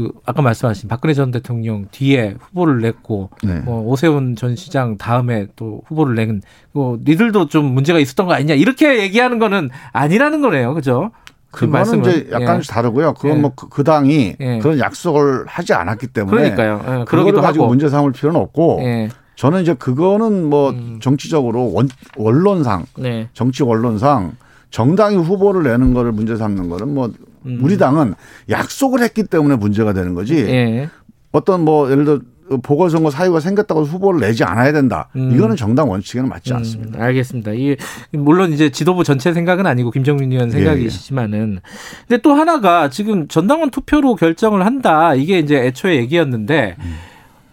그 0.00 0.10
아까 0.24 0.40
말씀하신 0.40 0.88
박근혜 0.88 1.12
전 1.12 1.30
대통령 1.30 1.86
뒤에 1.90 2.36
후보를 2.40 2.80
냈고 2.80 3.28
네. 3.42 3.60
뭐 3.60 3.82
오세훈 3.82 4.34
전 4.34 4.56
시장 4.56 4.96
다음에 4.96 5.46
또 5.56 5.82
후보를 5.86 6.14
낸 6.14 6.40
뭐 6.72 6.98
니들도 7.04 7.48
좀 7.48 7.66
문제가 7.66 7.98
있었던 7.98 8.26
거 8.26 8.32
아니냐 8.32 8.54
이렇게 8.54 9.02
얘기하는 9.02 9.38
거는 9.38 9.70
아니라는 9.92 10.40
거네요. 10.40 10.72
그죠? 10.74 11.10
그 11.50 11.66
그거는. 11.66 12.00
이제 12.00 12.28
약간 12.30 12.60
다르고요. 12.62 13.14
그건 13.14 13.38
예. 13.38 13.40
뭐그 13.40 13.82
당이 13.84 14.36
예. 14.40 14.58
그런 14.60 14.78
약속을 14.78 15.44
하지 15.46 15.74
않았기 15.74 16.06
때문에 16.08 16.54
그러니까요. 16.54 17.00
예, 17.00 17.04
그거를 17.04 17.40
가지고 17.40 17.64
하고. 17.64 17.70
문제 17.70 17.88
삼을 17.88 18.12
필요는 18.12 18.40
없고 18.40 18.78
예. 18.82 19.08
저는 19.34 19.62
이제 19.62 19.74
그거는 19.74 20.44
뭐 20.44 20.70
음. 20.70 20.98
정치적으로 21.02 21.72
원, 21.72 21.88
원론상 22.16 22.86
네. 22.98 23.28
정치 23.32 23.62
원론상 23.64 24.36
정당이 24.70 25.16
후보를 25.16 25.64
내는 25.64 25.92
거를 25.92 26.12
문제 26.12 26.36
삼는 26.36 26.68
거는 26.68 26.94
뭐 26.94 27.10
음. 27.46 27.60
우리 27.62 27.78
당은 27.78 28.14
약속을 28.48 29.00
했기 29.02 29.24
때문에 29.24 29.56
문제가 29.56 29.92
되는 29.92 30.14
거지 30.14 30.36
예. 30.36 30.88
어떤 31.32 31.64
뭐 31.64 31.90
예를 31.90 32.04
들어 32.04 32.20
보궐선거 32.62 33.10
사유가 33.10 33.38
생겼다고 33.38 33.84
후보를 33.84 34.20
내지 34.20 34.42
않아야 34.42 34.72
된다. 34.72 35.08
음. 35.14 35.32
이거는 35.32 35.54
정당 35.54 35.88
원칙에는 35.88 36.28
맞지 36.28 36.52
않습니다. 36.52 36.98
음, 36.98 37.02
알겠습니다. 37.02 37.52
이 37.52 37.76
물론 38.10 38.52
이제 38.52 38.70
지도부 38.70 39.04
전체 39.04 39.32
생각은 39.32 39.66
아니고 39.66 39.92
김정민 39.92 40.32
의원 40.32 40.50
생각이시지만은 40.50 41.60
근데 42.08 42.20
또 42.22 42.34
하나가 42.34 42.90
지금 42.90 43.28
전당원 43.28 43.70
투표로 43.70 44.16
결정을 44.16 44.66
한다. 44.66 45.14
이게 45.14 45.38
이제 45.38 45.58
애초에 45.58 45.96
얘기였는데 45.96 46.76
음. 46.80 46.96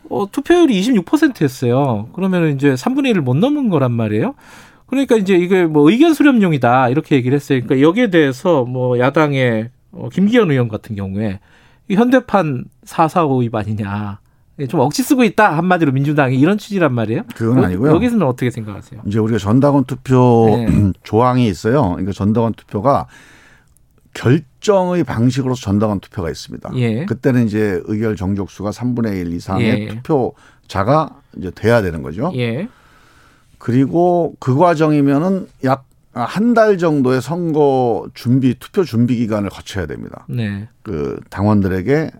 어, 0.09 0.25
투표율이 0.31 0.81
26%였어요. 0.81 2.09
그러면 2.13 2.55
이제 2.55 2.73
3분의 2.73 3.13
1을 3.13 3.19
못 3.19 3.35
넘은 3.35 3.69
거란 3.69 3.91
말이에요. 3.91 4.33
그러니까 4.87 5.15
이제 5.17 5.35
이게 5.35 5.65
뭐 5.65 5.89
의견 5.91 6.13
수렴용이다 6.13 6.89
이렇게 6.89 7.15
얘기를 7.15 7.35
했어요. 7.35 7.59
그러니까 7.61 7.85
여기에 7.87 8.09
대해서 8.09 8.63
뭐 8.63 8.97
야당의 8.97 9.69
어, 9.97 10.09
김기현 10.09 10.51
의원 10.51 10.67
같은 10.67 10.95
경우에 10.95 11.39
이 11.89 11.95
현대판 11.95 12.65
445 12.83 13.41
위반이냐. 13.41 14.19
좀 14.69 14.79
억지 14.79 15.03
쓰고 15.03 15.23
있다 15.23 15.55
한마디로 15.55 15.91
민주당이 15.91 16.39
이런 16.39 16.57
취지란 16.57 16.91
말이에요. 16.93 17.23
그건 17.35 17.63
아니고요. 17.63 17.91
여기서는 17.93 18.25
어떻게 18.25 18.49
생각하세요? 18.49 19.01
이제 19.05 19.19
우리가 19.19 19.37
전당원 19.37 19.83
투표 19.83 20.47
네. 20.47 20.91
조항이 21.03 21.47
있어요. 21.47 21.89
그러니까 21.89 22.11
전당원 22.11 22.53
투표가 22.53 23.05
결정의 24.15 25.03
방식으로서 25.03 25.61
전당원 25.61 25.99
투표가 25.99 26.31
있습니다. 26.31 26.71
예. 26.77 27.05
그때는 27.05 27.45
이제 27.45 27.79
의결 27.85 28.15
정족수가 28.15 28.71
3분의 28.71 29.21
1 29.27 29.33
이상의 29.33 29.67
예. 29.67 29.87
투표자가 30.01 31.21
이제 31.37 31.51
돼야 31.51 31.83
되는 31.83 32.01
거죠. 32.01 32.31
예. 32.35 32.67
그리고 33.59 34.35
그 34.39 34.55
과정이면은 34.55 35.47
약 35.65 35.86
한 36.25 36.53
달 36.53 36.77
정도의 36.77 37.21
선거 37.21 38.07
준비 38.13 38.55
투표 38.57 38.83
준비 38.83 39.15
기간을 39.17 39.49
거쳐야 39.49 39.85
됩니다. 39.85 40.25
네. 40.29 40.67
그 40.83 41.19
당원들에게 41.29 42.11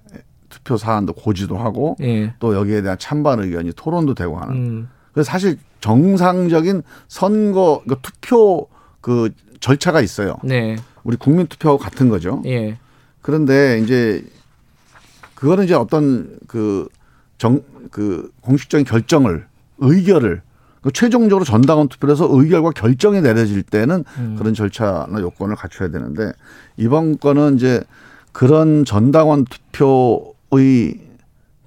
투표 0.49 0.77
사안도 0.77 1.13
고지도 1.13 1.57
하고 1.57 1.95
예. 2.01 2.33
또 2.39 2.55
여기에 2.55 2.81
대한 2.81 2.97
찬반 2.99 3.39
의견이 3.39 3.71
토론도 3.75 4.13
되고 4.13 4.37
하는. 4.37 4.55
음. 4.55 4.89
그래서 5.13 5.29
사실 5.31 5.57
정상적인 5.79 6.83
선거 7.07 7.81
그 7.87 7.95
투표 8.01 8.67
그 9.01 9.29
절차가 9.59 10.01
있어요. 10.01 10.35
네. 10.43 10.75
우리 11.03 11.17
국민 11.17 11.47
투표하고 11.47 11.79
같은 11.79 12.09
거죠. 12.09 12.41
예. 12.45 12.77
그런데 13.21 13.79
이제 13.79 14.23
그거는 15.35 15.65
이제 15.65 15.73
어떤 15.73 16.37
그 16.47 16.87
정그 17.37 18.31
공식적인 18.41 18.85
결정을 18.85 19.45
의결을 19.79 20.41
그 20.41 20.46
최종적으로 20.93 21.43
전당원 21.43 21.87
투표를 21.87 22.13
해서 22.13 22.27
의결과 22.29 22.71
결정이 22.71 23.21
내려질 23.21 23.63
때는 23.63 24.03
음. 24.17 24.35
그런 24.37 24.53
절차나 24.53 25.19
요건을 25.19 25.55
갖춰야 25.55 25.89
되는데 25.89 26.31
이번 26.77 27.17
건은 27.17 27.55
이제 27.55 27.83
그런 28.31 28.85
전당원 28.85 29.45
투표의 29.45 30.99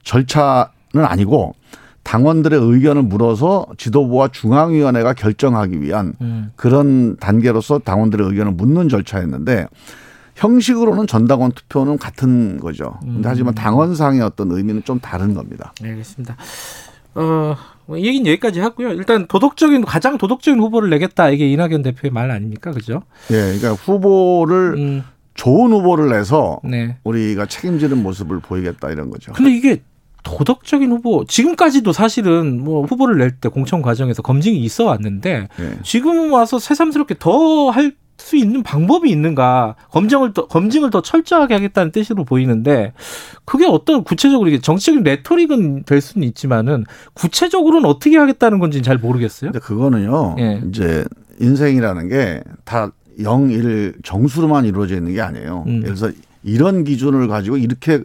절차는 0.05 0.71
아니고 0.95 1.55
당원들의 2.03 2.59
의견을 2.59 3.03
물어서 3.03 3.67
지도부와 3.77 4.29
중앙위원회가 4.29 5.15
결정하기 5.15 5.81
위한 5.83 6.15
음. 6.21 6.53
그런 6.57 7.17
단계로서 7.17 7.81
당원들의 7.81 8.27
의견을 8.27 8.53
묻는 8.53 8.89
절차였는데 8.89 9.67
형식으로는 10.35 11.07
전당원 11.07 11.53
투표는 11.53 11.99
같은 11.99 12.59
거죠. 12.59 12.99
음. 13.05 13.15
근데 13.15 13.29
하지만 13.29 13.55
당원상의 13.55 14.23
어떤 14.23 14.51
의미는 14.51 14.83
좀 14.85 14.99
다른 14.99 15.35
겁니다. 15.35 15.73
알겠습니다. 15.83 16.37
어, 17.15 17.23
뭐 17.23 17.57
이 17.99 18.07
얘기는 18.07 18.27
여기까지 18.27 18.61
하고요. 18.61 18.93
일단 18.93 19.27
도덕적인 19.27 19.85
가장 19.85 20.19
도덕적인 20.19 20.61
후보를 20.61 20.91
내겠다 20.91 21.31
이게 21.31 21.51
이낙연 21.51 21.83
대표의 21.83 22.11
말 22.13 22.31
아닙니까, 22.31 22.73
그죠? 22.73 23.03
예, 23.31 23.37
그러니까 23.37 23.73
후보를 23.73 24.75
음, 24.77 25.03
좋은 25.35 25.73
후보를 25.73 26.11
내서 26.11 26.61
네. 26.65 26.97
우리가 27.05 27.47
책임지는 27.47 28.03
모습을 28.03 28.41
보이겠다 28.41 28.91
이런 28.91 29.11
거죠. 29.11 29.33
근데 29.33 29.51
이게 29.53 29.83
도덕적인 30.23 30.91
후보 30.91 31.25
지금까지도 31.25 31.93
사실은 31.93 32.63
뭐 32.63 32.85
후보를 32.85 33.17
낼 33.19 33.31
때 33.41 33.49
공천 33.49 33.81
과정에서 33.81 34.21
검증이 34.21 34.59
있어 34.59 34.85
왔는데 34.85 35.49
예. 35.59 35.71
지금 35.83 36.31
와서 36.33 36.59
새삼스럽게 36.59 37.15
더 37.19 37.71
할 37.71 37.93
수 38.21 38.37
있는 38.37 38.63
방법이 38.63 39.11
있는가 39.11 39.75
검증을 39.91 40.33
더 40.35 40.47
검증을 40.47 40.91
더 40.91 41.03
철저하게 41.03 41.55
하겠다는 41.55 41.91
뜻으로 41.93 42.25
보이는데 42.25 42.93
그게 43.45 43.67
어떤 43.67 44.05
구체적으로 44.05 44.49
이게 44.49 44.61
정치적인 44.61 45.03
레토릭은 45.03 45.85
될 45.85 46.01
수는 46.01 46.27
있지만은 46.29 46.85
구체적으로는 47.15 47.89
어떻게 47.89 48.17
하겠다는 48.17 48.59
건지는 48.59 48.83
잘 48.85 48.99
모르겠어요. 48.99 49.51
근데 49.53 49.65
그거는요. 49.65 50.37
예. 50.39 50.63
이제 50.69 51.05
인생이라는 51.41 52.09
게 52.09 52.43
다 52.65 52.93
영일 53.23 53.95
정수로만 54.03 54.65
이루어져 54.65 54.97
있는 54.97 55.13
게 55.13 55.21
아니에요. 55.21 55.65
음. 55.67 55.83
예를 55.83 55.95
들어서 55.95 56.11
이런 56.43 56.85
기준을 56.85 57.29
가지고 57.29 57.57
이렇게 57.57 58.03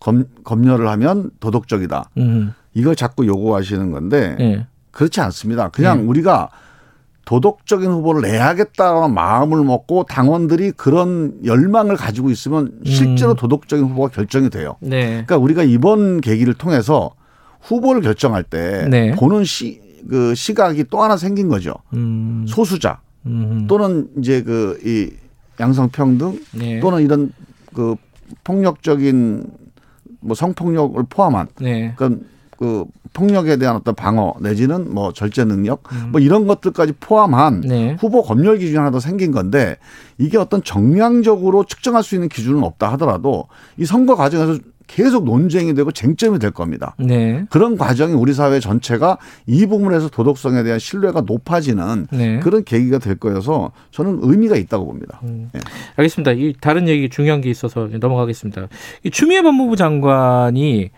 검, 0.00 0.24
검열을 0.44 0.88
하면 0.88 1.30
도덕적이다. 1.40 2.10
음, 2.18 2.52
이걸 2.74 2.94
자꾸 2.94 3.26
요구하시는 3.26 3.90
건데 3.90 4.36
예, 4.40 4.66
그렇지 4.90 5.20
않습니다. 5.20 5.68
그냥 5.70 5.98
네. 5.98 6.04
우리가 6.04 6.48
도덕적인 7.28 7.90
후보를 7.90 8.22
내야겠다는 8.22 9.12
마음을 9.12 9.62
먹고 9.62 10.04
당원들이 10.04 10.72
그런 10.72 11.38
열망을 11.44 11.94
가지고 11.94 12.30
있으면 12.30 12.80
실제로 12.86 13.32
음. 13.32 13.36
도덕적인 13.36 13.84
후보가 13.84 14.08
결정이 14.08 14.48
돼요. 14.48 14.76
네. 14.80 15.08
그러니까 15.08 15.36
우리가 15.36 15.62
이번 15.62 16.22
계기를 16.22 16.54
통해서 16.54 17.10
후보를 17.60 18.00
결정할 18.00 18.42
때 18.44 18.88
네. 18.88 19.12
보는 19.12 19.44
시, 19.44 19.78
그 20.08 20.34
시각이 20.34 20.84
또 20.88 21.02
하나 21.02 21.18
생긴 21.18 21.48
거죠. 21.48 21.74
음. 21.92 22.46
소수자 22.48 23.02
음. 23.26 23.66
또는 23.68 24.08
이제 24.18 24.42
그 24.42 24.78
이 24.82 25.10
양성평등 25.60 26.40
네. 26.54 26.80
또는 26.80 27.02
이런 27.02 27.30
그 27.74 27.96
폭력적인 28.44 29.44
뭐 30.20 30.34
성폭력을 30.34 31.02
포함한 31.10 31.48
네. 31.60 31.92
그러니까 31.94 32.24
그 32.56 32.86
폭력에 33.12 33.56
대한 33.56 33.76
어떤 33.76 33.94
방어 33.94 34.34
내지는 34.40 34.92
뭐 34.92 35.12
절제 35.12 35.44
능력 35.44 35.82
음. 35.92 36.08
뭐 36.12 36.20
이런 36.20 36.46
것들까지 36.46 36.94
포함한 37.00 37.62
네. 37.62 37.96
후보 38.00 38.22
검열 38.22 38.58
기준이 38.58 38.76
하나 38.76 38.90
더 38.90 39.00
생긴 39.00 39.32
건데 39.32 39.76
이게 40.18 40.38
어떤 40.38 40.62
정량적으로 40.62 41.64
측정할 41.64 42.02
수 42.02 42.14
있는 42.14 42.28
기준은 42.28 42.62
없다 42.62 42.92
하더라도 42.92 43.48
이 43.76 43.84
선거 43.84 44.14
과정에서 44.16 44.58
계속 44.88 45.24
논쟁이 45.24 45.74
되고 45.74 45.92
쟁점이 45.92 46.38
될 46.40 46.50
겁니다. 46.50 46.96
네. 46.98 47.44
그런 47.50 47.76
과정이 47.76 48.14
우리 48.14 48.32
사회 48.32 48.58
전체가 48.58 49.18
이 49.46 49.66
부분에서 49.66 50.08
도덕성에 50.08 50.62
대한 50.64 50.78
신뢰가 50.78 51.20
높아지는 51.20 52.08
네. 52.10 52.40
그런 52.40 52.64
계기가 52.64 52.98
될 52.98 53.16
거여서 53.16 53.70
저는 53.90 54.20
의미가 54.22 54.56
있다고 54.56 54.86
봅니다. 54.86 55.20
예. 55.54 55.60
알겠습니다. 55.96 56.32
이 56.32 56.54
다른 56.58 56.88
얘기 56.88 57.10
중요한 57.10 57.42
게 57.42 57.50
있어서 57.50 57.88
넘어가겠습니다. 58.00 58.68
이 59.04 59.10
추미애 59.10 59.42
법무부 59.42 59.76
장관이 59.76 60.90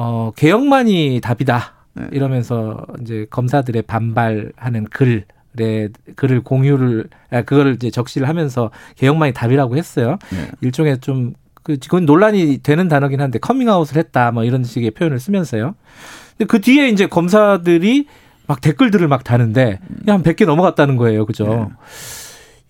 어, 0.00 0.32
개혁만이 0.36 1.20
답이다 1.22 1.74
네. 1.94 2.06
이러면서 2.12 2.86
이제 3.00 3.26
검사들의 3.30 3.82
반발하는 3.82 4.84
글에 4.90 5.88
글을 6.14 6.42
공유를 6.42 7.08
아, 7.30 7.42
그거를 7.42 7.74
이제 7.74 7.90
적시를 7.90 8.28
하면서 8.28 8.70
개혁만이 8.96 9.32
답이라고 9.32 9.76
했어요. 9.76 10.18
네. 10.30 10.50
일종의 10.60 11.00
좀 11.00 11.34
그 11.68 11.76
그건 11.76 12.06
논란이 12.06 12.60
되는 12.62 12.88
단어긴 12.88 13.20
한데 13.20 13.38
커밍아웃을 13.38 13.98
했다 13.98 14.30
뭐 14.32 14.42
이런 14.42 14.64
식의 14.64 14.92
표현을 14.92 15.20
쓰면서요. 15.20 15.74
근데 16.38 16.46
그 16.46 16.62
뒤에 16.62 16.88
이제 16.88 17.06
검사들이 17.06 18.06
막 18.46 18.62
댓글들을 18.62 19.06
막 19.06 19.22
다는데 19.22 19.78
한 20.06 20.22
100개 20.22 20.46
넘어갔다는 20.46 20.96
거예요. 20.96 21.26
그죠? 21.26 21.44
네. 21.44 21.66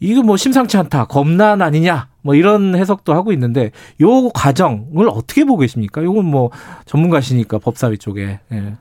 이거 0.01 0.23
뭐 0.23 0.37
심상치 0.37 0.77
않다. 0.77 1.05
검난 1.05 1.63
아니냐. 1.63 2.09
뭐 2.23 2.35
이런 2.35 2.75
해석도 2.75 3.15
하고 3.15 3.33
있는데 3.33 3.71
요 4.01 4.29
과정을 4.31 5.09
어떻게 5.09 5.45
보고 5.45 5.61
계십니까? 5.61 6.03
요건 6.03 6.25
뭐 6.25 6.51
전문가시니까 6.87 7.59
법사위 7.59 7.99
쪽에. 7.99 8.41
예. 8.53 8.77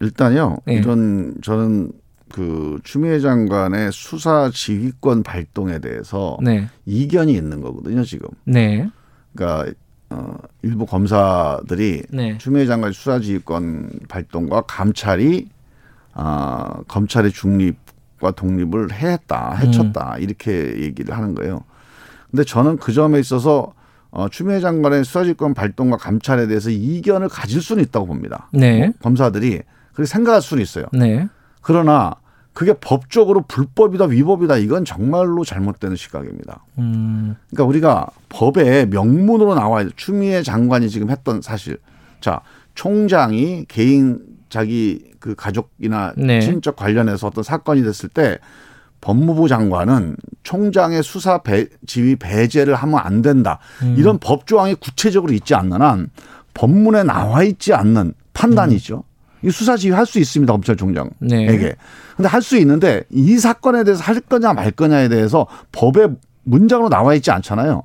일단요. 0.00 0.58
네. 0.64 0.74
이런 0.74 1.34
저는 1.42 1.92
그 2.32 2.78
추미애 2.84 3.20
장관의 3.20 3.92
수사 3.92 4.50
지휘권 4.52 5.22
발동에 5.22 5.78
대해서 5.80 6.38
네. 6.42 6.68
이견이 6.86 7.32
있는 7.32 7.60
거거든요, 7.60 8.04
지금. 8.04 8.28
네. 8.44 8.88
그러니까 9.34 9.72
어 10.10 10.34
일부 10.62 10.86
검사들이 10.86 12.02
네. 12.10 12.38
추미애 12.38 12.66
장관 12.66 12.92
수사 12.92 13.20
지휘권 13.20 14.00
발동과 14.08 14.62
감찰이 14.62 15.48
아 16.14 16.82
검찰의 16.88 17.32
중립과 17.32 18.32
독립을 18.32 18.92
해했다, 18.92 19.54
해쳤다 19.56 20.16
이렇게 20.18 20.80
얘기를 20.82 21.16
하는 21.16 21.34
거예요. 21.34 21.64
근데 22.30 22.44
저는 22.44 22.76
그 22.76 22.92
점에 22.92 23.18
있어서 23.18 23.72
어 24.10 24.28
추미애 24.28 24.60
장관의 24.60 25.04
수사 25.04 25.22
지휘권 25.22 25.54
발동과 25.54 25.96
감찰에 25.96 26.46
대해서 26.46 26.70
이견을 26.70 27.28
가질 27.28 27.62
수는 27.62 27.82
있다고 27.84 28.06
봅니다. 28.06 28.48
네. 28.52 28.92
검사들이 29.02 29.60
그렇게 29.92 30.06
생각할 30.06 30.42
수는 30.42 30.62
있어요. 30.62 30.86
네. 30.92 31.28
그러나 31.60 32.14
그게 32.52 32.72
법적으로 32.72 33.42
불법이다 33.42 34.06
위법이다 34.06 34.56
이건 34.56 34.84
정말로 34.84 35.44
잘못되는 35.44 35.96
시각입니다. 35.96 36.64
음. 36.78 37.36
그러니까 37.50 37.64
우리가 37.68 38.06
법에 38.28 38.86
명문으로 38.86 39.54
나와야 39.54 39.84
돼. 39.84 39.90
추미애 39.96 40.42
장관이 40.42 40.90
지금 40.90 41.10
했던 41.10 41.40
사실. 41.42 41.78
자, 42.20 42.40
총장이 42.74 43.66
개인 43.68 44.18
자기 44.48 45.10
그 45.20 45.34
가족이나 45.34 46.12
네. 46.16 46.40
친인척 46.40 46.76
관련해서 46.76 47.28
어떤 47.28 47.44
사건이 47.44 47.82
됐을 47.82 48.08
때 48.08 48.38
법무부 49.00 49.48
장관은 49.48 50.16
총장의 50.42 51.02
수사 51.02 51.38
배, 51.38 51.66
지휘 51.86 52.16
배제를 52.16 52.74
하면 52.74 52.98
안 52.98 53.22
된다. 53.22 53.58
음. 53.82 53.94
이런 53.96 54.18
법 54.18 54.46
조항이 54.46 54.74
구체적으로 54.74 55.32
있지 55.32 55.54
않는 55.54 55.80
한 55.80 56.10
법문에 56.54 57.04
나와 57.04 57.42
있지 57.42 57.72
않는 57.72 58.12
판단이죠. 58.32 59.04
이 59.42 59.50
수사 59.50 59.76
지휘 59.76 59.92
할 59.92 60.04
수 60.04 60.18
있습니다. 60.18 60.52
검찰총장에게. 60.52 61.16
네. 61.20 61.74
근데 62.16 62.28
할 62.28 62.42
수 62.42 62.58
있는데 62.58 63.04
이 63.10 63.38
사건에 63.38 63.84
대해서 63.84 64.02
할 64.02 64.20
거냐 64.20 64.52
말 64.52 64.70
거냐에 64.70 65.08
대해서 65.08 65.46
법에 65.72 66.08
문장으로 66.44 66.88
나와 66.90 67.14
있지 67.14 67.30
않잖아요. 67.30 67.82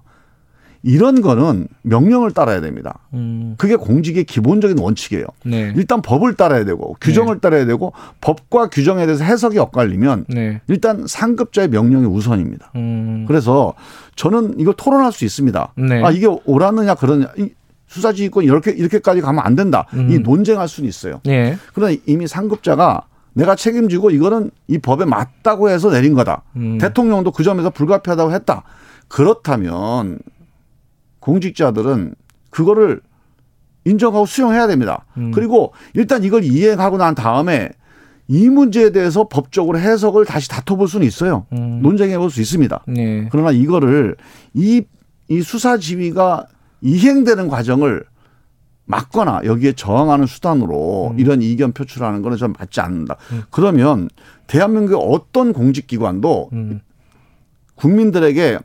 이런 0.85 1.21
거는 1.21 1.67
명령을 1.81 2.29
따라야 2.29 2.61
됩니다. 2.61 2.99
음. 3.15 3.55
그게 3.57 3.75
공직의 3.75 4.25
기본적인 4.25 4.77
원칙이에요. 4.77 5.25
네. 5.43 5.73
일단 5.75 6.03
법을 6.03 6.35
따라야 6.35 6.63
되고 6.63 6.95
규정을 7.01 7.39
따라야 7.39 7.65
되고 7.65 7.91
법과 8.21 8.69
규정에 8.69 9.07
대해서 9.07 9.23
해석이 9.23 9.57
엇갈리면 9.57 10.25
네. 10.29 10.61
일단 10.67 11.07
상급자의 11.07 11.69
명령이 11.69 12.05
우선입니다. 12.05 12.71
음. 12.75 13.25
그래서 13.27 13.73
저는 14.15 14.59
이걸 14.59 14.75
토론할 14.77 15.11
수 15.11 15.25
있습니다. 15.25 15.73
네. 15.75 16.03
아 16.03 16.11
이게 16.11 16.27
옳았느냐 16.27 16.93
그러냐 16.93 17.29
이 17.39 17.49
수사지휘권 17.87 18.43
이렇게 18.43 18.69
이렇게까지 18.69 19.21
가면 19.21 19.43
안 19.43 19.55
된다. 19.55 19.87
음. 19.95 20.11
이 20.11 20.19
논쟁할 20.19 20.67
수는 20.67 20.87
있어요. 20.87 21.19
네. 21.25 21.57
그러나 21.73 21.95
이미 22.05 22.27
상급자가 22.27 23.07
내가 23.33 23.55
책임지고 23.55 24.11
이거는 24.11 24.51
이 24.67 24.77
법에 24.77 25.05
맞다고 25.05 25.71
해서 25.71 25.89
내린 25.89 26.13
거다. 26.13 26.43
음. 26.57 26.77
대통령도 26.77 27.31
그 27.31 27.43
점에서 27.43 27.71
불가피하다고 27.71 28.33
했다. 28.33 28.61
그렇다면 29.07 30.19
공직자들은 31.25 32.13
그거를 32.51 33.01
인정하고 33.83 34.25
수용해야 34.25 34.67
됩니다. 34.67 35.05
음. 35.17 35.31
그리고 35.31 35.73
일단 35.93 36.23
이걸 36.23 36.43
이행하고 36.43 36.97
난 36.97 37.15
다음에 37.15 37.69
이 38.27 38.47
문제에 38.49 38.91
대해서 38.91 39.27
법적으로 39.27 39.79
해석을 39.79 40.25
다시 40.25 40.49
다퉈볼 40.49 40.87
수는 40.87 41.05
있어요. 41.05 41.45
음. 41.53 41.81
논쟁해 41.81 42.17
볼 42.17 42.29
수 42.29 42.41
있습니다. 42.41 42.83
네. 42.87 43.27
그러나 43.31 43.51
이거를 43.51 44.15
이, 44.53 44.83
이 45.27 45.41
수사 45.41 45.77
지휘가 45.77 46.45
이행되는 46.81 47.47
과정을 47.47 48.05
막거나 48.85 49.41
여기에 49.45 49.73
저항하는 49.73 50.27
수단으로 50.27 51.11
음. 51.11 51.19
이런 51.19 51.41
이견 51.41 51.73
표출하는 51.73 52.21
거는 52.21 52.37
좀 52.37 52.53
맞지 52.57 52.81
않는다. 52.81 53.17
그러면 53.49 54.09
대한민국의 54.45 54.99
어떤 55.01 55.53
공직기관도 55.53 56.49
음. 56.53 56.81
국민들에게 57.75 58.59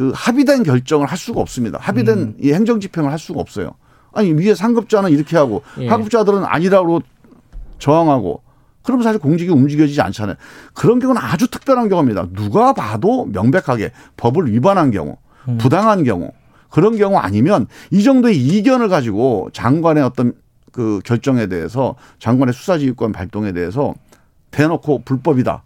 그 0.00 0.12
합의된 0.14 0.62
결정을 0.62 1.06
할 1.06 1.18
수가 1.18 1.42
없습니다. 1.42 1.76
합의된 1.78 2.18
음. 2.18 2.34
이 2.40 2.54
행정 2.54 2.80
집행을 2.80 3.10
할 3.10 3.18
수가 3.18 3.38
없어요. 3.38 3.72
아니 4.14 4.32
위에 4.32 4.54
상급자는 4.54 5.10
이렇게 5.10 5.36
하고 5.36 5.60
예. 5.78 5.88
하급자들은 5.88 6.42
아니라고 6.42 7.02
저항하고 7.78 8.40
그러면 8.82 9.04
사실 9.04 9.20
공직이 9.20 9.50
움직여지지 9.50 10.00
않잖아요. 10.00 10.36
그런 10.72 11.00
경우는 11.00 11.20
아주 11.20 11.50
특별한 11.50 11.90
경우입니다. 11.90 12.28
누가 12.32 12.72
봐도 12.72 13.26
명백하게 13.26 13.92
법을 14.16 14.50
위반한 14.50 14.90
경우, 14.90 15.18
음. 15.48 15.58
부당한 15.58 16.02
경우, 16.02 16.32
그런 16.70 16.96
경우 16.96 17.18
아니면 17.18 17.66
이 17.90 18.02
정도의 18.02 18.38
이견을 18.38 18.88
가지고 18.88 19.50
장관의 19.52 20.02
어떤 20.02 20.32
그 20.72 21.00
결정에 21.04 21.46
대해서 21.46 21.94
장관의 22.20 22.54
수사지휘권 22.54 23.12
발동에 23.12 23.52
대해서 23.52 23.92
대놓고 24.50 25.02
불법이다. 25.04 25.62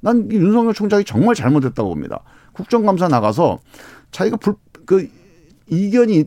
난이 0.00 0.28
윤석열 0.32 0.74
총장이 0.74 1.04
정말 1.04 1.34
잘못했다고 1.34 1.88
봅니다. 1.88 2.20
국정감사 2.60 3.08
나가서 3.08 3.58
자기가 4.10 4.36
불, 4.36 4.54
그 4.86 5.08
이견이 5.68 6.24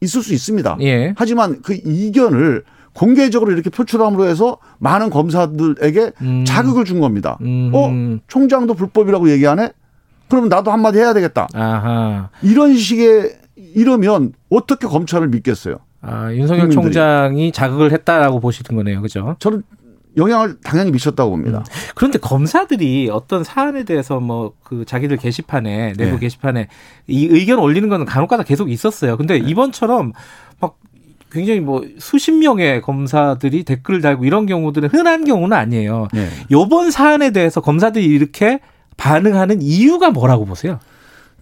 있을 0.00 0.22
수 0.22 0.32
있습니다. 0.32 0.78
예. 0.80 1.14
하지만 1.16 1.60
그 1.62 1.74
이견을 1.74 2.64
공개적으로 2.94 3.52
이렇게 3.52 3.70
표출함으로 3.70 4.26
해서 4.26 4.58
많은 4.78 5.10
검사들에게 5.10 6.12
음. 6.20 6.44
자극을 6.46 6.84
준 6.84 7.00
겁니다. 7.00 7.38
음. 7.40 7.70
어? 7.74 7.90
총장도 8.28 8.74
불법이라고 8.74 9.30
얘기하네? 9.30 9.70
그러면 10.28 10.48
나도 10.48 10.70
한마디 10.70 10.98
해야 10.98 11.14
되겠다. 11.14 11.48
아하. 11.54 12.28
이런 12.42 12.74
식의 12.76 13.38
이러면 13.56 14.32
어떻게 14.50 14.86
검찰을 14.86 15.28
믿겠어요? 15.28 15.76
아, 16.00 16.32
윤석열 16.32 16.68
국민들이. 16.68 16.92
총장이 16.92 17.52
자극을 17.52 17.92
했다라고 17.92 18.40
보시는 18.40 18.76
거네요. 18.76 19.00
그죠? 19.02 19.36
저는 19.38 19.62
영향을 20.16 20.56
당연히 20.62 20.90
미쳤다고 20.90 21.30
봅니다. 21.30 21.64
그런데 21.94 22.18
검사들이 22.18 23.10
어떤 23.10 23.44
사안에 23.44 23.84
대해서 23.84 24.20
뭐 24.20 24.52
그 24.72 24.86
자기들 24.86 25.18
게시판에 25.18 25.92
내부 25.98 26.12
네. 26.12 26.18
게시판에 26.20 26.68
이 27.06 27.26
의견 27.26 27.58
올리는 27.58 27.86
거는 27.90 28.06
간혹가다 28.06 28.42
계속 28.44 28.70
있었어요. 28.70 29.18
근데 29.18 29.38
네. 29.38 29.46
이번처럼 29.50 30.12
막 30.60 30.78
굉장히 31.30 31.60
뭐 31.60 31.82
수십 31.98 32.32
명의 32.32 32.80
검사들이 32.80 33.64
댓글을 33.64 34.00
달고 34.00 34.24
이런 34.24 34.46
경우들은 34.46 34.88
흔한 34.88 35.26
경우는 35.26 35.54
아니에요. 35.54 36.08
네. 36.14 36.28
요번 36.50 36.90
사안에 36.90 37.32
대해서 37.32 37.60
검사들이 37.60 38.02
이렇게 38.02 38.60
반응하는 38.96 39.60
이유가 39.60 40.10
뭐라고 40.10 40.46
보세요? 40.46 40.78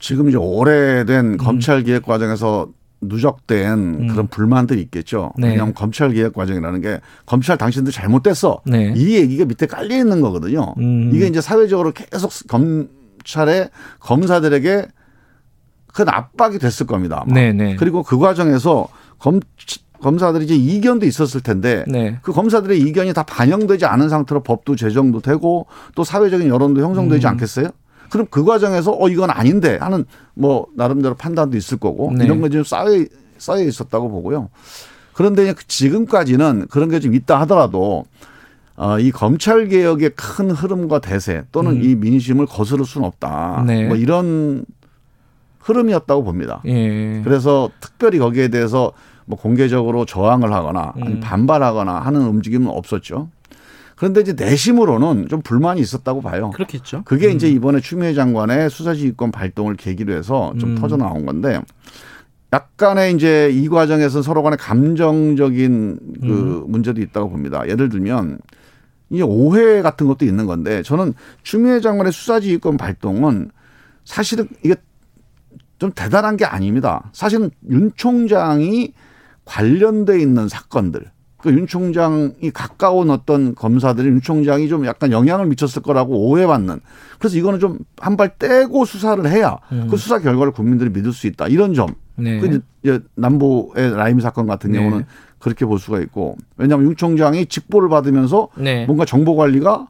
지금 0.00 0.28
이제 0.28 0.36
음. 0.36 0.42
오래된 0.42 1.36
검찰 1.36 1.84
개혁 1.84 2.02
과정에서 2.02 2.68
누적된 3.00 3.78
음. 3.78 4.08
그런 4.08 4.28
불만들이 4.28 4.80
있겠죠. 4.82 5.32
네. 5.38 5.48
왜냐하면 5.48 5.74
검찰 5.74 6.12
개혁 6.12 6.34
과정이라는 6.34 6.80
게 6.80 7.00
검찰 7.26 7.56
당신들 7.56 7.92
잘못됐어. 7.92 8.60
네. 8.66 8.92
이 8.96 9.16
얘기가 9.16 9.44
밑에 9.46 9.66
깔려 9.66 9.96
있는 9.96 10.20
거거든요. 10.20 10.74
음. 10.78 11.10
이게 11.14 11.26
이제 11.26 11.40
사회적으로 11.40 11.92
계속 11.92 12.30
검찰의 12.48 13.70
검사들에게 14.00 14.86
큰 15.92 16.08
압박이 16.08 16.58
됐을 16.58 16.86
겁니다. 16.86 17.24
네네. 17.26 17.76
그리고 17.76 18.02
그 18.02 18.18
과정에서 18.18 18.88
검 19.18 19.40
검사들이 20.00 20.44
이제 20.44 20.54
이견도 20.54 21.04
있었을 21.06 21.42
텐데 21.42 21.84
네. 21.86 22.18
그 22.22 22.32
검사들의 22.32 22.80
이견이 22.80 23.12
다 23.12 23.22
반영되지 23.22 23.84
않은 23.84 24.08
상태로 24.08 24.42
법도 24.42 24.76
제정도 24.76 25.20
되고 25.20 25.66
또 25.94 26.04
사회적인 26.04 26.48
여론도 26.48 26.80
형성되지 26.80 27.26
음. 27.26 27.30
않겠어요? 27.32 27.68
그럼 28.10 28.26
그 28.30 28.44
과정에서 28.44 28.96
어 28.98 29.08
이건 29.08 29.30
아닌데 29.30 29.78
하는 29.80 30.04
뭐 30.34 30.66
나름대로 30.76 31.14
판단도 31.14 31.56
있을 31.56 31.78
거고 31.78 32.12
네. 32.12 32.24
이런 32.24 32.42
게좀 32.42 32.64
쌓여 32.64 33.04
쌓여 33.38 33.62
있었다고 33.62 34.10
보고요. 34.10 34.50
그런데 35.12 35.54
지금까지는 35.66 36.66
그런 36.70 36.88
게 36.88 36.98
좀 37.00 37.14
있다 37.14 37.40
하더라도 37.40 38.04
어, 38.76 38.98
이 38.98 39.10
검찰 39.10 39.68
개혁의 39.68 40.10
큰 40.16 40.50
흐름과 40.50 41.00
대세 41.00 41.42
또는 41.52 41.72
음. 41.72 41.82
이 41.82 41.94
민심을 41.94 42.46
거스를 42.46 42.84
수는 42.86 43.06
없다. 43.06 43.64
네. 43.66 43.86
뭐 43.86 43.96
이런 43.96 44.64
흐름이었다고 45.60 46.24
봅니다. 46.24 46.62
예. 46.64 47.20
그래서 47.22 47.70
특별히 47.80 48.18
거기에 48.18 48.48
대해서 48.48 48.92
뭐 49.26 49.38
공개적으로 49.38 50.06
저항을 50.06 50.52
하거나 50.52 50.94
음. 50.96 51.20
반발하거나 51.20 51.92
하는 52.00 52.22
움직임은 52.22 52.68
없었죠. 52.68 53.28
그런데 54.00 54.22
이제 54.22 54.32
내심으로는 54.32 55.28
좀 55.28 55.42
불만이 55.42 55.78
있었다고 55.78 56.22
봐요. 56.22 56.52
그렇겠죠. 56.54 57.02
그게 57.04 57.30
이제 57.32 57.50
이번에 57.50 57.80
추미애 57.80 58.14
장관의 58.14 58.70
수사지휘권 58.70 59.30
발동을 59.30 59.76
계기로 59.76 60.14
해서 60.14 60.54
좀 60.58 60.70
음. 60.70 60.74
터져 60.76 60.96
나온 60.96 61.26
건데 61.26 61.60
약간의 62.50 63.12
이제 63.14 63.50
이 63.52 63.68
과정에서 63.68 64.22
서로 64.22 64.42
간에 64.42 64.56
감정적인 64.56 65.98
그 66.22 66.26
음. 66.26 66.64
문제도 66.68 66.98
있다고 66.98 67.28
봅니다. 67.28 67.68
예를 67.68 67.90
들면 67.90 68.38
이게 69.10 69.22
오해 69.22 69.82
같은 69.82 70.06
것도 70.06 70.24
있는 70.24 70.46
건데 70.46 70.82
저는 70.82 71.12
추미애 71.42 71.80
장관의 71.80 72.10
수사지휘권 72.10 72.78
발동은 72.78 73.50
사실은 74.06 74.48
이게 74.64 74.76
좀 75.78 75.92
대단한 75.92 76.38
게 76.38 76.46
아닙니다. 76.46 77.10
사실은 77.12 77.50
윤 77.68 77.92
총장이 77.94 78.94
관련돼 79.44 80.18
있는 80.18 80.48
사건들. 80.48 81.10
그윤 81.42 81.66
총장이 81.66 82.50
가까운 82.52 83.10
어떤 83.10 83.54
검사들이 83.54 84.08
윤 84.08 84.20
총장이 84.20 84.68
좀 84.68 84.84
약간 84.86 85.10
영향을 85.12 85.46
미쳤을 85.46 85.80
거라고 85.82 86.28
오해받는. 86.28 86.80
그래서 87.18 87.36
이거는 87.38 87.58
좀 87.60 87.78
한 87.98 88.16
발 88.16 88.36
떼고 88.38 88.84
수사를 88.84 89.24
해야 89.30 89.58
음. 89.72 89.86
그 89.90 89.96
수사 89.96 90.18
결과를 90.18 90.52
국민들이 90.52 90.90
믿을 90.90 91.12
수 91.12 91.26
있다. 91.26 91.46
이런 91.48 91.74
점. 91.74 91.94
네. 92.16 92.38
그 92.40 92.60
이제- 92.82 93.00
남부의 93.14 93.94
라임 93.96 94.20
사건 94.20 94.46
같은 94.46 94.72
네. 94.72 94.78
경우는 94.78 95.04
그렇게 95.38 95.64
볼 95.64 95.78
수가 95.78 96.00
있고 96.00 96.36
왜냐하면 96.58 96.86
윤 96.88 96.96
총장이 96.96 97.46
직보를 97.46 97.88
받으면서 97.88 98.48
네. 98.56 98.84
뭔가 98.86 99.04
정보 99.06 99.36
관리가 99.36 99.86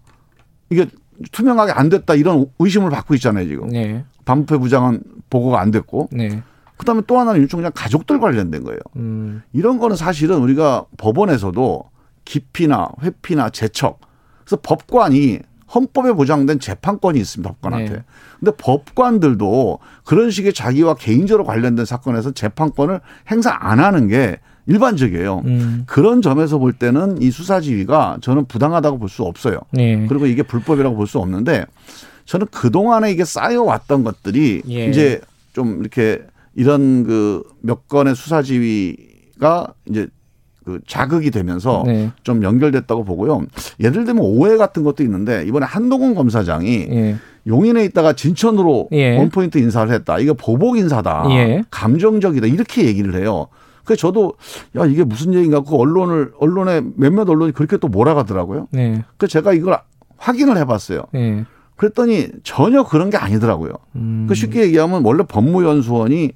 이게 0.71 0.87
투명하게 1.33 1.73
안 1.73 1.89
됐다 1.89 2.15
이런 2.15 2.47
의심을 2.61 2.91
받고 2.91 3.15
있잖아요 3.15 3.47
지금 3.49 3.69
네. 3.69 4.05
반부패 4.25 4.59
부장은 4.59 5.03
보고가 5.29 5.61
안 5.61 5.71
됐고 5.73 6.09
네. 6.13 6.41
그다음에 6.81 7.03
또 7.07 7.19
하나는 7.19 7.41
윤 7.43 7.49
총장 7.49 7.71
가족들 7.75 8.19
관련된 8.21 8.65
거예요. 8.65 8.79
음. 8.97 9.43
이런 9.53 9.79
거는 9.79 9.97
사실은 9.97 10.39
우리가 10.39 10.87
법원에서도 10.97 11.85
기피나 12.25 12.89
회피나 13.03 13.51
제척 13.51 14.01
그래서 14.45 14.59
법관이 14.63 15.39
헌법에 15.75 16.13
보장된 16.13 16.59
재판권이 16.59 17.19
있습니다 17.21 17.49
법관한테. 17.53 17.93
네. 17.93 18.05
근데 18.41 18.53
법관들도 18.57 19.79
그런 20.05 20.31
식의 20.31 20.53
자기와 20.53 20.95
개인적으로 20.95 21.45
관련된 21.45 21.85
사건에서 21.85 22.33
재판권을 22.33 23.01
행사 23.31 23.57
안 23.59 23.79
하는 23.79 24.09
게 24.09 24.39
일반적이에요. 24.67 25.43
음. 25.45 25.85
그런 25.87 26.23
점에서 26.23 26.59
볼 26.59 26.73
때는 26.73 27.21
이 27.23 27.31
수사 27.31 27.61
지휘가 27.61 28.19
저는 28.21 28.47
부당하다고 28.47 28.99
볼 28.99 29.09
수 29.09 29.23
없어요. 29.25 29.59
네. 29.73 30.07
그리고 30.09 30.27
이게 30.27 30.43
불법이라고 30.43 30.97
볼 30.97 31.07
수 31.07 31.19
없는데 31.19 31.67
저는 32.25 32.47
그 32.51 32.71
동안에 32.71 33.11
이게 33.13 33.25
쌓여왔던 33.25 34.05
것들이 34.05 34.63
예. 34.69 34.87
이제 34.87 35.21
좀 35.53 35.81
이렇게 35.81 36.23
이런 36.55 37.05
그 37.05 37.43
몇 37.63 37.89
건의 37.89 38.15
수사 38.15 38.43
지휘가 38.43 39.75
이제 39.89 40.09
그 40.65 40.81
자극이 40.87 41.31
되면서 41.31 41.83
네. 41.87 42.11
좀 42.23 42.43
연결됐다고 42.43 43.05
보고요. 43.05 43.47
예를 43.81 44.05
들면 44.05 44.19
오해 44.25 44.57
같은 44.57 44.83
것도 44.83 45.03
있는데 45.03 45.45
이번에 45.47 45.67
한동훈 45.67 46.15
검사장이 46.15 46.87
예. 46.91 47.17
용인에 47.47 47.85
있다가 47.87 48.13
진천으로 48.13 48.89
예. 48.93 49.17
원포인트 49.17 49.59
인사를 49.59 49.93
했다. 49.93 50.19
이거 50.19 50.35
보복 50.35 50.77
인사다. 50.77 51.27
예. 51.31 51.65
감정적이다. 51.71 52.47
이렇게 52.47 52.85
얘기를 52.85 53.15
해요. 53.15 53.47
그래서 53.85 54.01
저도 54.01 54.35
야 54.77 54.85
이게 54.85 55.03
무슨 55.03 55.33
얘기인가 55.35 55.63
그 55.63 55.75
언론을 55.75 56.33
언론에 56.39 56.83
몇몇 56.97 57.29
언론이 57.29 57.53
그렇게 57.53 57.77
또 57.79 57.89
몰아가더라고요. 57.89 58.69
네. 58.71 59.03
그래서 59.17 59.33
제가 59.33 59.55
이걸 59.55 59.79
확인을 60.19 60.59
해봤어요. 60.59 61.05
네. 61.13 61.45
그랬더니 61.81 62.29
전혀 62.45 62.83
그런 62.83 63.09
게 63.09 63.17
아니더라고요. 63.17 63.73
음. 63.97 64.27
그 64.29 64.35
쉽게 64.35 64.65
얘기하면 64.65 65.01
원래 65.03 65.23
법무연수원이 65.27 66.33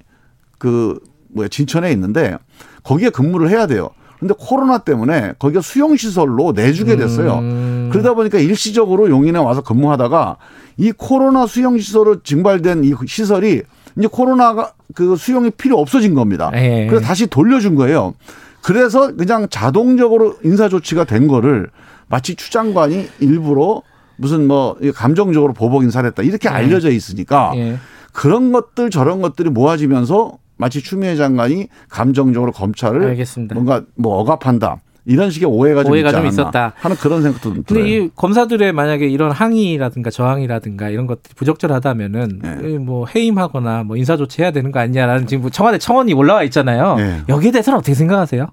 그 0.57 0.99
뭐야 1.35 1.49
진천에 1.49 1.91
있는데 1.91 2.35
거기에 2.81 3.11
근무를 3.11 3.51
해야 3.51 3.67
돼요. 3.67 3.91
근데 4.17 4.33
코로나 4.35 4.79
때문에 4.79 5.33
거기가 5.37 5.61
수용 5.61 5.95
시설로 5.97 6.53
내주게 6.53 6.95
됐어요. 6.95 7.35
음. 7.35 7.89
그러다 7.91 8.15
보니까 8.15 8.39
일시적으로 8.39 9.07
용인에 9.07 9.37
와서 9.37 9.61
근무하다가 9.61 10.37
이 10.77 10.91
코로나 10.91 11.45
수용 11.45 11.77
시설로 11.77 12.23
증발된 12.23 12.83
이 12.83 12.95
시설이 13.05 13.61
이제 13.99 14.07
코로나가 14.11 14.73
그 14.95 15.15
수용이 15.15 15.51
필요 15.51 15.77
없어진 15.77 16.15
겁니다. 16.15 16.49
예. 16.55 16.87
그래서 16.89 17.05
다시 17.05 17.27
돌려준 17.27 17.75
거예요. 17.75 18.15
그래서 18.63 19.15
그냥 19.15 19.47
자동적으로 19.51 20.37
인사 20.43 20.69
조치가 20.69 21.03
된 21.03 21.27
거를 21.27 21.69
마치 22.07 22.33
추 22.33 22.49
장관이 22.49 23.09
일부러 23.19 23.83
무슨 24.17 24.47
뭐 24.47 24.77
감정적으로 24.93 25.53
보복 25.53 25.83
인사를 25.83 26.07
했다 26.07 26.23
이렇게 26.23 26.49
알려져 26.49 26.89
있으니까 26.89 27.53
예. 27.55 27.77
그런 28.13 28.51
것들 28.51 28.89
저런 28.89 29.21
것들이 29.21 29.49
모아지면서 29.49 30.37
마치 30.57 30.81
추미애 30.81 31.15
장관이 31.15 31.67
감정적으로 31.89 32.51
검찰을 32.51 33.05
알겠습니다. 33.07 33.55
뭔가 33.55 33.83
뭐 33.95 34.17
억압한다 34.19 34.77
이런 35.07 35.29
식의 35.29 35.47
오해가 35.47 35.83
좀 35.83 35.91
오해가 35.91 36.09
있지 36.09 36.17
좀 36.17 36.25
있었다. 36.25 36.73
하는 36.77 36.97
그런 36.97 37.21
생각도 37.21 37.53
좀 37.53 37.63
근데 37.63 37.81
들어요. 37.81 37.85
이 37.85 38.09
검사들의 38.15 38.73
만약에 38.73 39.07
이런 39.07 39.31
항의라든가 39.31 40.09
저항이라든가 40.09 40.89
이런 40.89 41.05
것들이 41.05 41.35
부적절하다면은 41.35 42.39
네. 42.41 42.77
뭐 42.79 43.05
해임하거나 43.05 43.83
뭐 43.83 43.97
인사 43.97 44.17
조치해야 44.17 44.51
되는 44.51 44.71
거 44.71 44.79
아니냐라는 44.79 45.27
지금 45.27 45.41
뭐 45.41 45.51
청와대 45.51 45.77
청원이 45.77 46.13
올라와 46.13 46.43
있잖아요. 46.43 46.95
네. 46.95 47.21
여기에 47.29 47.51
대해서는 47.51 47.77
어떻게 47.77 47.93
생각하세요? 47.93 48.47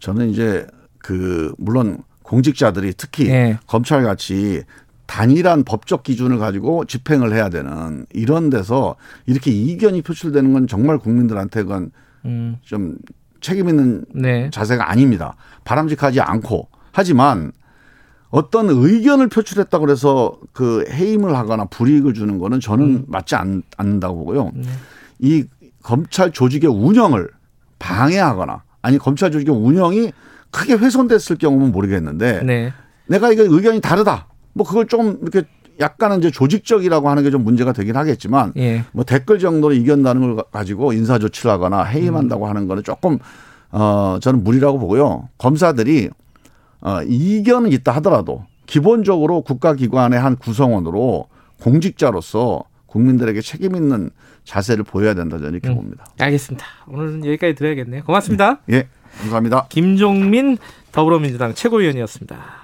저는 0.00 0.28
이제 0.30 0.66
그 0.98 1.54
물론 1.56 1.98
공직자들이 2.22 2.94
특히 2.96 3.28
예. 3.28 3.58
검찰 3.66 4.02
같이 4.02 4.62
단일한 5.06 5.64
법적 5.64 6.02
기준을 6.02 6.38
가지고 6.38 6.84
집행을 6.84 7.32
해야 7.32 7.48
되는 7.48 8.06
이런 8.12 8.50
데서 8.50 8.96
이렇게 9.26 9.50
이견이 9.50 10.02
표출되는 10.02 10.52
건 10.52 10.66
정말 10.66 10.98
국민들한테 10.98 11.62
그건 11.62 11.90
음. 12.24 12.56
좀 12.62 12.96
책임 13.40 13.68
있는 13.68 14.04
네. 14.14 14.50
자세가 14.50 14.90
아닙니다. 14.90 15.36
바람직하지 15.64 16.20
않고 16.20 16.68
하지만 16.92 17.52
어떤 18.30 18.68
의견을 18.68 19.28
표출했다고 19.28 19.84
그래서 19.84 20.38
그 20.52 20.84
해임을 20.90 21.36
하거나 21.36 21.66
불이익을 21.66 22.14
주는 22.14 22.38
거는 22.38 22.60
저는 22.60 22.84
음. 22.84 23.04
맞지 23.06 23.36
않, 23.36 23.62
않는다고 23.76 24.16
보고요. 24.16 24.50
네. 24.54 24.68
이 25.20 25.44
검찰 25.82 26.32
조직의 26.32 26.70
운영을 26.70 27.28
방해하거나 27.78 28.62
아니 28.82 28.98
검찰 28.98 29.30
조직의 29.30 29.54
운영이 29.54 30.12
크게 30.50 30.74
훼손됐을 30.74 31.36
경우는 31.36 31.72
모르겠는데 31.72 32.42
네. 32.42 32.72
내가 33.06 33.30
이거 33.30 33.42
의견이 33.44 33.80
다르다. 33.80 34.28
뭐 34.54 34.66
그걸 34.66 34.86
좀 34.86 35.18
이렇게 35.22 35.42
약간은 35.80 36.18
이제 36.18 36.30
조직적이라고 36.30 37.08
하는 37.10 37.22
게 37.24 37.30
좀 37.30 37.42
문제가 37.44 37.72
되긴 37.72 37.96
하겠지만 37.96 38.52
예. 38.56 38.84
뭐 38.92 39.04
댓글 39.04 39.38
정도로 39.38 39.74
이견다는 39.74 40.36
걸 40.36 40.44
가지고 40.52 40.92
인사 40.92 41.18
조치를 41.18 41.50
하거나 41.50 41.82
해임한다고 41.82 42.46
하는 42.46 42.68
거는 42.68 42.82
조금 42.84 43.18
어 43.72 44.18
저는 44.22 44.44
무리라고 44.44 44.78
보고요. 44.78 45.28
검사들이 45.38 46.10
어 46.80 47.02
이견은 47.02 47.72
있다 47.72 47.92
하더라도 47.96 48.44
기본적으로 48.66 49.42
국가기관의 49.42 50.18
한 50.20 50.36
구성원으로 50.36 51.26
공직자로서 51.60 52.62
국민들에게 52.86 53.40
책임 53.40 53.74
있는 53.74 54.10
자세를 54.44 54.84
보여야 54.84 55.14
된다 55.14 55.38
저는 55.38 55.54
이렇게 55.54 55.70
음. 55.70 55.74
봅니다. 55.74 56.06
알겠습니다. 56.20 56.64
오늘은 56.86 57.24
여기까지 57.26 57.54
드려야겠네요. 57.56 58.04
고맙습니다. 58.04 58.60
예, 58.70 58.86
감사합니다. 59.18 59.66
김종민 59.70 60.56
더불어민주당 60.92 61.52
최고위원이었습니다. 61.54 62.63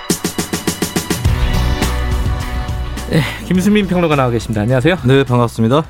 네, 3.11 3.19
김수민 3.45 3.87
평론가 3.87 4.15
나와 4.15 4.29
계십니다. 4.29 4.61
안녕하세요. 4.61 4.99
네, 5.05 5.23
반갑습니다. 5.25 5.83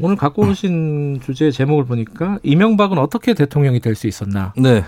오늘 0.00 0.14
갖고 0.16 0.42
오신 0.42 1.20
주제 1.24 1.50
제목을 1.50 1.84
보니까 1.86 2.38
이명박은 2.44 2.98
어떻게 2.98 3.34
대통령이 3.34 3.80
될 3.80 3.96
수 3.96 4.06
있었나? 4.06 4.52
네. 4.56 4.84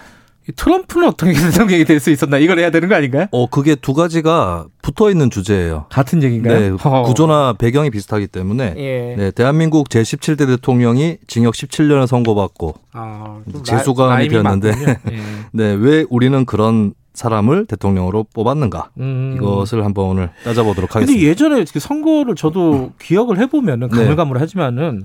이 0.48 0.52
트럼프는 0.52 1.08
어떻게 1.08 1.32
대통령이 1.50 1.84
될 1.84 1.98
수 1.98 2.10
있었나? 2.10 2.38
이걸 2.38 2.60
해야 2.60 2.70
되는 2.70 2.88
거 2.88 2.94
아닌가요? 2.94 3.26
어, 3.32 3.46
그게 3.50 3.74
두 3.74 3.92
가지가 3.92 4.66
붙어 4.82 5.10
있는 5.10 5.30
주제예요. 5.30 5.86
같은 5.90 6.22
얘기인가요? 6.22 6.60
네, 6.60 6.68
허. 6.68 7.02
구조나 7.02 7.54
배경이 7.54 7.90
비슷하기 7.90 8.28
때문에 8.28 8.74
예. 8.76 9.14
네, 9.18 9.30
대한민국 9.32 9.88
제17대 9.88 10.46
대통령이 10.46 11.16
징역 11.26 11.54
17년을 11.54 12.06
선고받고 12.06 12.74
아, 12.92 13.40
좀 13.50 13.64
재수감이 13.64 14.28
되었는데. 14.28 14.70
예. 15.10 15.18
네, 15.52 15.72
왜 15.72 16.04
우리는 16.08 16.44
그런 16.46 16.94
사람을 17.14 17.66
대통령으로 17.66 18.26
뽑았는가? 18.32 18.90
음. 18.98 19.34
이것을 19.36 19.84
한번 19.84 20.06
오늘 20.06 20.30
따져보도록 20.44 20.90
근데 20.90 21.04
하겠습니다. 21.04 21.28
예전에 21.28 21.64
그 21.72 21.80
선거를 21.80 22.34
저도 22.34 22.92
기억을 23.00 23.38
해보면은 23.38 23.88
네. 23.88 23.96
가물가물하지만은 23.96 25.04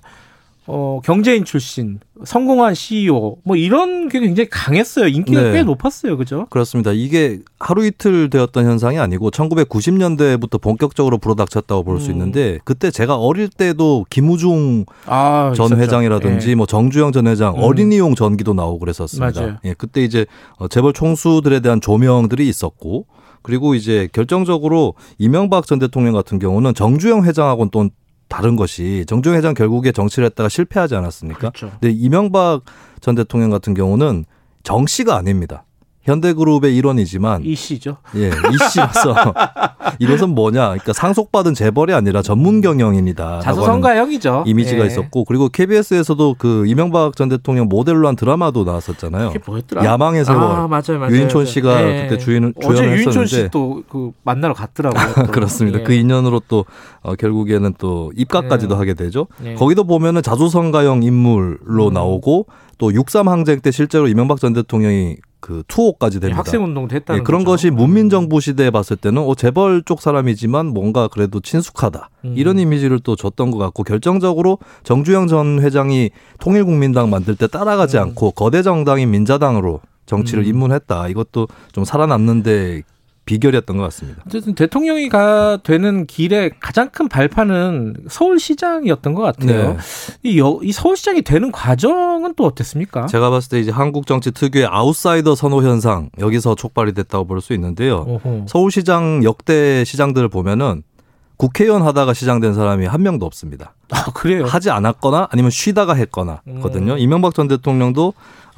어, 0.67 0.99
경제인 1.03 1.45
출신, 1.45 1.99
성공한 2.23 2.73
CEO 2.73 3.37
뭐 3.43 3.55
이런 3.55 4.09
게 4.09 4.19
굉장히 4.19 4.49
강했어요. 4.49 5.07
인기가 5.07 5.41
네. 5.41 5.51
꽤 5.51 5.63
높았어요, 5.63 6.17
그죠? 6.17 6.47
그렇습니다. 6.49 6.91
이게 6.91 7.39
하루 7.59 7.85
이틀 7.85 8.29
되었던 8.29 8.65
현상이 8.65 8.97
아니고 8.97 9.29
1990년대부터 9.29 10.59
본격적으로 10.59 11.19
불어닥쳤다고 11.19 11.83
볼수 11.83 12.09
음. 12.09 12.13
있는데 12.13 12.59
그때 12.63 12.89
제가 12.89 13.15
어릴 13.15 13.49
때도 13.49 14.05
김우중 14.09 14.85
아, 15.05 15.53
전 15.55 15.67
있었죠. 15.67 15.81
회장이라든지 15.81 16.51
예. 16.51 16.55
뭐 16.55 16.65
정주영 16.65 17.11
전 17.11 17.27
회장 17.27 17.55
음. 17.55 17.61
어린이용 17.61 18.15
전기도 18.15 18.53
나오고 18.53 18.79
그랬었습니다. 18.79 19.39
맞아요. 19.39 19.57
예, 19.65 19.75
그때 19.77 20.03
이제 20.03 20.25
어, 20.57 20.67
재벌 20.67 20.93
총수들에 20.93 21.59
대한 21.59 21.79
조명들이 21.79 22.47
있었고 22.47 23.05
그리고 23.43 23.75
이제 23.75 24.09
결정적으로 24.11 24.95
이명박 25.19 25.67
전 25.67 25.77
대통령 25.77 26.13
같은 26.13 26.39
경우는 26.39 26.73
정주영 26.73 27.25
회장하고는 27.25 27.69
또 27.71 27.89
다른 28.35 28.57
것이 28.57 29.05
정주영 29.07 29.37
회장 29.37 29.53
결국에 29.53 29.93
정치를 29.93 30.25
했다가 30.25 30.49
실패하지 30.49 30.93
않았습니까? 30.93 31.39
그렇죠. 31.39 31.71
근데 31.79 31.91
이명박 31.91 32.63
전 32.99 33.15
대통령 33.15 33.49
같은 33.49 33.73
경우는 33.73 34.25
정 34.61 34.85
씨가 34.85 35.15
아닙니다. 35.15 35.63
현대그룹의 36.05 36.75
일원이지만 36.75 37.43
이 37.43 37.55
씨죠. 37.55 37.97
예, 38.15 38.27
이씨로서 38.27 39.33
이것은 39.99 40.29
뭐냐? 40.29 40.61
그러니까 40.65 40.93
상속받은 40.93 41.55
재벌이 41.55 41.93
아니라 41.93 42.21
전문 42.21 42.61
경영인이다. 42.61 43.39
자수성가형이죠. 43.39 44.43
이미지가 44.45 44.83
예. 44.83 44.87
있었고 44.87 45.25
그리고 45.25 45.49
KBS에서도 45.49 46.35
그 46.37 46.65
이명박 46.67 47.15
전 47.15 47.27
대통령 47.29 47.67
모델로 47.67 48.07
한 48.07 48.15
드라마도 48.15 48.63
나왔었잖아요. 48.63 49.29
그게 49.29 49.39
뭐였더라? 49.45 49.83
야망의 49.83 50.25
세월. 50.25 50.41
아, 50.43 50.67
맞아요, 50.67 50.99
맞아요. 50.99 51.11
유인촌. 51.11 51.45
씨가 51.45 51.81
예. 51.83 52.07
그때 52.07 52.17
주인을 52.17 52.53
어제 52.57 52.75
주연을 52.75 52.97
유인촌 52.97 53.23
했었는데 53.23 53.47
씨또 53.47 53.83
그 53.89 54.11
만나러 54.23 54.53
갔더라고요. 54.53 55.25
또. 55.25 55.31
그렇습니다. 55.31 55.79
예. 55.79 55.83
그 55.83 55.93
인연으로 55.93 56.41
또 56.47 56.65
어, 57.01 57.15
결국에는 57.15 57.73
또 57.79 58.11
입각까지도 58.15 58.75
예. 58.75 58.77
하게 58.77 58.93
되죠. 58.93 59.27
예. 59.43 59.55
거기도 59.55 59.83
보면은 59.85 60.21
자수성가형 60.21 61.01
인물로 61.03 61.87
음. 61.87 61.93
나오고 61.93 62.45
또 62.77 62.89
6.3 62.91 63.27
항쟁 63.27 63.59
때 63.61 63.71
실제로 63.71 64.07
이명박 64.07 64.39
전 64.39 64.53
대통령이 64.53 65.17
그 65.45 65.61
투호까지 65.67 66.21
됩니다. 66.21 66.39
학생 66.39 66.63
운동도 66.63 66.95
했다는 66.95 67.19
예, 67.19 67.23
그런 67.23 67.43
거죠. 67.43 67.51
것이 67.51 67.69
문민 67.69 68.09
정부 68.09 68.41
시대에 68.41 68.71
봤을 68.71 68.97
때는 68.97 69.21
어, 69.21 69.35
재벌 69.35 69.83
쪽 69.85 70.01
사람이지만 70.01 70.65
뭔가 70.65 71.07
그래도 71.07 71.39
친숙하다. 71.39 72.09
음. 72.25 72.33
이런 72.35 72.57
이미지를 72.57 72.99
또 73.01 73.15
줬던 73.15 73.51
것 73.51 73.59
같고 73.59 73.83
결정적으로 73.83 74.57
정주영 74.81 75.27
전 75.27 75.61
회장이 75.61 76.09
통일국민당 76.39 77.11
만들 77.11 77.35
때 77.35 77.45
따라가지 77.45 77.97
음. 77.97 78.01
않고 78.01 78.31
거대 78.31 78.63
정당인 78.63 79.11
민자당으로 79.11 79.81
정치를 80.07 80.45
음. 80.45 80.49
입문했다. 80.49 81.09
이것도 81.09 81.47
좀 81.73 81.85
살아남는데 81.85 82.81
비결이었던 83.25 83.75
것 83.77 83.83
같습니다. 83.83 84.21
어쨌든 84.25 84.53
대통령이 84.55 85.09
가 85.09 85.57
되는 85.63 86.05
길에 86.05 86.51
가장 86.59 86.89
큰 86.89 87.09
발판은 87.09 87.95
서울시장이었던 88.07 89.13
것 89.13 89.21
같아요. 89.23 89.73
네. 89.73 89.77
이, 90.23 90.39
여- 90.39 90.59
이 90.61 90.71
서울시장이 90.71 91.21
되는 91.23 91.51
과정은 91.51 92.35
또 92.35 92.45
어땠습니까? 92.45 93.07
제가 93.07 93.29
봤을 93.29 93.49
때 93.49 93.59
이제 93.59 93.71
한국 93.71 94.05
정치 94.05 94.31
특유의 94.31 94.67
아웃사이더 94.69 95.35
선호 95.35 95.61
현상 95.63 96.09
여기서 96.19 96.55
촉발이 96.55 96.93
됐다고 96.93 97.25
볼 97.25 97.41
수 97.41 97.53
있는데요. 97.53 98.05
오호. 98.07 98.45
서울시장 98.47 99.23
역대 99.23 99.83
시장들을 99.83 100.29
보면은 100.29 100.83
국회의원 101.37 101.81
하다가 101.81 102.13
시장된 102.13 102.53
사람이 102.53 102.85
한 102.85 103.03
명도 103.03 103.25
없습니다. 103.25 103.75
아 103.91 104.05
그래요? 104.13 104.45
하지 104.45 104.69
않았거나 104.69 105.27
아니면 105.31 105.51
쉬다가 105.51 105.93
했거나거든요. 105.93 106.93
음. 106.93 106.99
이명박 106.99 107.33
전 107.33 107.47
대통령도 107.47 108.13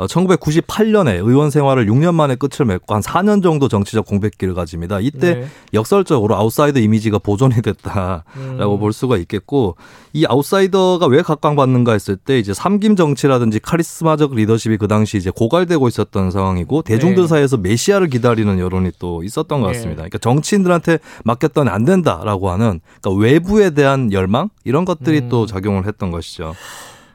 1998년에 0.05 1.15
의원 1.27 1.49
생활을 1.49 1.87
6년 1.87 2.13
만에 2.13 2.35
끝을 2.35 2.65
맺고 2.65 2.93
한 2.93 3.01
4년 3.01 3.41
정도 3.41 3.67
정치적 3.67 4.05
공백기를 4.05 4.53
가집니다. 4.53 4.99
이때 4.99 5.35
네. 5.35 5.47
역설적으로 5.73 6.35
아웃사이더 6.35 6.79
이미지가 6.79 7.19
보존이 7.19 7.61
됐다라고 7.63 8.23
음. 8.37 8.79
볼 8.79 8.93
수가 8.93 9.17
있겠고 9.17 9.75
이 10.13 10.25
아웃사이더가 10.27 11.07
왜 11.07 11.21
각광받는가 11.21 11.93
했을 11.93 12.15
때 12.15 12.37
이제 12.37 12.53
삼김 12.53 12.95
정치라든지 12.95 13.59
카리스마적 13.59 14.35
리더십이 14.35 14.77
그 14.77 14.87
당시 14.87 15.17
이제 15.17 15.31
고갈되고 15.31 15.87
있었던 15.87 16.29
상황이고 16.29 16.83
대중들 16.83 17.23
네. 17.23 17.27
사이에서 17.27 17.57
메시아를 17.57 18.07
기다리는 18.07 18.59
여론이 18.59 18.91
또 18.99 19.23
있었던 19.23 19.61
것 19.61 19.67
네. 19.67 19.73
같습니다. 19.73 20.01
그러니까 20.01 20.19
정치인들한테 20.19 20.99
맡겼더니 21.23 21.69
안 21.69 21.85
된다라고 21.85 22.51
하는 22.51 22.81
그러니까 23.01 23.21
외부에 23.21 23.71
대한 23.71 24.11
열망 24.11 24.49
이런 24.67 24.85
것들이 24.85 25.19
음. 25.21 25.29
또 25.29 25.45
작용을 25.45 25.87
했던 25.87 26.11
것이죠. 26.11 26.53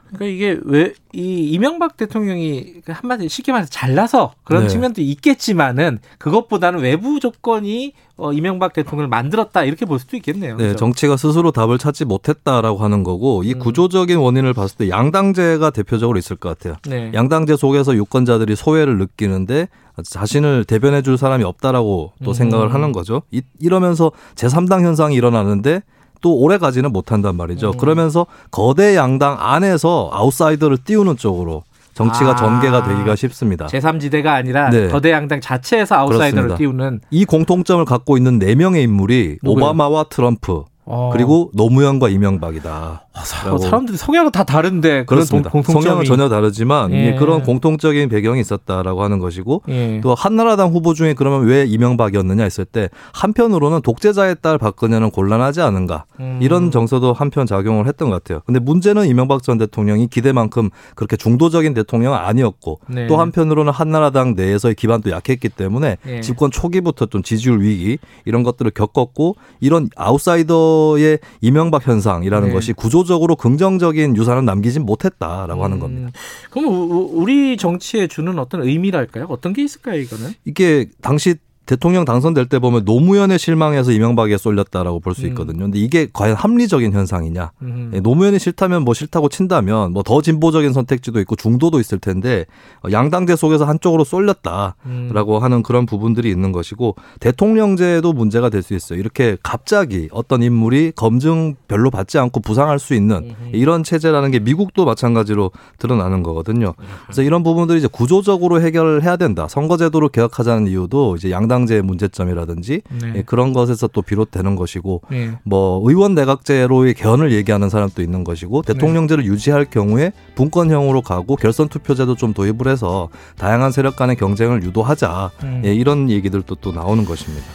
그러니까 0.09 0.25
이게 0.25 0.59
왜 0.65 0.93
이 1.15 1.51
이명박 1.51 1.95
대통령이 1.95 2.81
그 2.83 2.91
한마디 2.91 3.29
쉽게 3.29 3.51
말해서 3.51 3.69
잘나서 3.69 4.33
그런 4.43 4.63
네. 4.63 4.67
측면도 4.67 5.01
있겠지만은 5.01 5.99
그것보다는 6.17 6.79
외부 6.79 7.19
조건이 7.19 7.93
어, 8.17 8.33
이명박 8.33 8.73
대통령을 8.73 9.07
만들었다 9.09 9.63
이렇게 9.63 9.85
볼 9.85 9.99
수도 9.99 10.17
있겠네요. 10.17 10.57
네, 10.57 10.69
그죠? 10.69 10.77
정치가 10.77 11.15
스스로 11.15 11.51
답을 11.51 11.77
찾지 11.77 12.05
못했다라고 12.05 12.79
하는 12.79 13.03
거고 13.03 13.43
이 13.43 13.53
음. 13.53 13.59
구조적인 13.59 14.17
원인을 14.17 14.53
봤을 14.53 14.77
때 14.77 14.89
양당제가 14.89 15.69
대표적으로 15.69 16.17
있을 16.17 16.35
것 16.35 16.49
같아요. 16.57 16.77
네. 16.87 17.11
양당제 17.13 17.57
속에서 17.57 17.95
유권자들이 17.95 18.55
소외를 18.55 18.97
느끼는데 18.97 19.67
자신을 20.03 20.65
대변해 20.65 21.03
줄 21.03 21.19
사람이 21.19 21.43
없다라고 21.43 22.13
또 22.23 22.31
음. 22.31 22.33
생각을 22.33 22.73
하는 22.73 22.91
거죠. 22.91 23.21
이, 23.29 23.43
이러면서 23.59 24.11
제3당 24.33 24.81
현상이 24.81 25.15
일어나는데 25.15 25.83
또 26.23 26.35
오래 26.37 26.57
가지는 26.57 26.91
못한단 26.91 27.35
말이죠. 27.35 27.71
음. 27.71 27.77
그러면서 27.77 28.25
거대 28.49 28.95
양당 28.95 29.35
안에서 29.39 30.09
아웃사이더를 30.13 30.77
띄우는 30.77 31.17
쪽으로 31.17 31.63
정치가 31.93 32.31
아. 32.31 32.35
전개가 32.35 32.87
되기가 32.87 33.15
쉽습니다. 33.15 33.67
제3지대가 33.67 34.27
아니라 34.27 34.69
네. 34.69 34.87
거대 34.87 35.11
양당 35.11 35.41
자체에서 35.41 35.95
아웃사이더를 35.95 36.47
그렇습니다. 36.47 36.57
띄우는 36.57 37.01
이 37.11 37.25
공통점을 37.25 37.83
갖고 37.85 38.17
있는 38.17 38.39
네 38.39 38.55
명의 38.55 38.83
인물이 38.83 39.39
누구요? 39.43 39.65
오바마와 39.65 40.05
트럼프 40.05 40.63
어. 40.85 41.09
그리고 41.11 41.51
노무현과 41.53 42.09
이명박이다. 42.09 43.02
아, 43.15 43.23
사- 43.23 43.55
사람들이 43.59 43.95
성향은 43.95 44.31
다 44.31 44.43
다른데 44.43 45.05
그렇습니다. 45.05 45.49
동- 45.51 45.61
공통점이 45.61 45.83
성향은 45.83 46.05
전혀 46.05 46.29
다르지만 46.29 46.91
예. 46.93 47.09
예, 47.13 47.15
그런 47.15 47.43
공통적인 47.43 48.09
배경이 48.09 48.41
있었다라고 48.41 49.03
하는 49.03 49.19
것이고 49.19 49.61
예. 49.69 50.01
또 50.01 50.15
한나라당 50.15 50.69
후보 50.71 50.95
중에 50.95 51.13
그러면 51.13 51.45
왜 51.45 51.63
이명박이었느냐 51.65 52.41
했을 52.43 52.65
때 52.65 52.89
한편으로는 53.13 53.83
독재자의 53.83 54.37
딸 54.41 54.57
박근혜는 54.57 55.11
곤란하지 55.11 55.61
않은가 55.61 56.05
음. 56.19 56.39
이런 56.41 56.71
정서도 56.71 57.13
한편 57.13 57.45
작용을 57.45 57.85
했던 57.87 58.09
것 58.09 58.23
같아요. 58.23 58.41
근데 58.47 58.59
문제는 58.59 59.05
이명박 59.05 59.43
전 59.43 59.59
대통령이 59.59 60.07
기대만큼 60.07 60.71
그렇게 60.95 61.15
중도적인 61.15 61.75
대통령은 61.75 62.17
아니었고 62.17 62.79
네. 62.87 63.05
또 63.05 63.17
한편으로는 63.17 63.71
한나라당 63.71 64.33
내에서의 64.35 64.73
기반도 64.73 65.11
약했기 65.11 65.49
때문에 65.49 65.97
예. 66.07 66.21
집권 66.21 66.49
초기부터 66.49 67.05
좀 67.05 67.21
지지율 67.21 67.61
위기 67.61 67.99
이런 68.25 68.41
것들을 68.41 68.71
겪었고 68.71 69.35
이런 69.59 69.89
아웃사이더의 69.95 71.19
이명박 71.41 71.87
현상이라는 71.87 72.47
네. 72.47 72.53
것이 72.55 72.73
구조 72.73 73.02
적으로 73.03 73.35
긍정적인 73.35 74.15
유산을 74.15 74.45
남기진 74.45 74.85
못했다라고 74.85 75.63
하는 75.63 75.77
음, 75.77 75.79
겁니다. 75.79 76.11
그럼 76.49 76.91
우리 77.13 77.57
정치에 77.57 78.07
주는 78.07 78.37
어떤 78.39 78.63
의미랄까요? 78.63 79.25
어떤 79.29 79.53
게 79.53 79.63
있을까요, 79.63 79.99
이거는? 79.99 80.33
이게 80.45 80.87
당시 81.01 81.35
대통령 81.65 82.03
당선될 82.05 82.47
때 82.47 82.59
보면 82.59 82.83
노무현에 82.85 83.37
실망해서 83.37 83.91
이명박에 83.91 84.37
쏠렸다라고 84.37 84.99
볼수 84.99 85.21
음. 85.23 85.27
있거든요. 85.27 85.59
근데 85.59 85.79
이게 85.79 86.07
과연 86.11 86.35
합리적인 86.35 86.91
현상이냐? 86.91 87.51
음. 87.61 87.91
예, 87.93 87.99
노무현이 87.99 88.39
싫다면 88.39 88.83
뭐 88.83 88.93
싫다고 88.93 89.29
친다면 89.29 89.93
뭐 89.93 90.03
더 90.03 90.21
진보적인 90.21 90.73
선택지도 90.73 91.19
있고 91.21 91.35
중도도 91.37 91.79
있을 91.79 91.99
텐데 91.99 92.45
어, 92.85 92.91
양당제 92.91 93.35
속에서 93.37 93.63
한쪽으로 93.65 94.03
쏠렸다라고 94.03 95.37
음. 95.37 95.43
하는 95.43 95.63
그런 95.63 95.85
부분들이 95.85 96.29
있는 96.29 96.51
것이고 96.51 96.95
대통령제도 97.19 98.11
문제가 98.13 98.49
될 98.49 98.63
수 98.63 98.73
있어요. 98.73 98.97
이렇게 98.97 99.37
갑자기 99.43 100.07
어떤 100.11 100.41
인물이 100.41 100.93
검증 100.95 101.55
별로 101.67 101.89
받지 101.91 102.17
않고 102.17 102.39
부상할 102.39 102.79
수 102.79 102.93
있는. 102.93 103.35
이런 103.51 103.83
체제라는 103.83 104.31
게 104.31 104.39
미국도 104.39 104.85
마찬가지로 104.85 105.51
드러나는 105.79 106.23
거거든요. 106.23 106.73
음. 106.79 106.85
그래서 107.05 107.21
이런 107.23 107.43
부분들이 107.43 107.79
이제 107.79 107.89
구조적으로 107.91 108.61
해결을 108.61 109.03
해야 109.03 109.17
된다. 109.17 109.47
선거제도를 109.49 110.09
개혁하자는 110.09 110.67
이유도 110.67 111.17
이제 111.17 111.29
양당 111.29 111.52
상당제의 111.53 111.83
문제점이라든지 111.83 112.81
네. 113.01 113.13
예, 113.17 113.21
그런 113.21 113.53
것에서 113.53 113.87
또 113.87 114.01
비롯되는 114.01 114.55
것이고 114.55 115.01
네. 115.11 115.31
뭐 115.43 115.81
의원 115.87 116.15
내각제로의 116.15 116.95
개헌을 116.95 117.31
얘기하는 117.31 117.69
사람도 117.69 118.01
있는 118.01 118.23
것이고 118.23 118.63
대통령제를 118.63 119.25
유지할 119.25 119.65
경우에 119.65 120.11
분권형으로 120.35 121.01
가고 121.01 121.35
결선 121.35 121.69
투표제도 121.69 122.15
좀 122.15 122.33
도입을 122.33 122.67
해서 122.67 123.09
다양한 123.37 123.71
세력 123.71 123.95
간의 123.95 124.15
경쟁을 124.15 124.63
유도하자 124.63 125.31
음. 125.43 125.61
예, 125.65 125.73
이런 125.73 126.09
얘기들도 126.09 126.55
또 126.55 126.71
나오는 126.71 127.05
것입니다. 127.05 127.45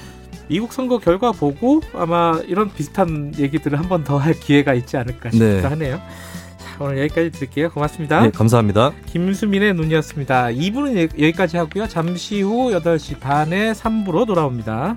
미국 0.49 0.73
선거 0.73 0.99
결과 0.99 1.31
보고 1.33 1.83
아마 1.93 2.41
이런 2.47 2.71
비슷한 2.73 3.33
얘기들을 3.39 3.79
한 3.79 3.89
번 3.89 4.03
더 4.05 4.17
할 4.19 4.33
기회가 4.33 4.73
있지 4.75 4.97
않을까 4.97 5.31
싶기도 5.31 5.45
네. 5.45 5.61
하네요. 5.63 6.01
자, 6.79 6.85
오늘 6.85 6.99
여기까지 6.99 7.33
드릴게요. 7.33 7.71
고맙습니다. 7.71 8.21
네, 8.23 8.31
감사합니다. 8.31 8.93
김수민의 9.07 9.75
눈이었습니다. 9.75 10.47
2부는 10.47 11.11
여기까지 11.21 11.57
하고요. 11.57 11.89
잠시 11.89 12.41
후 12.41 12.71
8시 12.71 13.19
반에 13.19 13.73
3부로 13.73 14.25
돌아옵니다. 14.27 14.97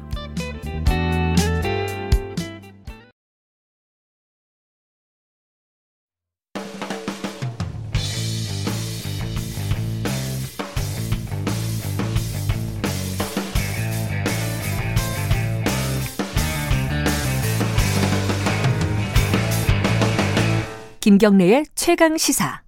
김경래의 21.12 21.66
최강 21.76 22.16
시사. 22.18 22.62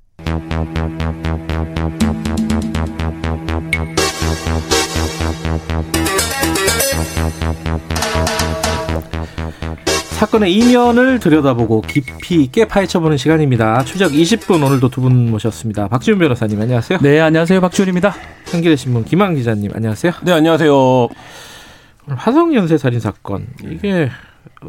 사건의 10.20 10.54
이면을 10.54 11.20
들여다보고 11.20 11.82
깊이 11.82 12.42
있게 12.44 12.66
파헤쳐보는 12.68 13.18
시간입니다. 13.18 13.84
추적 13.84 14.12
20분 14.12 14.64
오늘도 14.64 14.90
두 14.90 15.02
분 15.04 15.30
모셨습니다. 15.32 15.90
박지훈 15.90 16.18
변호사님 16.20 16.62
안녕하세요. 16.62 17.00
네, 17.02 17.20
안녕하세요. 17.20 17.60
박지훈입니다. 17.60 18.14
한겨레 18.52 18.76
신문 18.78 19.04
김한 19.04 19.36
기자님 19.36 19.72
안녕하세요. 19.76 20.14
네, 20.24 20.32
안녕하세요. 20.32 20.74
오늘 20.74 22.18
화성 22.18 22.54
연쇄 22.56 22.78
살인 22.78 23.00
사건 23.02 23.48
이게 23.64 24.10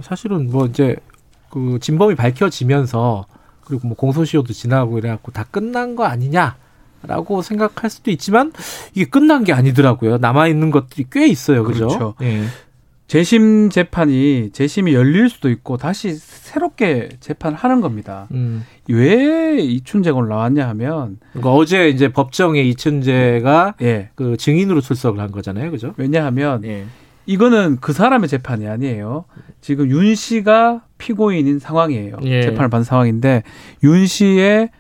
사실은 0.02 0.50
뭐 0.50 0.66
이제 0.66 0.96
그 1.50 1.78
진범이 1.80 2.16
밝혀지면서 2.16 3.26
그리고 3.64 3.88
뭐 3.88 3.96
공소시효도 3.96 4.52
지나고 4.52 4.98
이래갖고 4.98 5.32
다 5.32 5.44
끝난 5.50 5.96
거 5.96 6.04
아니냐라고 6.04 7.42
생각할 7.42 7.90
수도 7.90 8.10
있지만 8.10 8.52
이게 8.94 9.04
끝난 9.04 9.44
게 9.44 9.52
아니더라고요. 9.52 10.18
남아 10.18 10.48
있는 10.48 10.70
것들이 10.70 11.06
꽤 11.10 11.26
있어요, 11.26 11.64
그죠? 11.64 11.88
그렇죠. 11.88 12.14
예. 12.22 12.44
재심 13.06 13.68
재판이 13.68 14.50
재심이 14.52 14.94
열릴 14.94 15.28
수도 15.28 15.50
있고 15.50 15.76
다시 15.76 16.14
새롭게 16.14 17.10
재판하는 17.20 17.80
겁니다. 17.80 18.26
음. 18.32 18.64
왜 18.88 19.58
이춘재가 19.60 20.20
나왔냐 20.22 20.66
하면 20.70 21.18
그러니까 21.32 21.52
어제 21.52 21.90
이제 21.90 22.08
법정에 22.08 22.62
이춘재가 22.62 23.74
예. 23.82 24.08
그 24.14 24.36
증인으로 24.36 24.80
출석을 24.80 25.20
한 25.20 25.30
거잖아요, 25.30 25.70
그죠? 25.70 25.94
왜냐하면 25.96 26.64
예. 26.64 26.86
이거는 27.26 27.78
그 27.80 27.92
사람의 27.92 28.28
재판이 28.28 28.66
아니에요. 28.68 29.24
지금 29.60 29.90
윤 29.90 30.14
씨가 30.14 30.82
피고인인 30.98 31.58
상황이에요. 31.58 32.18
예. 32.24 32.42
재판을 32.42 32.68
받은 32.68 32.84
상황인데 32.84 33.42
윤 33.82 34.06
씨의 34.06 34.70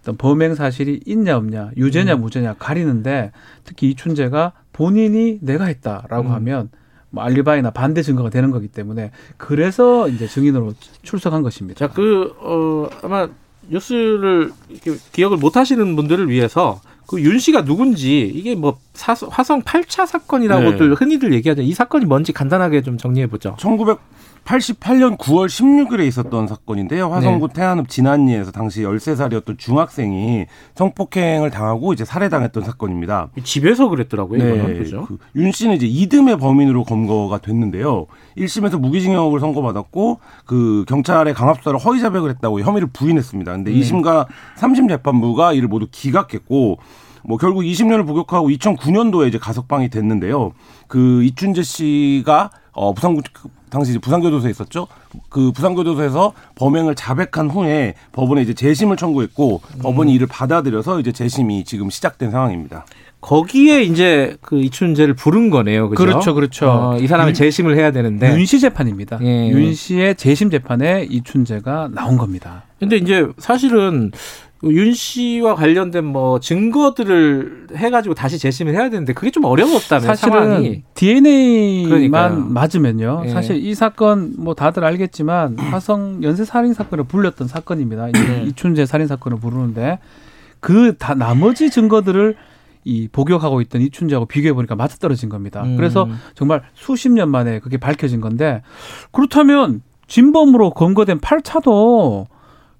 어떤 0.00 0.16
범행 0.16 0.56
사실이 0.56 1.00
있냐 1.06 1.36
없냐, 1.36 1.70
유죄냐 1.76 2.14
음. 2.14 2.22
무죄냐 2.22 2.54
가리는데 2.58 3.30
특히 3.64 3.90
이춘재가 3.90 4.52
본인이 4.72 5.38
내가 5.40 5.66
했다라고 5.66 6.28
음. 6.28 6.32
하면 6.34 6.70
뭐 7.10 7.22
알리바이나 7.22 7.70
반대 7.70 8.02
증거가 8.02 8.30
되는 8.30 8.50
거기 8.50 8.68
때문에 8.68 9.12
그래서 9.36 10.08
이제 10.08 10.26
증인으로 10.26 10.74
출석한 11.02 11.42
것입니다. 11.42 11.86
자, 11.86 11.92
그, 11.92 12.34
어, 12.40 12.88
아마 13.02 13.28
뉴스를 13.68 14.50
이렇게 14.70 14.96
기억을 15.12 15.36
못 15.36 15.56
하시는 15.56 15.94
분들을 15.94 16.28
위해서 16.28 16.80
그 17.06 17.18
윤 17.18 17.38
씨가 17.38 17.64
누군지 17.64 18.20
이게 18.22 18.54
뭐 18.54 18.78
사, 18.94 19.14
화성 19.30 19.62
8차 19.62 20.06
사건이라고들 20.06 20.90
네. 20.90 20.94
흔히들 20.94 21.32
얘기하죠. 21.34 21.62
이 21.62 21.72
사건이 21.72 22.04
뭔지 22.04 22.32
간단하게 22.32 22.82
좀 22.82 22.98
정리해 22.98 23.26
보죠. 23.26 23.56
1988년 23.58 25.16
9월 25.16 25.46
16일에 25.46 26.06
있었던 26.08 26.46
사건인데요. 26.46 27.10
화성구 27.10 27.48
네. 27.48 27.54
태안읍 27.54 27.88
진안리에서 27.88 28.50
당시 28.50 28.82
13살이었던 28.82 29.58
중학생이 29.58 30.44
성폭행을 30.74 31.50
당하고 31.50 31.94
이제 31.94 32.04
살해당했던 32.04 32.64
사건입니다. 32.64 33.30
집에서 33.42 33.88
그랬더라고요. 33.88 34.44
이거는 34.44 34.78
그죠? 34.78 35.06
그 35.06 35.18
윤 35.36 35.52
씨는 35.52 35.76
이제 35.76 35.86
이듬해 35.86 36.36
범인으로 36.36 36.84
검거가 36.84 37.38
됐는데요. 37.38 38.06
1심에서 38.36 38.78
무기징역을 38.78 39.40
선고받았고 39.40 40.20
그 40.44 40.84
경찰의 40.86 41.32
강압수사를 41.32 41.78
허위 41.78 42.00
자백을 42.00 42.28
했다고 42.30 42.60
혐의를 42.60 42.88
부인했습니다. 42.92 43.52
근데 43.52 43.70
네. 43.72 43.78
2심과 43.80 44.26
3심 44.58 44.88
재판부가 44.90 45.54
이를 45.54 45.68
모두 45.68 45.86
기각했고 45.90 46.78
뭐 47.24 47.36
결국 47.38 47.62
20년을 47.62 48.06
복역하고 48.06 48.48
2009년도에 48.48 49.28
이제 49.28 49.38
가석방이 49.38 49.88
됐는데요. 49.90 50.52
그 50.88 51.22
이춘재 51.24 51.62
씨가 51.62 52.50
어 52.72 52.92
부산 52.94 53.16
당시 53.70 53.90
이제 53.92 53.98
부산교도소에 53.98 54.50
있었죠. 54.50 54.86
그 55.30 55.52
부산교도소에서 55.52 56.32
범행을 56.56 56.94
자백한 56.94 57.50
후에 57.50 57.94
법원에 58.12 58.42
이제 58.42 58.52
재심을 58.54 58.96
청구했고 58.96 59.60
법원이 59.82 60.12
이를 60.12 60.26
받아들여서 60.26 61.00
이제 61.00 61.12
재심이 61.12 61.64
지금 61.64 61.88
시작된 61.90 62.30
상황입니다. 62.30 62.84
거기에 63.22 63.82
이제 63.82 64.36
그 64.40 64.60
이춘재를 64.60 65.14
부른 65.14 65.48
거네요. 65.50 65.88
그죠? 65.90 66.04
그렇죠, 66.04 66.34
그렇죠. 66.34 66.68
어, 66.68 66.98
이 66.98 67.06
사람의 67.06 67.28
윤- 67.30 67.34
재심을 67.34 67.76
해야 67.76 67.92
되는데. 67.92 68.36
윤 68.36 68.44
씨 68.44 68.58
재판입니다. 68.58 69.20
예. 69.22 69.48
윤 69.48 69.72
씨의 69.74 70.16
재심 70.16 70.50
재판에 70.50 71.04
이춘재가 71.08 71.90
나온 71.92 72.18
겁니다. 72.18 72.64
근데 72.80 72.96
이제 72.96 73.24
사실은 73.38 74.10
그 74.10 74.18
윤 74.64 74.92
씨와 74.92 75.56
관련된 75.56 76.04
뭐 76.04 76.38
증거들을 76.38 77.66
해가지고 77.74 78.14
다시 78.14 78.38
재심을 78.38 78.74
해야 78.74 78.90
되는데 78.90 79.12
그게 79.12 79.30
좀 79.30 79.44
어려웠다면 79.44 80.02
사실은 80.06 80.32
상황이. 80.44 80.82
DNA만 80.94 81.88
그러니까요. 81.88 82.36
맞으면요. 82.48 83.22
예. 83.26 83.28
사실 83.30 83.56
이 83.56 83.74
사건 83.74 84.34
뭐 84.38 84.54
다들 84.54 84.84
알겠지만 84.84 85.58
화성 85.58 86.22
연쇄 86.22 86.44
살인 86.44 86.74
사건을 86.74 87.04
불렸던 87.04 87.48
사건입니다. 87.48 88.08
이- 88.08 88.12
네. 88.12 88.44
이춘재 88.46 88.86
살인 88.86 89.06
사건을 89.08 89.38
부르는데 89.40 89.98
그 90.60 90.96
다 90.96 91.14
나머지 91.14 91.68
증거들을 91.70 92.36
이 92.84 93.08
복역하고 93.10 93.60
있던 93.62 93.80
이춘재하고 93.82 94.26
비교해 94.26 94.52
보니까 94.52 94.76
맞아 94.76 94.96
떨어진 94.96 95.28
겁니다. 95.28 95.62
음. 95.64 95.76
그래서 95.76 96.08
정말 96.34 96.62
수십 96.74 97.10
년 97.10 97.30
만에 97.30 97.58
그게 97.58 97.78
밝혀진 97.78 98.20
건데 98.20 98.62
그렇다면 99.10 99.82
진범으로 100.06 100.70
검거된 100.70 101.18
8차도 101.20 102.26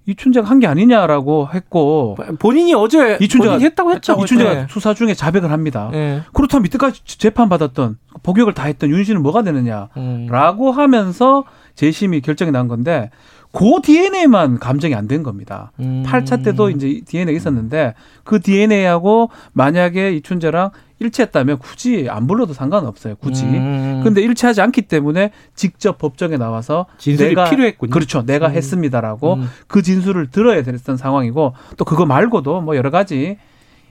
이춘재가 0.07 0.49
한 0.49 0.59
게 0.61 0.67
아니냐라고 0.67 1.49
했고 1.55 2.17
본인이 2.39 2.75
어제 2.75 3.19
이춘재가 3.21 3.53
본인이 3.55 3.65
했다고 3.67 3.93
했죠. 3.93 4.17
이춘재가 4.23 4.55
네. 4.55 4.67
수사 4.69 4.95
중에 4.95 5.15
자백을 5.15 5.51
합니다. 5.51 5.91
예. 5.95 6.23
그렇다면 6.33 6.67
이때까지 6.67 7.03
재판 7.19 7.49
받았던 7.49 7.99
복역을 8.23 8.53
다 8.55 8.65
했던 8.65 8.91
윤 8.91 9.03
씨는 9.05 9.23
뭐가 9.23 9.43
되느냐라고 9.43 10.71
음. 10.71 10.79
하면서 10.79 11.45
재심이 11.75 12.21
결정이 12.21 12.51
난 12.51 12.69
건데 12.69 13.11
그 13.53 13.81
DNA만 13.83 14.59
감정이 14.59 14.95
안 14.95 15.07
된 15.09 15.23
겁니다. 15.23 15.73
음. 15.81 16.03
8차 16.07 16.43
때도 16.43 16.71
이제 16.71 17.01
DNA 17.07 17.37
있었는데 17.37 17.95
그 18.25 18.41
DNA하고 18.41 19.31
만약에 19.53 20.13
이춘재랑 20.15 20.71
일치했다면 21.03 21.59
굳이 21.59 22.07
안 22.09 22.27
불러도 22.27 22.53
상관없어요. 22.55 23.17
굳이. 23.17 23.45
음. 23.45 24.01
근데 24.05 24.23
일치하지 24.23 24.61
않기 24.61 24.83
때문에 24.83 25.31
직접 25.55 25.99
법정에 25.99 26.37
나와서 26.37 26.87
진술이 26.99 27.31
내가 27.31 27.51
필요했군요. 27.51 27.91
그렇죠. 27.91 28.23
내가 28.25 28.49
음. 28.49 28.53
했습니다라고 28.53 29.35
음. 29.35 29.49
그 29.67 29.83
진술을 29.83 30.31
들어야 30.31 30.63
됐던 30.63 30.97
상황이고 30.97 31.53
또 31.77 31.85
그거 31.85 32.07
말고도 32.07 32.61
뭐 32.61 32.77
여러 32.77 32.91
가지 32.91 33.37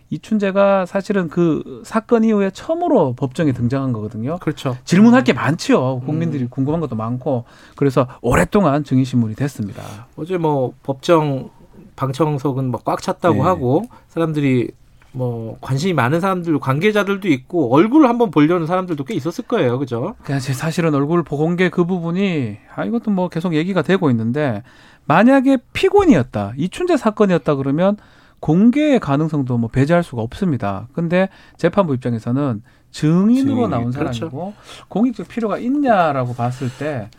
이춘재가 0.09 0.85
사실은 0.85 1.29
그 1.29 1.81
사건 1.85 2.25
이후에 2.25 2.49
처음으로 2.51 3.13
법정에 3.13 3.53
등장한 3.53 3.93
거거든요. 3.93 4.39
그렇죠. 4.39 4.77
질문할 4.83 5.23
게 5.23 5.31
많지요. 5.31 6.01
국민들이 6.05 6.43
음. 6.43 6.49
궁금한 6.49 6.81
것도 6.81 6.95
많고 6.97 7.45
그래서 7.77 8.07
오랫동안 8.21 8.83
증인 8.83 9.05
신문이 9.05 9.35
됐습니다. 9.35 9.83
어제 10.17 10.37
뭐 10.37 10.73
법정 10.83 11.49
방청석은 11.95 12.71
뭐 12.71 12.81
꽉 12.83 13.01
찼다고 13.01 13.35
네. 13.35 13.41
하고 13.41 13.83
사람들이 14.09 14.71
뭐 15.13 15.57
관심이 15.61 15.93
많은 15.93 16.21
사람들 16.21 16.57
관계자들도 16.59 17.27
있고 17.27 17.73
얼굴을 17.73 18.07
한번 18.07 18.31
보려는 18.31 18.65
사람들도 18.65 19.03
꽤 19.03 19.13
있었을 19.13 19.45
거예요, 19.45 19.77
그죠? 19.77 20.15
그냥 20.23 20.39
제 20.39 20.53
사실은 20.53 20.93
얼굴 20.95 21.23
보공개 21.23 21.69
그 21.69 21.85
부분이 21.85 22.57
아 22.75 22.85
이것도 22.85 23.11
뭐 23.11 23.27
계속 23.27 23.53
얘기가 23.53 23.81
되고 23.81 24.09
있는데 24.09 24.63
만약에 25.05 25.57
피고인이었다 25.73 26.53
이춘재 26.57 26.97
사건이었다 26.97 27.55
그러면 27.55 27.97
공개의 28.39 28.99
가능성도 28.99 29.57
뭐 29.57 29.69
배제할 29.69 30.03
수가 30.03 30.21
없습니다. 30.21 30.87
근데 30.93 31.29
재판부 31.57 31.93
입장에서는 31.93 32.63
증인으로 32.91 33.55
증인, 33.55 33.69
나온 33.69 33.91
그렇죠. 33.91 34.13
사람이고 34.13 34.53
공익적 34.87 35.27
필요가 35.27 35.57
있냐라고 35.57 36.33
봤을 36.33 36.69
때 36.77 37.09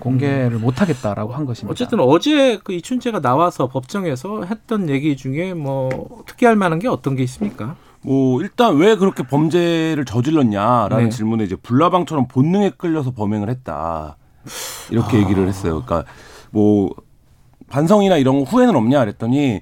공개를 0.00 0.58
못 0.58 0.80
하겠다라고 0.80 1.32
한 1.32 1.44
것입니다. 1.44 1.70
어쨌든 1.70 2.00
어제 2.00 2.58
그 2.64 2.72
이춘재가 2.72 3.20
나와서 3.20 3.68
법정에서 3.68 4.44
했던 4.44 4.88
얘기 4.88 5.16
중에 5.16 5.54
뭐 5.54 6.24
특이할 6.26 6.56
만한 6.56 6.78
게 6.78 6.88
어떤 6.88 7.14
게 7.14 7.22
있습니까? 7.22 7.76
뭐 8.02 8.40
일단 8.40 8.76
왜 8.76 8.96
그렇게 8.96 9.22
범죄를 9.22 10.04
저질렀냐라는 10.04 11.04
네. 11.04 11.10
질문에 11.10 11.44
이제 11.44 11.54
불나방처럼 11.54 12.28
본능에 12.28 12.70
끌려서 12.70 13.12
범행을 13.12 13.50
했다 13.50 14.16
이렇게 14.90 15.18
아. 15.18 15.20
얘기를 15.20 15.46
했어요. 15.46 15.82
그러니까 15.84 16.10
뭐 16.50 16.94
반성이나 17.68 18.16
이런 18.16 18.42
후회는 18.42 18.74
없냐 18.74 19.00
그랬더니 19.00 19.60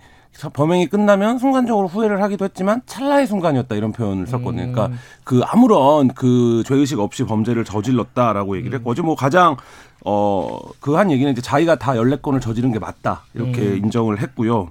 범행이 0.53 0.87
끝나면 0.87 1.39
순간적으로 1.39 1.89
후회를 1.89 2.23
하기도 2.23 2.45
했지만 2.45 2.81
찰나의 2.87 3.27
순간이었다 3.27 3.75
이런 3.75 3.93
표현을 3.93 4.27
썼거든요. 4.29 4.63
음. 4.65 4.73
그러니까 4.73 4.99
그 5.25 5.41
아무런 5.45 6.09
그 6.09 6.63
죄의식 6.67 7.01
없이 7.01 7.25
범죄를 7.25 7.65
저질렀다라고 7.65 8.57
얘기를 8.57 8.75
음. 8.75 8.79
했고 8.79 8.91
어제 8.91 9.03
뭐 9.03 9.17
가장 9.17 9.57
어 10.05 10.61
그 10.81 10.97
한 10.97 11.11
얘기는 11.11 11.31
이제 11.33 11.41
자기가 11.43 11.77
다 11.77 11.95
14건을 11.95 12.41
저지른 12.41 12.73
게 12.73 12.79
맞다 12.79 13.23
이렇게 13.35 13.61
음. 13.63 13.77
인정을 13.85 14.21
했고요. 14.23 14.69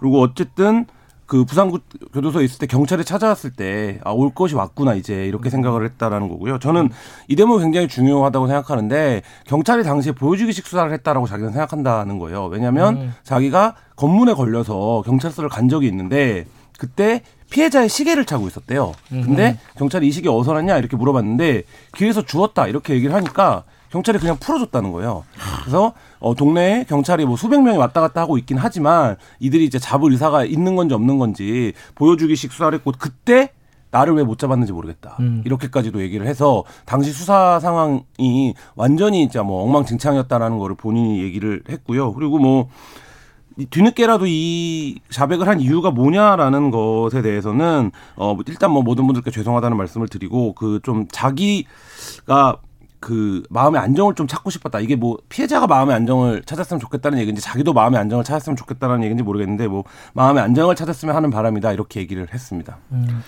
그리고 0.00 0.20
어쨌든 0.22 0.86
그 1.32 1.46
부산 1.46 1.72
교도소에 2.12 2.44
있을 2.44 2.58
때 2.58 2.66
경찰이 2.66 3.06
찾아왔을 3.06 3.52
때 3.52 3.98
아 4.04 4.12
올 4.12 4.34
것이 4.34 4.54
왔구나 4.54 4.92
이제 4.96 5.24
이렇게 5.26 5.48
생각을 5.48 5.82
했다라는 5.86 6.28
거고요. 6.28 6.58
저는 6.58 6.90
이 7.26 7.36
대목이 7.36 7.62
굉장히 7.62 7.88
중요하다고 7.88 8.48
생각하는데 8.48 9.22
경찰이 9.46 9.82
당시에 9.82 10.12
보여주기식 10.12 10.66
수사를 10.66 10.92
했다라고 10.92 11.26
자기는 11.26 11.52
생각한다는 11.52 12.18
거예요. 12.18 12.44
왜냐하면 12.48 12.96
음. 12.96 13.14
자기가 13.24 13.76
검문에 13.96 14.34
걸려서 14.34 15.02
경찰서를 15.06 15.48
간 15.48 15.70
적이 15.70 15.86
있는데 15.86 16.44
그때 16.78 17.22
피해자의 17.48 17.88
시계를 17.88 18.26
차고 18.26 18.46
있었대요. 18.48 18.92
근데 19.08 19.58
경찰이 19.78 20.06
이 20.06 20.10
시계 20.12 20.28
어디서 20.28 20.52
났냐 20.52 20.76
이렇게 20.76 20.98
물어봤는데 20.98 21.62
길에서 21.96 22.26
주웠다 22.26 22.66
이렇게 22.66 22.92
얘기를 22.92 23.14
하니까 23.14 23.64
경찰이 23.92 24.18
그냥 24.18 24.36
풀어줬다는 24.38 24.90
거예요. 24.92 25.24
그래서 25.60 25.92
어, 26.18 26.34
동네에 26.34 26.84
경찰이 26.88 27.26
뭐 27.26 27.36
수백 27.36 27.62
명이 27.62 27.76
왔다 27.76 28.00
갔다 28.00 28.22
하고 28.22 28.38
있긴 28.38 28.56
하지만 28.58 29.16
이들이 29.38 29.64
이제 29.64 29.78
잡을 29.78 30.10
의사가 30.12 30.44
있는 30.46 30.74
건지 30.76 30.94
없는 30.94 31.18
건지 31.18 31.74
보여주기식 31.94 32.52
수사를 32.52 32.74
했고 32.76 32.92
그때 32.98 33.52
나를 33.90 34.14
왜 34.14 34.22
못 34.24 34.38
잡았는지 34.38 34.72
모르겠다. 34.72 35.16
음. 35.20 35.42
이렇게까지도 35.44 36.00
얘기를 36.00 36.26
해서 36.26 36.64
당시 36.86 37.12
수사 37.12 37.60
상황이 37.60 38.54
완전히 38.74 39.20
진짜 39.28 39.42
뭐 39.42 39.62
엉망진창이었다라는 39.64 40.58
거를 40.58 40.74
본인이 40.74 41.22
얘기를 41.22 41.62
했고요. 41.68 42.14
그리고 42.14 42.38
뭐이 42.38 43.66
뒤늦게라도 43.68 44.24
이 44.26 44.98
자백을 45.10 45.46
한 45.46 45.60
이유가 45.60 45.90
뭐냐라는 45.90 46.70
것에 46.70 47.20
대해서는 47.20 47.90
어 48.16 48.34
일단 48.46 48.70
뭐 48.70 48.82
모든 48.82 49.04
분들께 49.06 49.30
죄송하다는 49.30 49.76
말씀을 49.76 50.08
드리고 50.08 50.54
그 50.54 50.80
좀 50.82 51.06
자기가 51.12 52.56
그 53.02 53.42
마음의 53.50 53.80
안정을 53.80 54.14
좀 54.14 54.26
찾고 54.26 54.48
싶었다. 54.48 54.78
이게 54.80 54.96
뭐 54.96 55.18
피해자가 55.28 55.66
마음의 55.66 55.94
안정을 55.96 56.42
찾았으면 56.46 56.80
좋겠다는 56.80 57.18
얘기인지 57.18 57.42
자기도 57.42 57.72
마음의 57.74 58.00
안정을 58.00 58.24
찾았으면 58.24 58.56
좋겠다는 58.56 59.02
얘기인지 59.02 59.24
모르겠는데 59.24 59.66
뭐 59.66 59.84
마음의 60.14 60.42
안정을 60.42 60.76
찾았으면 60.76 61.14
하는 61.14 61.30
바람이다 61.30 61.72
이렇게 61.72 62.00
얘기를 62.00 62.26
했습니다. 62.32 62.78
음. 62.92 63.22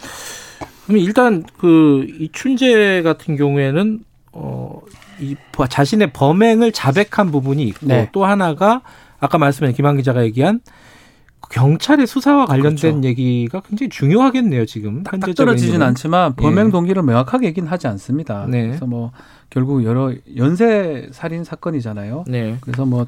그럼 0.87 0.99
일단 0.99 1.43
그 1.59 2.07
이춘재 2.21 3.03
같은 3.03 3.37
경우에는 3.37 4.05
어이 4.33 5.37
자신의 5.69 6.13
범행을 6.13 6.73
자백한 6.73 7.33
부분이 7.33 7.65
있고 7.65 7.87
네. 7.87 8.09
또 8.13 8.25
하나가 8.25 8.83
아까 9.19 9.39
말씀하신 9.39 9.75
김한 9.75 9.97
기자가 9.97 10.23
얘기한 10.25 10.61
경찰의 11.51 12.07
수사와 12.07 12.47
관련된 12.47 13.01
그렇죠. 13.01 13.09
얘기가 13.09 13.61
굉장히 13.61 13.89
중요하겠네요 13.91 14.67
지금 14.67 15.03
딱 15.03 15.15
현재적인 15.15 15.35
떨어지진. 15.35 15.83
않지만 15.83 16.35
범행 16.37 16.69
예. 16.69 16.71
동기를 16.71 17.03
명확하게 17.03 17.47
얘기는 17.49 17.69
하지 17.69 17.87
않습니다. 17.89 18.47
네. 18.49 18.67
그래서 18.67 18.87
뭐 18.87 19.13
결국 19.51 19.85
여러 19.85 20.13
연쇄 20.37 21.09
살인 21.13 21.45
사건이잖아요. 21.45 22.25
네. 22.29 22.57
그래서 22.61 22.85
뭐 22.85 23.07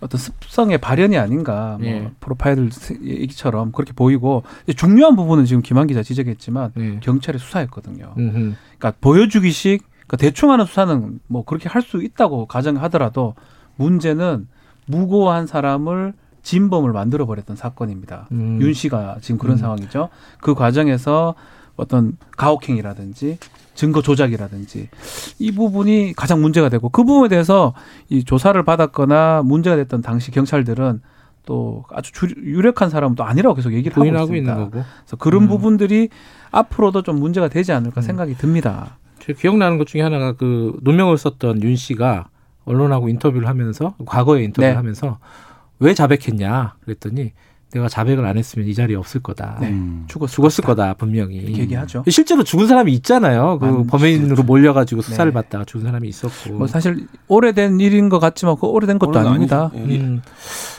어떤 0.00 0.18
습성의 0.20 0.78
발현이 0.78 1.18
아닌가 1.18 1.76
뭐 1.80 1.88
예. 1.88 2.10
프로파일 2.20 2.70
얘기처럼 3.02 3.72
그렇게 3.72 3.92
보이고 3.92 4.44
중요한 4.76 5.16
부분은 5.16 5.44
지금 5.44 5.60
김한 5.62 5.86
기자 5.88 6.02
지적했지만 6.02 6.72
네. 6.76 7.00
경찰의 7.02 7.40
수사였거든요. 7.40 8.14
음흠. 8.16 8.54
그러니까 8.78 8.92
보여주기식 9.00 9.82
그러니까 10.06 10.16
대충 10.18 10.50
하는 10.52 10.64
수사는 10.66 11.18
뭐 11.26 11.44
그렇게 11.44 11.68
할 11.68 11.82
수 11.82 12.02
있다고 12.02 12.46
가정하더라도 12.46 13.34
문제는 13.76 14.46
무고한 14.86 15.46
사람을 15.46 16.14
진범을 16.42 16.92
만들어 16.92 17.26
버렸던 17.26 17.56
사건입니다. 17.56 18.28
음. 18.32 18.58
윤 18.60 18.72
씨가 18.72 19.18
지금 19.20 19.38
그런 19.38 19.56
음. 19.56 19.58
상황이죠. 19.58 20.08
그 20.40 20.54
과정에서 20.54 21.34
어떤 21.76 22.16
가혹행위라든지 22.36 23.38
증거 23.74 24.02
조작이라든지 24.02 24.88
이 25.38 25.52
부분이 25.52 26.14
가장 26.16 26.42
문제가 26.42 26.68
되고 26.68 26.88
그 26.88 27.04
부분에 27.04 27.28
대해서 27.28 27.74
이 28.08 28.24
조사를 28.24 28.60
받았거나 28.64 29.42
문제가 29.44 29.76
됐던 29.76 30.02
당시 30.02 30.32
경찰들은 30.32 31.00
또 31.46 31.84
아주 31.90 32.12
주, 32.12 32.26
유력한 32.36 32.90
사람은 32.90 33.14
또 33.14 33.24
아니라고 33.24 33.54
계속 33.54 33.72
얘기를 33.72 33.96
하고 33.96 34.04
있습니다. 34.04 34.36
있는 34.36 34.54
거고. 34.54 34.70
그래서 34.70 35.16
그런 35.16 35.44
음. 35.44 35.48
부분들이 35.48 36.08
앞으로도 36.50 37.02
좀 37.02 37.20
문제가 37.20 37.48
되지 37.48 37.72
않을까 37.72 38.00
생각이 38.00 38.34
듭니다. 38.34 38.98
제 39.20 39.32
기억나는 39.32 39.78
것 39.78 39.86
중에 39.86 40.02
하나가 40.02 40.32
그 40.32 40.76
누명을 40.82 41.16
썼던 41.16 41.62
윤 41.62 41.76
씨가 41.76 42.28
언론하고 42.64 43.08
인터뷰를 43.08 43.48
하면서 43.48 43.94
과거에 44.04 44.42
인터뷰를 44.44 44.70
네. 44.70 44.76
하면서 44.76 45.18
왜 45.78 45.94
자백했냐 45.94 46.74
그랬더니 46.84 47.32
내가 47.72 47.88
자백을 47.88 48.24
안 48.24 48.38
했으면 48.38 48.66
이 48.66 48.74
자리에 48.74 48.96
없을 48.96 49.20
거다. 49.22 49.58
네. 49.60 49.68
음. 49.68 50.04
죽었, 50.08 50.28
죽었을 50.30 50.64
거다 50.64 50.94
분명히. 50.94 51.36
이렇게 51.36 51.58
얘기하죠. 51.62 52.02
실제로 52.08 52.42
죽은 52.42 52.66
사람이 52.66 52.92
있잖아요. 52.94 53.58
그 53.58 53.84
범인으로 53.84 54.42
몰려가지고 54.44 55.02
수사를 55.02 55.30
네. 55.30 55.34
받다가 55.34 55.66
죽은 55.66 55.84
사람이 55.84 56.08
있었고. 56.08 56.54
뭐 56.54 56.66
사실 56.66 57.06
오래된 57.26 57.78
일인 57.80 58.08
것 58.08 58.20
같지만 58.20 58.56
그 58.58 58.66
오래된 58.66 58.98
것도 58.98 59.18
아닙니다. 59.18 59.70
아니죠. 59.74 59.92
예. 59.92 59.98
음. 59.98 60.22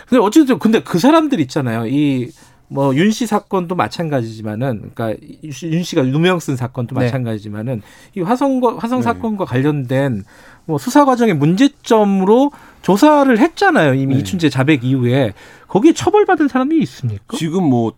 근데 0.08 0.24
어쨌든 0.24 0.58
근데 0.58 0.82
그 0.82 0.98
사람들 0.98 1.40
있잖아요. 1.42 1.86
이 1.86 2.32
뭐 2.72 2.94
윤 2.96 3.10
씨 3.12 3.26
사건도 3.26 3.74
마찬가지지만은 3.76 4.92
그러니까 4.94 5.20
윤 5.64 5.82
씨가 5.84 6.04
누명 6.04 6.40
쓴 6.40 6.56
사건도 6.56 6.96
네. 6.96 7.06
마찬가지지만은 7.06 7.82
이 8.16 8.22
화성과 8.22 8.78
화성 8.78 9.00
네. 9.00 9.04
사건과 9.04 9.46
관련된 9.46 10.24
뭐 10.66 10.78
수사 10.78 11.04
과정의 11.04 11.34
문제점으로 11.36 12.52
조사를 12.82 13.38
했잖아요. 13.38 13.94
이미 13.94 14.16
네. 14.16 14.22
이춘재 14.22 14.50
자백 14.50 14.84
이후에 14.84 15.34
거기에 15.68 15.94
처벌받은 15.94 16.48
사람이 16.48 16.78
있습니까? 16.80 17.38
지금 17.38 17.64
뭐 17.64 17.94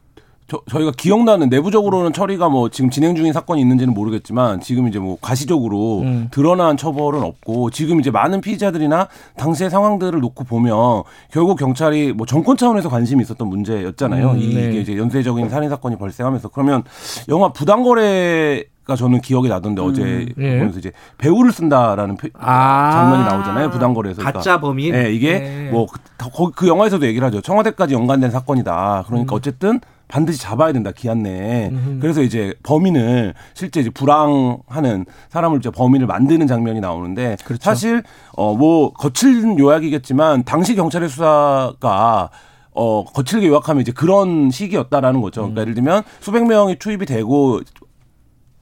저, 0.51 0.61
저희가 0.69 0.91
기억나는 0.97 1.47
내부적으로는 1.47 2.11
처리가 2.11 2.49
뭐 2.49 2.67
지금 2.67 2.89
진행 2.89 3.15
중인 3.15 3.31
사건이 3.31 3.61
있는지는 3.61 3.93
모르겠지만 3.93 4.59
지금 4.59 4.89
이제 4.89 4.99
뭐 4.99 5.17
가시적으로 5.21 6.01
음. 6.01 6.27
드러난 6.29 6.75
처벌은 6.75 7.23
없고 7.23 7.69
지금 7.69 8.01
이제 8.01 8.11
많은 8.11 8.41
피의자들이나 8.41 9.07
당시의 9.37 9.69
상황들을 9.69 10.19
놓고 10.19 10.43
보면 10.43 11.03
결국 11.31 11.57
경찰이 11.57 12.11
뭐 12.11 12.25
정권 12.25 12.57
차원에서 12.57 12.89
관심이 12.89 13.21
있었던 13.21 13.47
문제였잖아요. 13.47 14.31
음, 14.31 14.37
이게 14.39 14.67
네. 14.71 14.77
이제 14.81 14.97
연쇄적인 14.97 15.47
살인 15.47 15.69
사건이 15.69 15.97
발생하면서 15.97 16.49
그러면 16.49 16.83
영화 17.29 17.53
부당거래 17.53 18.65
가 18.83 18.95
저는 18.95 19.21
기억이 19.21 19.47
나던데 19.47 19.79
어제 19.79 20.25
예. 20.39 20.57
보면서 20.57 20.79
이제 20.79 20.91
배우를 21.19 21.51
쓴다라는 21.51 22.17
표- 22.17 22.29
아. 22.33 22.91
장면이 22.91 23.23
나오잖아요. 23.25 23.69
부당거래에서 23.69 24.17
그러니까 24.17 24.39
가짜 24.39 24.59
범인. 24.59 24.91
네, 24.91 25.13
이게 25.13 25.39
네. 25.39 25.69
뭐그 25.71 26.51
그 26.55 26.67
영화에서도 26.67 27.05
얘기를 27.05 27.25
하죠. 27.27 27.41
청와대까지 27.41 27.93
연관된 27.93 28.31
사건이다. 28.31 29.03
그러니까 29.07 29.35
음. 29.35 29.37
어쨌든 29.37 29.79
반드시 30.12 30.39
잡아야 30.39 30.74
된다 30.74 30.91
기한 30.95 31.24
내에. 31.24 31.70
음흠. 31.70 31.99
그래서 32.01 32.22
이제 32.22 32.53
범인을 32.64 33.34
실제 33.53 33.80
이제 33.80 33.89
불황하는 33.89 35.05
사람을 35.30 35.59
이제 35.59 35.70
범인을 35.72 36.05
만드는 36.05 36.47
장면이 36.47 36.82
나오는데 36.82 37.38
그렇죠. 37.45 37.64
사실 37.64 38.03
어 38.38 38.51
뭐 38.55 38.91
거칠은 38.93 39.57
요약이겠지만 39.57 40.43
당시 40.43 40.76
경찰의 40.76 41.07
수사가 41.09 42.30
어 42.74 43.03
거칠게 43.05 43.47
요약하면 43.47 43.82
이제 43.82 43.91
그런 43.91 44.51
시기였다라는 44.51 45.22
거죠. 45.22 45.41
음. 45.41 45.55
그러니까 45.55 45.62
예를 45.62 45.74
들면 45.76 46.03
수백 46.20 46.45
명이 46.45 46.76
투입이 46.78 47.05
되고 47.05 47.62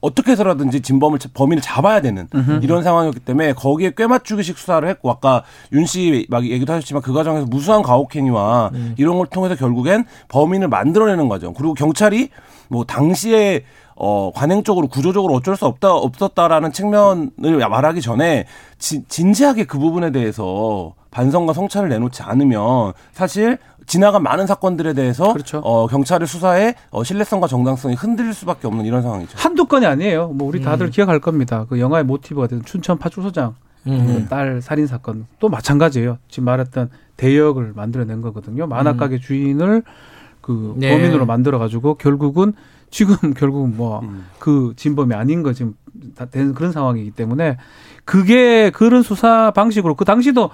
어떻게 0.00 0.32
해서라든지 0.32 0.80
진범을 0.80 1.18
범인을 1.34 1.62
잡아야 1.62 2.00
되는 2.00 2.26
이런 2.62 2.82
상황이었기 2.82 3.20
때문에 3.20 3.52
거기에 3.52 3.92
꿰맞추기식 3.96 4.56
수사를 4.58 4.88
했고 4.88 5.10
아까 5.10 5.42
윤 5.72 5.84
씨 5.84 6.26
막 6.30 6.44
얘기도 6.44 6.72
하셨지만 6.72 7.02
그 7.02 7.12
과정에서 7.12 7.46
무수한 7.46 7.82
가혹행위와 7.82 8.70
음. 8.74 8.94
이런 8.96 9.18
걸 9.18 9.26
통해서 9.26 9.54
결국엔 9.56 10.04
범인을 10.28 10.68
만들어내는 10.68 11.28
과정 11.28 11.52
그리고 11.52 11.74
경찰이 11.74 12.30
뭐 12.68 12.84
당시에 12.84 13.64
어 14.02 14.32
관행적으로 14.34 14.88
구조적으로 14.88 15.34
어쩔 15.34 15.56
수 15.56 15.66
없다 15.66 15.92
없었다라는 15.92 16.72
측면을 16.72 17.68
말하기 17.68 18.00
전에 18.00 18.46
진, 18.78 19.04
진지하게 19.08 19.64
그 19.64 19.78
부분에 19.78 20.10
대해서 20.10 20.94
반성과 21.10 21.52
성찰을 21.52 21.90
내놓지 21.90 22.22
않으면 22.22 22.94
사실 23.12 23.58
지나간 23.84 24.22
많은 24.22 24.46
사건들에 24.46 24.94
대해서 24.94 25.34
그렇죠. 25.34 25.58
어, 25.58 25.86
경찰의 25.86 26.26
수사에 26.26 26.74
어, 26.90 27.04
신뢰성과 27.04 27.46
정당성이 27.46 27.94
흔들릴 27.94 28.32
수밖에 28.32 28.68
없는 28.68 28.86
이런 28.86 29.02
상황이죠. 29.02 29.36
한두 29.36 29.66
건이 29.66 29.84
아니에요. 29.84 30.28
뭐 30.28 30.48
우리 30.48 30.62
다들 30.62 30.86
음. 30.86 30.90
기억할 30.90 31.20
겁니다. 31.20 31.66
그 31.68 31.78
영화의 31.78 32.04
모티브가 32.04 32.46
된 32.46 32.62
춘천 32.64 32.96
파출소장 32.96 33.54
음. 33.86 34.24
그딸 34.24 34.62
살인 34.62 34.86
사건 34.86 35.26
또 35.40 35.50
마찬가지예요. 35.50 36.16
지금 36.28 36.44
말했던 36.44 36.88
대역을 37.18 37.72
만들어낸 37.74 38.22
거거든요. 38.22 38.66
만화가게 38.66 39.18
주인을 39.18 39.82
그 40.40 40.74
네. 40.78 40.90
범인으로 40.90 41.26
만들어 41.26 41.58
가지고 41.58 41.94
결국은 41.94 42.54
지금 42.90 43.14
결국은 43.34 43.76
뭐 43.76 44.00
음. 44.00 44.26
그 44.38 44.72
진범이 44.76 45.14
아닌 45.14 45.42
거 45.42 45.52
지금 45.52 45.74
다된 46.16 46.54
그런 46.54 46.72
상황이기 46.72 47.12
때문에 47.12 47.56
그게 48.04 48.70
그런 48.70 49.02
수사 49.02 49.50
방식으로 49.52 49.94
그 49.94 50.04
당시도 50.04 50.50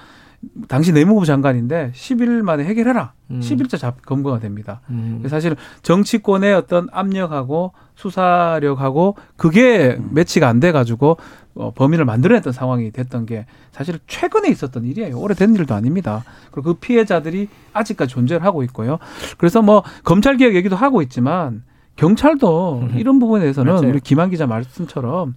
당시 0.68 0.92
내무부 0.92 1.24
장관인데 1.24 1.92
10일 1.94 2.42
만에 2.42 2.64
해결해라. 2.64 3.14
음. 3.30 3.40
10일째 3.40 3.78
잡 3.78 4.04
검거가 4.04 4.38
됩니다. 4.38 4.80
음. 4.90 5.24
사실 5.28 5.56
정치권의 5.82 6.54
어떤 6.54 6.88
압력하고 6.92 7.72
수사력하고 7.94 9.16
그게 9.36 9.98
매치가 10.10 10.48
안 10.48 10.60
돼 10.60 10.72
가지고 10.72 11.16
어, 11.54 11.72
범인을 11.74 12.04
만들어냈던 12.04 12.52
상황이 12.52 12.90
됐던 12.90 13.24
게 13.26 13.46
사실 13.72 13.98
최근에 14.06 14.48
있었던 14.50 14.84
일이에요. 14.84 15.18
오래된 15.18 15.54
일도 15.54 15.74
아닙니다. 15.74 16.22
그리고 16.50 16.74
그 16.74 16.80
피해자들이 16.80 17.48
아직까지 17.72 18.12
존재를 18.12 18.44
하고 18.44 18.62
있고요. 18.64 18.98
그래서 19.38 19.62
뭐 19.62 19.82
검찰 20.04 20.36
개혁 20.36 20.54
얘기도 20.54 20.76
하고 20.76 21.00
있지만 21.02 21.62
경찰도 21.96 22.88
이런 22.96 23.18
부분에 23.18 23.40
대해서는 23.40 23.72
맞아요. 23.74 23.88
우리 23.88 24.00
김한 24.00 24.30
기자 24.30 24.46
말씀처럼 24.46 25.34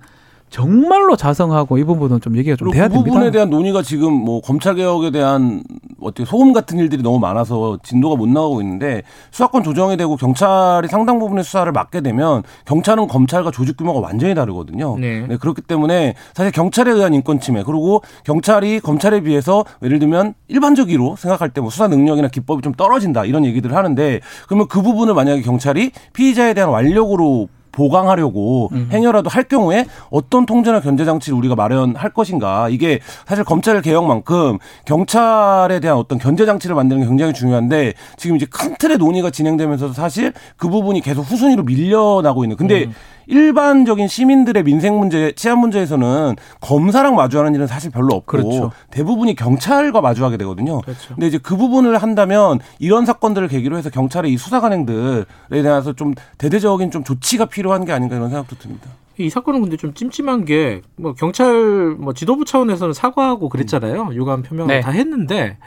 정말로 0.50 1.16
자성하고 1.16 1.78
이 1.78 1.84
부분은 1.84 2.22
좀 2.22 2.36
얘기가 2.38 2.56
좀 2.56 2.72
돼야 2.72 2.88
그 2.88 2.94
됩니다. 2.94 3.12
부분에 3.14 3.32
대한 3.32 3.50
논의가 3.50 3.82
지금 3.84 4.14
뭐 4.14 4.42
검찰 4.42 4.76
개혁에 4.76 5.12
대한 5.12 5.64
어떻게 6.02 6.26
소금 6.26 6.54
같은 6.54 6.80
일들이 6.80 7.04
너무 7.04 7.20
많아서 7.20 7.78
진도가 7.84 8.16
못 8.16 8.28
나가고 8.28 8.62
있는데 8.62 9.04
수사권 9.32 9.64
조정이 9.64 9.96
되고 9.98 10.16
경찰이 10.16 10.88
상당 10.88 11.20
부분의 11.20 11.44
수사를 11.44 11.72
맡게 11.72 12.02
되면 12.02 12.42
경찰은 12.66 13.08
검찰과 13.08 13.52
조직 13.52 13.78
규모가 13.78 14.00
완전히 14.00 14.34
다르거든요. 14.34 14.98
네. 14.98 15.26
네, 15.28 15.38
그렇기 15.38 15.62
때문에 15.62 16.16
사실 16.34 16.52
경찰에 16.52 16.92
의한 16.92 17.14
인권 17.14 17.40
침해 17.40 17.64
그리고 17.64 18.02
경찰이 18.24 18.80
검찰에 18.80 19.22
비해서 19.22 19.66
예를 19.84 20.00
들면 20.00 20.34
일반적으로 20.48 21.16
생각할 21.16 21.50
때 21.52 21.60
뭐 21.60 21.70
수사 21.70 21.88
능력이나 21.90 22.30
기법이 22.30 22.62
좀 22.62 22.72
떨어진다 22.74 23.26
이런 23.26 23.44
얘기들을 23.44 23.76
하는데 23.76 24.22
그러면 24.48 24.68
그 24.70 24.82
부분을 24.82 25.14
만약에 25.14 25.42
경찰이 25.42 25.92
피의자에 26.14 26.54
대한 26.54 26.70
완력으로 26.70 27.50
보강하려고 27.72 28.70
행여라도 28.92 29.30
할 29.30 29.44
경우에 29.44 29.86
어떤 30.10 30.46
통제나 30.46 30.82
견제 30.82 31.06
장치를 31.06 31.38
우리가 31.38 31.56
마련할 31.56 32.12
것인가. 32.12 32.70
이게 32.70 33.00
사실 33.26 33.44
검찰 33.44 33.82
개혁만큼 33.82 34.58
경찰에 34.86 35.80
대한 35.80 35.98
어떤 35.98 36.20
견제 36.20 36.46
장치를 36.46 36.76
만드는 36.76 37.02
게 37.02 37.08
굉장히 37.08 37.34
중요한데 37.34 37.94
지금 38.18 38.36
이제 38.36 38.46
큰 38.50 38.76
틀의 38.78 38.98
논의가 38.98 39.30
진행되면서 39.30 39.94
사실 39.94 40.34
그 40.58 40.70
부분이 40.70 41.02
계속 41.02 41.22
후순위로 41.22 41.64
밀려나고 41.64 42.44
있는. 42.44 42.58
근데 42.58 42.90
일반적인 43.30 44.08
시민들의 44.08 44.64
민생 44.64 44.98
문제, 44.98 45.32
치안 45.34 45.60
문제에서는 45.60 46.36
검사랑 46.62 47.16
마주하는 47.16 47.54
일은 47.56 47.68
사실 47.68 47.92
별로 47.92 48.16
없고 48.16 48.26
그렇죠. 48.26 48.72
대부분이 48.92 49.36
경찰과 49.36 50.02
마주하게 50.02 50.38
되거든요. 50.38 50.82
그렇죠. 50.82 51.14
근데 51.14 51.28
이제 51.28 51.38
그 51.38 51.56
부분을 51.56 51.98
한다면 51.98 52.60
이런 52.80 53.06
사건들을 53.06 53.48
계기로 53.48 53.78
해서 53.78 53.90
경찰의 53.90 54.34
이 54.34 54.38
수사 54.38 54.60
관행들에 54.60 55.26
대해서 55.50 55.94
좀 55.94 56.16
대대적인 56.40 56.90
좀 56.92 57.04
조치가 57.04 57.46
필요한 57.46 57.86
게 57.86 57.92
아닌가 57.92 58.16
이런 58.16 58.30
생각도 58.30 58.56
듭니다. 58.58 58.90
이 59.20 59.30
사건은 59.30 59.62
근데 59.62 59.78
좀 59.78 59.94
찜찜한 59.94 60.46
게 60.46 60.82
뭐 60.96 61.14
경찰 61.14 61.96
뭐 62.00 62.14
지도부 62.14 62.46
차원에서는 62.46 62.94
사과하고 62.94 63.48
그랬잖아요. 63.50 64.10
유감 64.14 64.44
표명을 64.44 64.76
네. 64.76 64.82
다 64.82 64.92
했는데 64.92 65.58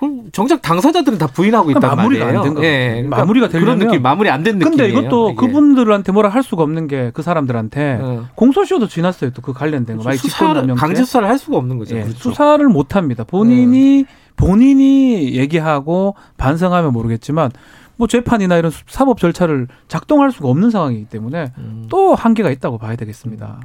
뭐 0.00 0.24
정작 0.32 0.62
당사자들은 0.62 1.18
다 1.18 1.26
부인하고 1.26 1.70
있단 1.70 1.80
그러니까 1.80 1.96
마무리가 2.02 2.24
말이에요. 2.24 2.40
안된 2.40 2.54
거죠. 2.54 2.66
예, 2.66 2.88
그러니까 2.94 3.16
마무리가 3.18 3.48
그런 3.48 3.60
되려면 3.64 3.86
느낌, 3.86 4.02
마무리 4.02 4.30
안 4.30 4.42
된 4.42 4.58
느낌이에요. 4.58 4.76
근데 4.76 4.88
이것도 4.98 5.30
이게. 5.30 5.36
그분들한테 5.36 6.12
뭐라 6.12 6.28
할 6.30 6.42
수가 6.42 6.62
없는 6.62 6.86
게 6.88 7.10
그 7.14 7.22
사람들한테 7.22 7.98
어. 8.00 8.26
공소시효도 8.34 8.88
지났어요. 8.88 9.30
또 9.32 9.42
그 9.42 9.52
관련된 9.52 9.98
거. 9.98 10.10
수사를. 10.12 10.74
강제 10.74 11.04
수사를 11.04 11.28
할 11.28 11.38
수가 11.38 11.56
없는 11.58 11.78
거죠. 11.78 11.96
예, 11.96 12.02
그렇죠. 12.02 12.18
수사를 12.30 12.66
못 12.68 12.96
합니다. 12.96 13.24
본인이 13.24 14.06
본인이 14.36 15.34
얘기하고 15.34 16.14
반성하면 16.38 16.92
모르겠지만 16.92 17.50
뭐 17.96 18.06
재판이나 18.08 18.56
이런 18.56 18.70
수- 18.70 18.82
사법 18.86 19.18
절차를 19.18 19.68
작동할 19.86 20.32
수가 20.32 20.48
없는 20.48 20.70
상황이기 20.70 21.04
때문에 21.06 21.52
음. 21.58 21.86
또 21.90 22.14
한계가 22.14 22.50
있다고 22.50 22.78
봐야 22.78 22.96
되겠습니다. 22.96 23.60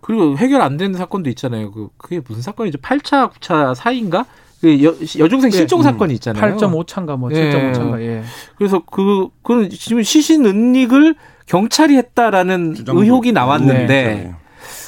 그리고 0.00 0.36
해결 0.36 0.60
안 0.62 0.76
되는 0.76 0.98
사건도 0.98 1.30
있잖아요. 1.30 1.70
그 1.70 1.88
그게 1.96 2.20
무슨 2.26 2.42
사건이죠? 2.42 2.78
8차, 2.78 3.30
9차 3.32 3.74
사이인가? 3.76 4.24
그 4.60 4.84
여, 4.84 4.94
여중생 5.18 5.50
실종 5.50 5.80
예, 5.80 5.84
사건이 5.84 6.14
있잖아요. 6.14 6.56
8.5차인가 6.56 7.16
뭐 7.16 7.30
예. 7.32 7.50
7.5차인가 7.50 8.00
예. 8.02 8.22
그래서 8.56 8.82
그 8.90 9.28
그는 9.42 9.70
지금 9.70 10.02
시신 10.02 10.44
은닉을 10.44 11.14
경찰이 11.46 11.96
했다라는 11.96 12.74
주장도 12.74 13.02
의혹이 13.02 13.30
있고. 13.30 13.34
나왔는데 13.34 13.86
네. 13.86 14.34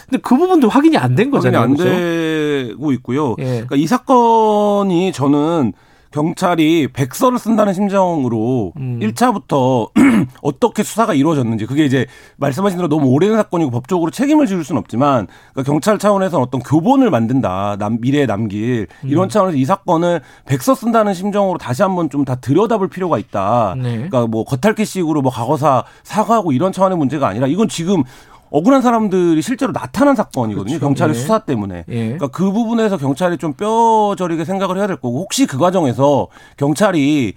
근데 0.08 0.20
그 0.22 0.36
부분도 0.36 0.68
확인이 0.68 0.96
안된 0.98 1.30
확인이 1.30 1.30
거잖아요. 1.30 1.62
안 1.62 1.70
그죠? 1.74 1.84
되고 1.84 2.92
있고요. 2.92 3.34
예. 3.38 3.44
그러니까 3.44 3.76
이 3.76 3.86
사건이 3.86 5.12
저는 5.12 5.72
경찰이 6.12 6.88
백서를 6.92 7.38
쓴다는 7.38 7.74
심정으로 7.74 8.72
음. 8.78 9.00
1차부터 9.00 9.90
어떻게 10.42 10.82
수사가 10.82 11.12
이루어졌는지 11.12 11.66
그게 11.66 11.84
이제 11.84 12.06
말씀하신 12.38 12.78
대로 12.78 12.88
너무 12.88 13.08
오래된 13.08 13.36
사건이고 13.36 13.70
법적으로 13.70 14.10
책임을 14.10 14.46
지을 14.46 14.64
수는 14.64 14.78
없지만 14.80 15.26
그러니까 15.52 15.70
경찰 15.70 15.98
차원에서 15.98 16.40
어떤 16.40 16.62
교본을 16.62 17.10
만든다 17.10 17.76
남, 17.78 17.98
미래에 18.00 18.24
남길 18.26 18.86
음. 19.04 19.08
이런 19.08 19.28
차원에서 19.28 19.58
이 19.58 19.64
사건을 19.64 20.22
백서 20.46 20.74
쓴다는 20.74 21.12
심정으로 21.12 21.58
다시 21.58 21.82
한번 21.82 22.08
좀 22.08 22.22
다 22.24 22.36
들여다볼 22.36 22.88
필요가 22.88 23.18
있다. 23.18 23.74
네. 23.76 23.94
그러니까 23.94 24.26
뭐 24.26 24.44
겉핥기식으로 24.44 25.22
뭐 25.22 25.32
과거사 25.32 25.84
사과하고 26.04 26.52
이런 26.52 26.72
차원의 26.72 26.96
문제가 26.96 27.26
아니라 27.28 27.46
이건 27.48 27.68
지금 27.68 28.04
억울한 28.52 28.82
사람들이 28.82 29.40
실제로 29.40 29.72
나타난 29.72 30.14
사건이거든요. 30.14 30.78
그렇죠. 30.78 30.86
경찰의 30.86 31.16
예. 31.16 31.18
수사 31.18 31.38
때문에. 31.40 31.84
예. 31.88 32.02
그러니까 32.04 32.28
그 32.28 32.52
부분에서 32.52 32.98
경찰이 32.98 33.38
좀 33.38 33.54
뼈저리게 33.54 34.44
생각을 34.44 34.76
해야 34.76 34.86
될 34.86 34.96
거고 34.96 35.20
혹시 35.20 35.46
그 35.46 35.56
과정에서 35.56 36.28
경찰이 36.58 37.32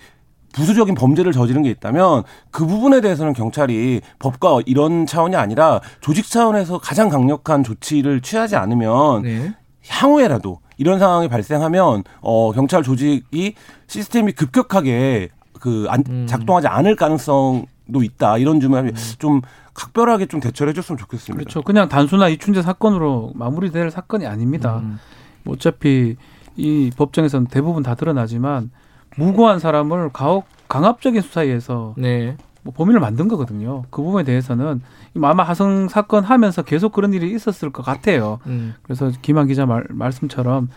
부수적인 0.53 0.95
범죄를 0.95 1.31
저지른 1.31 1.63
게 1.63 1.69
있다면 1.69 2.23
그 2.51 2.65
부분에 2.65 3.01
대해서는 3.01 3.33
경찰이 3.33 4.01
법과 4.19 4.59
이런 4.65 5.05
차원이 5.05 5.35
아니라 5.35 5.81
조직 6.01 6.29
차원에서 6.29 6.79
가장 6.79 7.09
강력한 7.09 7.63
조치를 7.63 8.21
취하지 8.21 8.55
않으면 8.57 9.23
네. 9.23 9.53
향후에라도 9.87 10.59
이런 10.77 10.99
상황이 10.99 11.27
발생하면 11.27 12.03
어 12.21 12.51
경찰 12.51 12.83
조직이 12.83 13.55
시스템이 13.87 14.33
급격하게 14.33 15.29
그 15.59 15.87
안, 15.89 16.03
음. 16.09 16.25
작동하지 16.27 16.67
않을 16.67 16.95
가능성도 16.95 18.03
있다 18.03 18.37
이런 18.37 18.59
점을 18.59 18.93
좀 19.19 19.41
각별하게 19.75 20.25
좀 20.25 20.39
대처를 20.39 20.71
해줬으면 20.71 20.97
좋겠습니다. 20.97 21.37
그렇죠. 21.37 21.61
그냥 21.61 21.87
단순한 21.87 22.31
이춘재 22.31 22.63
사건으로 22.63 23.33
마무리될 23.35 23.91
사건이 23.91 24.25
아닙니다. 24.25 24.79
음. 24.79 24.97
뭐 25.43 25.53
어차피 25.53 26.15
이 26.55 26.91
법정에서는 26.97 27.47
대부분 27.47 27.83
다 27.83 27.93
드러나지만 27.93 28.71
무고한 29.17 29.59
사람을 29.59 30.09
가혹 30.11 30.45
강압적인 30.67 31.21
수사에 31.21 31.45
의해서 31.45 31.93
네. 31.97 32.37
뭐 32.63 32.73
범인을 32.73 32.99
만든 32.99 33.27
거거든요. 33.27 33.83
그 33.91 34.01
부분에 34.01 34.23
대해서는 34.23 34.81
이 35.13 35.19
마마 35.19 35.43
하성 35.43 35.87
사건 35.87 36.23
하면서 36.23 36.63
계속 36.63 36.93
그런 36.93 37.13
일이 37.13 37.31
있었을 37.31 37.71
것 37.71 37.83
같아요. 37.83 38.39
음. 38.47 38.73
그래서 38.81 39.11
김한 39.21 39.47
기자 39.47 39.67
말, 39.67 39.83
말씀처럼 39.89 40.69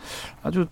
아주 0.43 0.67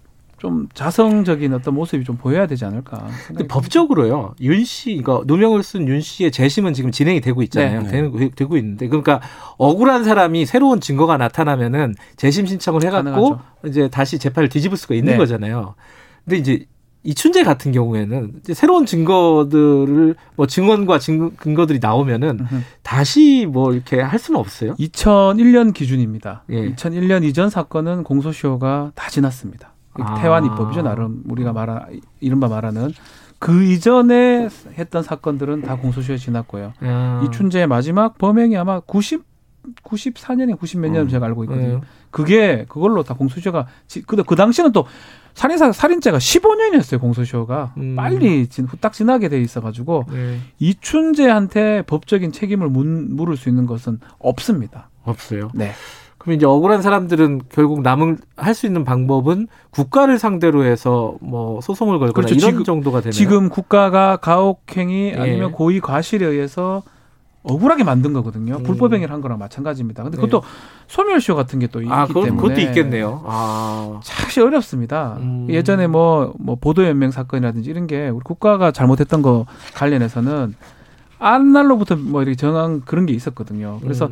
좀 0.47 0.68
자성적인 0.74 1.52
어떤 1.55 1.74
모습이 1.74 2.05
좀 2.05 2.16
보여야 2.16 2.47
되지 2.47 2.64
않을까. 2.64 3.09
근데 3.27 3.48
법적으로요. 3.48 4.36
윤 4.40 4.64
씨, 4.64 4.93
이거 4.93 5.24
누명을 5.27 5.64
쓴 5.64 5.89
윤 5.89 6.01
씨의 6.01 6.31
재심은 6.31 6.73
지금 6.73 6.93
진행이 6.93 7.20
되고 7.20 7.43
있잖아요. 7.43 7.82
네. 7.82 7.89
되는, 7.89 8.31
되고 8.36 8.56
있는데 8.56 8.86
그러니까 8.86 9.20
억울한 9.59 10.05
사람이 10.05 10.47
새로운 10.47 10.81
증거가 10.81 11.16
나타나면은 11.16 11.97
재심 12.16 12.47
신청을 12.47 12.85
해갖고 12.85 13.10
가능하죠. 13.10 13.40
이제 13.66 13.89
다시 13.89 14.20
재판을 14.20 14.48
뒤집을 14.48 14.77
수가 14.77 14.94
있는 14.94 15.14
네. 15.14 15.18
거잖아요. 15.18 15.74
근데 16.24 16.36
이제 16.39 16.66
이춘재 17.02 17.44
같은 17.44 17.73
경우에는 17.73 18.43
새로운 18.52 18.85
증거들을 18.86 20.16
뭐 20.35 20.47
증언과 20.47 20.98
증, 20.98 21.31
근거들이 21.36 21.78
나오면은 21.81 22.40
음흠. 22.40 22.62
다시 22.82 23.47
뭐 23.48 23.73
이렇게 23.73 24.01
할 24.01 24.18
수는 24.18 24.39
없어요. 24.40 24.74
2001년 24.74 25.73
기준입니다. 25.73 26.44
예. 26.51 26.74
2001년 26.74 27.24
이전 27.24 27.48
사건은 27.48 28.02
공소시효가 28.02 28.93
다 28.94 29.10
지났습니다. 29.10 29.76
아. 30.05 30.14
태완 30.20 30.44
입법이죠 30.44 30.82
나름 30.82 31.23
우리가 31.28 31.52
말하 31.52 31.86
이른바 32.20 32.48
말하는 32.48 32.93
그 33.39 33.64
이전에 33.64 34.48
했던 34.78 35.02
사건들은 35.02 35.62
다 35.62 35.77
공소시효 35.77 36.16
지났고요. 36.16 36.73
아. 36.81 37.23
이춘재의 37.27 37.66
마지막 37.66 38.16
범행이 38.18 38.56
아마 38.56 38.81
90 38.81 39.24
94년에 39.82 40.56
90몇 40.59 40.82
년을 40.90 41.01
음. 41.02 41.09
제가 41.09 41.27
알고 41.27 41.43
있거든요. 41.44 41.74
네. 41.74 41.81
그게 42.12 42.64
그걸로 42.68 43.02
다 43.02 43.14
공소시효가 43.14 43.66
지- 43.89 44.02
그, 44.02 44.16
그 44.23 44.36
당시는 44.36 44.70
또 44.70 44.86
살인사 45.35 45.73
살인죄가 45.73 46.18
15년이었어요 46.18 47.01
공소시효가 47.01 47.74
음. 47.77 47.97
빨리 47.97 48.47
진, 48.47 48.64
후딱 48.66 48.93
지나게 48.93 49.28
돼 49.28 49.40
있어가지고 49.40 50.05
네. 50.12 50.39
이춘재한테 50.60 51.82
법적인 51.82 52.31
책임을 52.32 52.68
문, 52.68 53.16
물을 53.16 53.36
수 53.36 53.48
있는 53.48 53.66
것은 53.66 53.98
없습니다. 54.20 54.89
없어요. 55.05 55.51
네. 55.52 55.73
그럼 56.27 56.35
이제 56.36 56.44
억울한 56.44 56.82
사람들은 56.82 57.43
결국 57.51 57.82
남은 57.82 58.19
할 58.36 58.57
수 58.57 58.66
있는 58.66 58.85
방법은 58.85 59.47
국가를 59.70 60.19
상대로 60.19 60.65
해서 60.65 61.15
뭐 61.20 61.61
소송을 61.61 61.98
걸거나 62.01 62.12
그렇죠. 62.15 62.35
이런 62.35 62.51
지금- 62.51 62.65
정도가 62.65 63.01
되나요? 63.01 63.12
지금 63.12 63.48
국가가 63.48 64.16
가혹행위 64.16 65.12
예. 65.15 65.20
아니면 65.20 65.53
고의 65.53 65.78
과실에 65.81 66.27
의해서 66.27 66.82
억울하게 67.44 67.85
만든 67.85 68.12
거거든요. 68.12 68.57
음. 68.57 68.62
불법행위를 68.65 69.12
한 69.15 69.20
거랑 69.20 69.39
마찬가지입니다. 69.39 70.03
근데 70.03 70.16
네. 70.16 70.20
그것도 70.20 70.43
소멸시효 70.89 71.36
같은 71.36 71.61
게또 71.61 71.81
있기 71.82 71.93
아, 71.93 72.07
그것, 72.07 72.24
때문에 72.24 72.43
그것도 72.43 72.61
있겠네요. 72.62 73.23
아. 73.27 74.01
사실 74.03 74.43
어렵습니다. 74.43 75.19
음. 75.20 75.47
예전에 75.48 75.86
뭐, 75.86 76.32
뭐 76.40 76.57
보도연맹 76.57 77.12
사건이라든지 77.12 77.70
이런 77.70 77.86
게 77.86 78.09
우리 78.09 78.20
국가가 78.24 78.73
잘못했던 78.73 79.23
거 79.23 79.47
관련해서는 79.74 80.55
안날로부터 81.18 81.97
뭐 81.97 82.22
이렇게 82.22 82.36
정한 82.36 82.82
그런 82.84 83.06
게 83.06 83.12
있었거든요. 83.14 83.78
그래서 83.82 84.09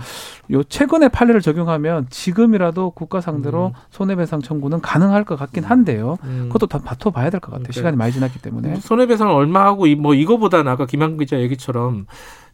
요 0.50 0.62
최근에 0.64 1.08
판례를 1.08 1.40
적용하면 1.40 2.06
지금이라도 2.10 2.90
국가 2.90 3.20
상대로 3.20 3.72
손해배상 3.90 4.40
청구는 4.42 4.80
가능할 4.80 5.24
것 5.24 5.36
같긴 5.38 5.64
한데요. 5.64 6.16
음. 6.24 6.44
그것도 6.48 6.66
다 6.66 6.78
다퉈봐야 6.78 7.30
될 7.30 7.40
것 7.40 7.46
같아요. 7.50 7.64
그러니까 7.64 7.72
시간이 7.72 7.96
많이 7.96 8.12
지났기 8.12 8.40
때문에. 8.40 8.76
손해배상을 8.76 9.32
얼마 9.32 9.64
하고 9.64 9.86
이- 9.86 9.94
뭐 9.94 10.14
이거보다는 10.14 10.70
아까 10.70 10.86
김한 10.86 11.16
기자 11.18 11.38
얘기처럼 11.40 12.06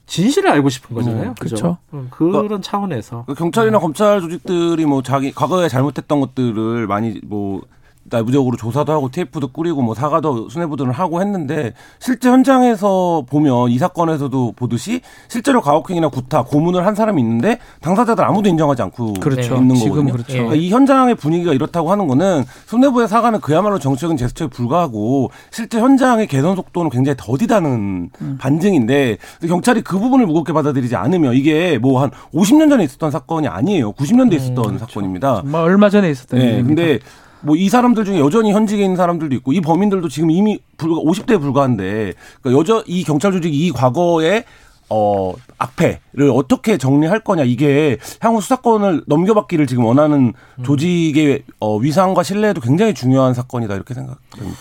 진실을 0.07 0.51
알고 0.51 0.69
싶은 0.71 0.97
거잖아요. 0.97 1.29
음, 1.31 1.35
그죠? 1.39 1.79
음, 1.95 2.09
그런 2.11 2.61
차원에서 2.63 3.25
그 3.29 3.35
경찰이나 3.35 3.79
검찰 3.79 4.21
조직들이 4.21 4.85
뭐 4.85 5.03
자기 5.03 5.31
과거에 5.33 5.69
잘못했던 5.69 6.21
것들을 6.21 6.87
많이 6.89 7.21
뭐 7.25 7.63
내부적으로 8.05 8.57
조사도 8.57 8.93
하고 8.93 9.11
테이프도 9.11 9.49
꾸리고 9.49 9.83
뭐 9.83 9.95
사과도 9.95 10.49
수뇌부들을 10.49 10.91
하고 10.91 11.21
했는데 11.21 11.75
실제 11.99 12.29
현장에서 12.29 13.25
보면 13.29 13.71
이 13.71 13.79
사건에서도 13.79 14.55
보듯이 14.57 15.01
실제로 15.29 15.61
가혹행위나 15.61 16.09
구타 16.09 16.45
고문을 16.45 16.85
한 16.85 16.95
사람이 16.95 17.21
있는데 17.23 17.59
당사자들 17.81 18.25
아무도 18.25 18.49
인정하지 18.49 18.83
않고 18.83 19.15
그렇죠. 19.15 19.57
있는 19.57 19.77
거거든요. 19.77 20.13
그렇죠. 20.13 20.33
그러니까 20.33 20.55
이 20.57 20.71
현장의 20.71 21.15
분위기가 21.15 21.53
이렇다고 21.53 21.93
하는 21.93 22.09
거는 22.09 22.45
손해부의 22.67 23.07
사과는 23.07 23.41
그야말로 23.41 23.79
정치적인 23.79 24.17
제스처에 24.17 24.49
불과하고 24.49 25.31
실제 25.51 25.79
현장의 25.79 26.27
개선 26.27 26.57
속도는 26.57 26.91
굉장히 26.91 27.17
더디다는 27.19 28.11
음. 28.21 28.39
반증인데 28.41 29.19
경찰이 29.47 29.83
그 29.83 29.99
부분을 29.99 30.27
무겁게 30.27 30.53
받아들이지 30.53 30.97
않으면 30.97 31.35
이게 31.35 31.79
뭐 31.79 32.01
한 32.01 32.11
50년 32.35 32.69
전에 32.69 32.85
있었던 32.85 33.11
사건이 33.11 33.49
아니에요. 33.49 33.93
90년대 33.93 34.33
에 34.33 34.37
있었던 34.37 34.79
사건입니다. 34.79 35.43
정말 35.43 35.63
얼마 35.63 35.91
전에 35.91 36.11
있었던 36.11 36.39
네, 36.39 36.47
일입니다. 36.55 36.83
근데 36.83 36.99
뭐 37.43 37.57
이 37.57 37.69
사람들 37.69 38.05
중에 38.05 38.19
여전히 38.19 38.53
현직에 38.53 38.83
있는 38.83 38.97
사람들도 38.97 39.35
있고 39.37 39.53
이 39.53 39.61
범인들도 39.61 40.09
지금 40.09 40.31
이미 40.31 40.59
불과 40.77 41.01
50대에 41.01 41.41
불과한데 41.41 42.15
그러니까 42.43 42.61
여전 42.61 42.83
이 42.87 43.03
경찰 43.05 43.33
조직이 43.33 43.67
이 43.67 43.71
과거에 43.73 44.45
어 44.93 45.35
악패를 45.59 46.31
어떻게 46.35 46.77
정리할 46.77 47.21
거냐 47.21 47.45
이게 47.45 47.97
향후 48.21 48.41
수사권을 48.41 49.05
넘겨받기를 49.07 49.67
지금 49.69 49.85
원하는 49.85 50.33
조직의 50.65 51.45
어 51.61 51.77
위상과 51.77 52.23
신뢰에도 52.25 52.61
굉장히 52.61 52.93
중요한 52.95 53.33
사건이다 53.35 53.75
이렇게 53.75 53.95
생각됩니다. 53.95 54.59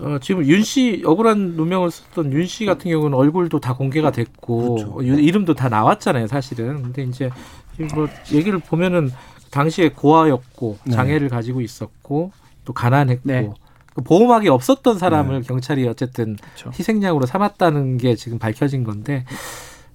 어, 0.00 0.18
지금 0.20 0.44
윤 0.46 0.62
씨 0.64 1.02
억울한 1.04 1.52
누명을 1.56 1.90
썼던 1.90 2.32
윤 2.32 2.46
씨 2.46 2.64
같은 2.64 2.90
경우는 2.90 3.16
얼굴도 3.16 3.60
다 3.60 3.74
공개가 3.74 4.10
됐고 4.10 4.74
그렇죠. 4.76 5.02
이름도 5.02 5.54
다 5.54 5.68
나왔잖아요, 5.68 6.26
사실은. 6.28 6.82
근데 6.82 7.02
이제 7.04 7.30
지금 7.76 7.88
뭐 7.94 8.08
얘기를 8.32 8.58
보면은 8.58 9.12
당시에 9.52 9.90
고아였고 9.90 10.78
네. 10.84 10.92
장애를 10.92 11.28
가지고 11.28 11.60
있었고 11.60 12.32
또 12.64 12.72
가난했고 12.72 13.20
네. 13.24 13.50
그 13.94 14.00
보호막이 14.02 14.48
없었던 14.48 14.98
사람을 14.98 15.42
네. 15.42 15.46
경찰이 15.46 15.86
어쨌든 15.86 16.36
그렇죠. 16.36 16.70
희생양으로 16.70 17.26
삼았다는 17.26 17.98
게 17.98 18.16
지금 18.16 18.38
밝혀진 18.38 18.82
건데 18.82 19.24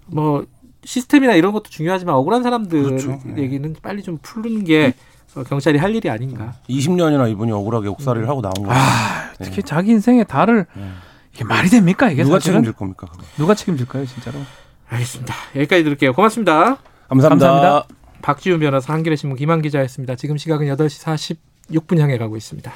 뭐 0.06 0.46
시스템이나 0.86 1.34
이런 1.34 1.52
것도 1.52 1.66
중요하지만 1.70 2.16
억울한 2.16 2.44
사람들 2.44 2.84
그렇죠. 2.84 3.20
네. 3.26 3.42
얘기는 3.42 3.76
빨리 3.82 4.04
좀 4.04 4.20
푸는 4.22 4.64
게 4.64 4.94
어, 5.36 5.44
경찰이 5.44 5.78
할 5.78 5.94
일이 5.96 6.10
아닌가. 6.10 6.54
20년이나 6.70 7.30
이분이 7.32 7.52
억울하게 7.52 7.90
옥살이를 7.90 8.30
하고 8.30 8.42
나온 8.42 8.54
거죠. 8.54 8.72
아, 8.72 9.34
특히 9.42 9.62
자기 9.64 9.92
인생의 9.92 10.26
달을 10.26 10.68
네. 10.76 10.90
이게 11.34 11.44
말이 11.44 11.70
됩니까 11.70 12.10
이게 12.12 12.24
누가 12.24 12.38
사실은? 12.38 12.62
책임질 12.62 12.74
겁니까? 12.74 13.08
그거? 13.08 13.24
누가 13.38 13.54
책임질까요 13.56 14.06
진짜로? 14.06 14.40
알겠습니다. 14.88 15.34
여기까지 15.56 15.84
들을게요. 15.84 16.14
고맙습니다. 16.14 16.78
감사합니다. 17.10 17.30
감사합니다. 17.30 17.88
박지훈 18.22 18.60
변호사, 18.60 18.94
한겨레 18.94 19.15
신문 19.15 19.38
김한 19.38 19.61
기자였습니다. 19.61 20.15
지금 20.15 20.38
시각은 20.38 20.68
8시 20.68 21.39
46분 21.72 21.99
향해 21.99 22.18
가고 22.18 22.38
있습니다. 22.38 22.72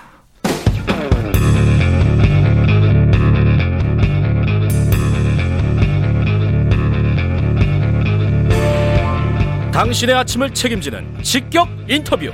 당신의 9.72 10.16
아침을 10.16 10.54
책임지는 10.54 11.24
직격 11.24 11.68
인터뷰 11.90 12.32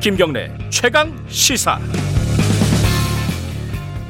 김경래 0.00 0.50
최강 0.70 1.16
시사 1.28 1.78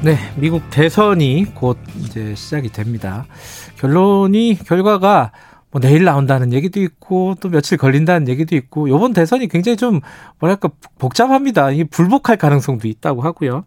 네, 0.01 0.17
미국 0.37 0.69
대선이 0.69 1.47
곧 1.53 1.77
이제 1.97 2.33
시작이 2.33 2.69
됩니다. 2.69 3.25
결론이 3.77 4.59
결과가 4.65 5.33
뭐 5.71 5.79
내일 5.79 6.03
나온다는 6.03 6.51
얘기도 6.51 6.79
있고 6.79 7.35
또 7.41 7.49
며칠 7.49 7.77
걸린다는 7.77 8.27
얘기도 8.27 8.55
있고 8.55 8.87
이번 8.87 9.13
대선이 9.13 9.47
굉장히 9.47 9.77
좀 9.77 10.01
뭐랄까 10.39 10.69
복잡합니다. 10.97 11.71
이게 11.71 11.83
불복할 11.83 12.37
가능성도 12.37 12.87
있다고 12.87 13.21
하고요. 13.21 13.65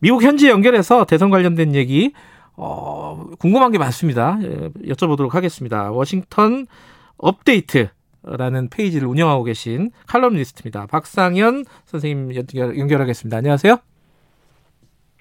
미국 0.00 0.22
현지 0.22 0.48
연결해서 0.48 1.06
대선 1.06 1.30
관련된 1.30 1.74
얘기 1.74 2.12
어, 2.56 3.24
궁금한 3.38 3.72
게 3.72 3.78
많습니다. 3.78 4.38
예, 4.42 4.68
여쭤보도록 4.92 5.30
하겠습니다. 5.30 5.90
워싱턴 5.90 6.66
업데이트라는 7.16 8.68
페이지를 8.70 9.08
운영하고 9.08 9.44
계신 9.44 9.90
칼럼니스트입니다. 10.06 10.86
박상현 10.86 11.64
선생님 11.86 12.34
연결, 12.34 12.78
연결하겠습니다. 12.78 13.36
안녕하세요. 13.36 13.76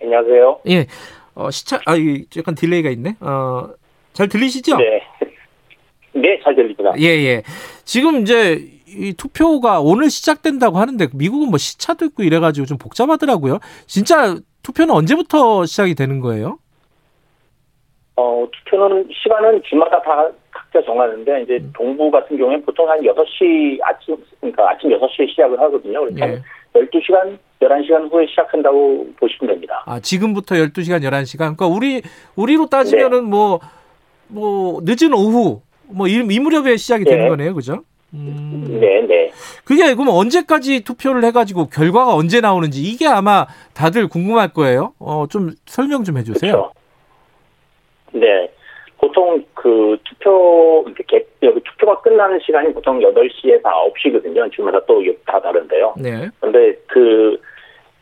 안녕하세요. 0.02 0.60
예. 0.70 0.88
어, 1.36 1.52
시차, 1.52 1.80
아, 1.86 1.96
이 1.96 2.26
약간 2.36 2.56
delay가 2.56 2.90
있네. 2.90 3.16
어, 3.20 3.70
잘 4.14 4.28
들리시죠? 4.28 4.78
네. 4.78 5.07
네, 6.22 6.40
잘 6.44 6.56
들립니다. 6.56 6.94
예, 7.00 7.06
예. 7.06 7.44
지금 7.84 8.22
이제 8.22 8.60
이 8.88 9.14
투표가 9.14 9.80
오늘 9.82 10.10
시작된다고 10.10 10.78
하는데 10.78 11.08
미국은 11.14 11.50
뭐 11.50 11.58
시차도 11.58 12.06
있고 12.06 12.24
이래가지고 12.24 12.66
좀 12.66 12.78
복잡하더라고요. 12.78 13.60
진짜 13.86 14.36
투표는 14.64 14.94
언제부터 14.94 15.66
시작이 15.66 15.96
되는 15.96 16.20
거예요? 16.20 16.60
어, 18.16 18.48
투표는 18.52 19.10
시간은 19.12 19.62
주마다 19.64 20.02
다 20.02 20.30
각자 20.52 20.82
정하는데 20.84 21.44
이제 21.44 21.64
동부 21.76 22.10
같은 22.10 22.38
경우에 22.38 22.60
보통 22.62 22.90
한 22.90 23.00
6시 23.00 23.80
아침 23.84 24.18
그러니까 24.40 24.72
아침 24.72 24.90
6시에 24.90 25.30
시작을 25.30 25.60
하거든요. 25.60 26.00
그러니까 26.00 26.30
예. 26.30 26.42
12시간, 26.74 27.38
11시간 27.62 28.12
후에 28.12 28.26
시작한다고 28.28 29.08
보시면 29.20 29.54
됩니다. 29.54 29.84
아, 29.86 30.00
지금부터 30.00 30.56
12시간, 30.56 31.02
11시간. 31.04 31.38
그러니까 31.38 31.68
우리, 31.68 32.02
우리로 32.36 32.68
따지면은 32.68 33.26
뭐, 33.26 33.60
뭐, 34.28 34.80
늦은 34.84 35.14
오후, 35.14 35.62
뭐, 35.90 36.08
이, 36.08 36.14
이 36.30 36.40
무렵에 36.40 36.78
시작이 36.78 37.04
되는 37.06 37.24
네. 37.24 37.30
거네요. 37.30 37.54
그죠? 37.54 37.84
음. 38.14 38.78
네, 38.80 39.02
네. 39.02 39.32
그게 39.66 39.94
그럼 39.94 40.10
언제까지 40.10 40.84
투표를 40.84 41.24
해가지고 41.26 41.68
결과가 41.68 42.16
언제 42.16 42.40
나오는지 42.40 42.82
이게 42.82 43.06
아마 43.06 43.46
다들 43.74 44.08
궁금할 44.08 44.54
거예요. 44.54 44.94
어, 45.00 45.26
좀 45.30 45.52
설명 45.66 46.04
좀 46.04 46.18
해주세요. 46.18 46.52
그렇죠. 46.52 46.72
네. 48.14 48.50
보통 49.00 49.44
그 49.54 49.98
투표, 50.06 50.84
이렇게 50.88 51.04
개- 51.08 51.26
여기 51.44 51.60
투표가 51.64 52.02
끝나는 52.02 52.40
시간이 52.44 52.74
보통 52.74 53.00
8시에서 53.00 53.62
9시거든요. 53.64 54.52
주마다 54.52 54.80
또 54.86 55.02
다 55.26 55.40
다른데요. 55.42 55.94
네. 55.98 56.30
근데 56.40 56.74
그 56.88 57.38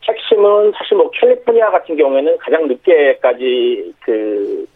핵심은 0.08 0.72
사실 0.78 0.96
뭐 0.96 1.10
캘리포니아 1.10 1.70
같은 1.70 1.96
경우에는 1.96 2.38
가장 2.38 2.66
늦게까지 2.68 3.92
그 4.00 4.66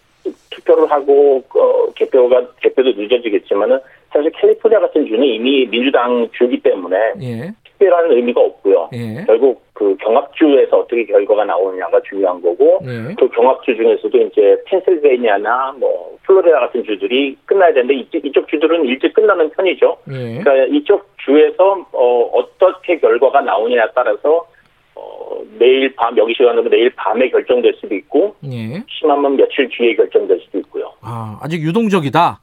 투표를 0.60 0.90
하고 0.90 1.42
어, 1.54 1.86
개표가 1.94 2.42
개표도 2.60 2.92
늦어지겠지만은 2.92 3.78
사실 4.12 4.30
캘리포니아 4.32 4.80
같은 4.80 5.06
주는 5.06 5.24
이미 5.24 5.66
민주당 5.66 6.28
주기 6.32 6.60
때문에 6.60 6.96
예. 7.22 7.52
특별한 7.64 8.10
의미가 8.12 8.40
없고요. 8.40 8.90
예. 8.92 9.24
결국 9.26 9.62
그 9.72 9.96
경합주에서 10.00 10.80
어떻게 10.80 11.04
결과가 11.06 11.44
나오느냐가 11.44 12.00
중요한 12.02 12.42
거고 12.42 12.80
예. 12.82 13.14
그 13.14 13.28
경합주 13.28 13.76
중에서도 13.76 14.18
이제 14.18 14.56
펜실베이니아나 14.66 15.76
뭐 15.78 16.18
플로리다 16.26 16.60
같은 16.60 16.84
주들이 16.84 17.36
끝나야 17.46 17.72
되는데 17.72 17.94
이쪽, 17.94 18.24
이쪽 18.24 18.48
주들은 18.48 18.84
일찍 18.84 19.14
끝나는 19.14 19.50
편이죠. 19.50 19.96
예. 20.10 20.38
그러니까 20.42 20.54
이쪽 20.76 21.08
주에서 21.24 21.86
어, 21.92 22.30
어떻게 22.34 22.98
결과가 22.98 23.40
나오느냐에 23.40 23.86
따라서 23.94 24.46
어, 24.94 25.42
내일 25.58 25.94
밤 25.94 26.16
여기 26.16 26.34
시간으로 26.34 26.68
내일 26.68 26.90
밤에 26.96 27.28
결정될 27.30 27.74
수도 27.80 27.94
있고 27.94 28.34
예. 28.44 28.82
심하면 28.88 29.36
며칠 29.36 29.68
뒤에 29.68 29.94
결정될 29.94 30.40
수도 30.40 30.58
있고요. 30.58 30.92
아, 31.02 31.38
아직 31.42 31.62
유동적이다. 31.62 32.40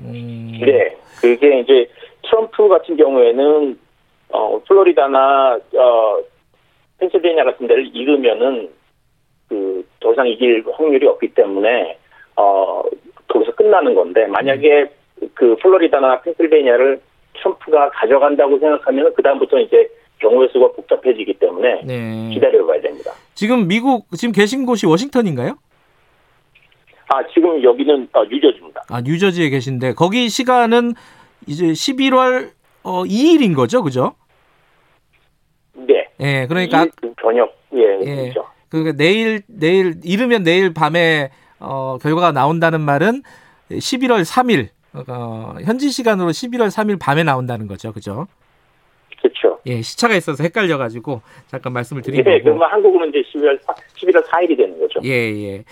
음. 0.00 0.58
네, 0.60 0.96
그게 1.20 1.60
이제 1.60 1.88
트럼프 2.22 2.68
같은 2.68 2.96
경우에는 2.96 3.78
어, 4.32 4.60
플로리다나 4.66 5.58
어, 5.74 6.18
펜실베이니아 6.98 7.44
같은 7.44 7.66
데를 7.66 7.90
잃으면은 7.94 8.70
그 9.48 9.80
더 10.00 10.12
이상 10.12 10.26
이길 10.26 10.64
확률이 10.72 11.06
없기 11.06 11.28
때문에 11.34 11.98
어, 12.36 12.82
거기서 13.28 13.54
끝나는 13.54 13.94
건데 13.94 14.26
만약에 14.26 14.90
그 15.34 15.56
플로리다나 15.56 16.22
펜실베이니아를 16.22 17.00
트럼프가 17.34 17.90
가져간다고 17.90 18.58
생각하면 18.58 19.12
그 19.14 19.22
다음부터 19.22 19.60
이제 19.60 19.88
경우의 20.20 20.50
수가 20.52 20.72
복잡해지기 20.72 21.34
때문에 21.34 21.82
네. 21.84 22.30
기다려봐야 22.34 22.80
됩니다. 22.80 23.12
지금 23.34 23.66
미국 23.66 24.06
지금 24.16 24.32
계신 24.32 24.66
곳이 24.66 24.86
워싱턴인가요? 24.86 25.56
아 27.08 27.26
지금 27.34 27.62
여기는 27.62 28.08
어, 28.12 28.24
뉴저지입니다. 28.24 28.84
아, 28.88 29.00
뉴저지에 29.00 29.50
계신데 29.50 29.94
거기 29.94 30.28
시간은 30.28 30.94
이제 31.46 31.66
11월 31.66 32.50
어, 32.82 33.02
2일인 33.04 33.56
거죠, 33.56 33.82
그죠? 33.82 34.14
네. 35.74 36.06
예, 36.20 36.46
그러니까 36.46 36.86
저녁 37.20 37.52
예, 37.74 37.98
예. 38.02 38.30
그렇죠. 38.30 38.46
그 38.68 38.96
내일 38.96 39.42
내일 39.48 39.94
이르면 40.04 40.44
내일 40.44 40.72
밤에 40.72 41.30
어, 41.58 41.98
결과가 42.00 42.32
나온다는 42.32 42.80
말은 42.80 43.22
11월 43.70 44.22
3일 44.22 44.68
어, 45.08 45.54
현지 45.64 45.90
시간으로 45.90 46.30
11월 46.30 46.68
3일 46.68 46.98
밤에 47.00 47.24
나온다는 47.24 47.66
거죠. 47.66 47.92
그죠? 47.92 48.26
예, 49.66 49.82
시차가 49.82 50.14
있어서 50.16 50.42
헷갈려 50.42 50.78
가지고 50.78 51.22
잠깐 51.48 51.72
말씀을 51.72 52.02
드린 52.02 52.24
네, 52.24 52.38
거고. 52.38 52.44
그러면 52.44 52.70
한국으로 52.70 53.06
이제 53.06 53.22
12월 53.32 53.58
11월 53.96 54.24
4일이 54.24 54.56
되는 54.56 54.78
거죠. 54.78 55.00
예, 55.04 55.10
예. 55.10 55.64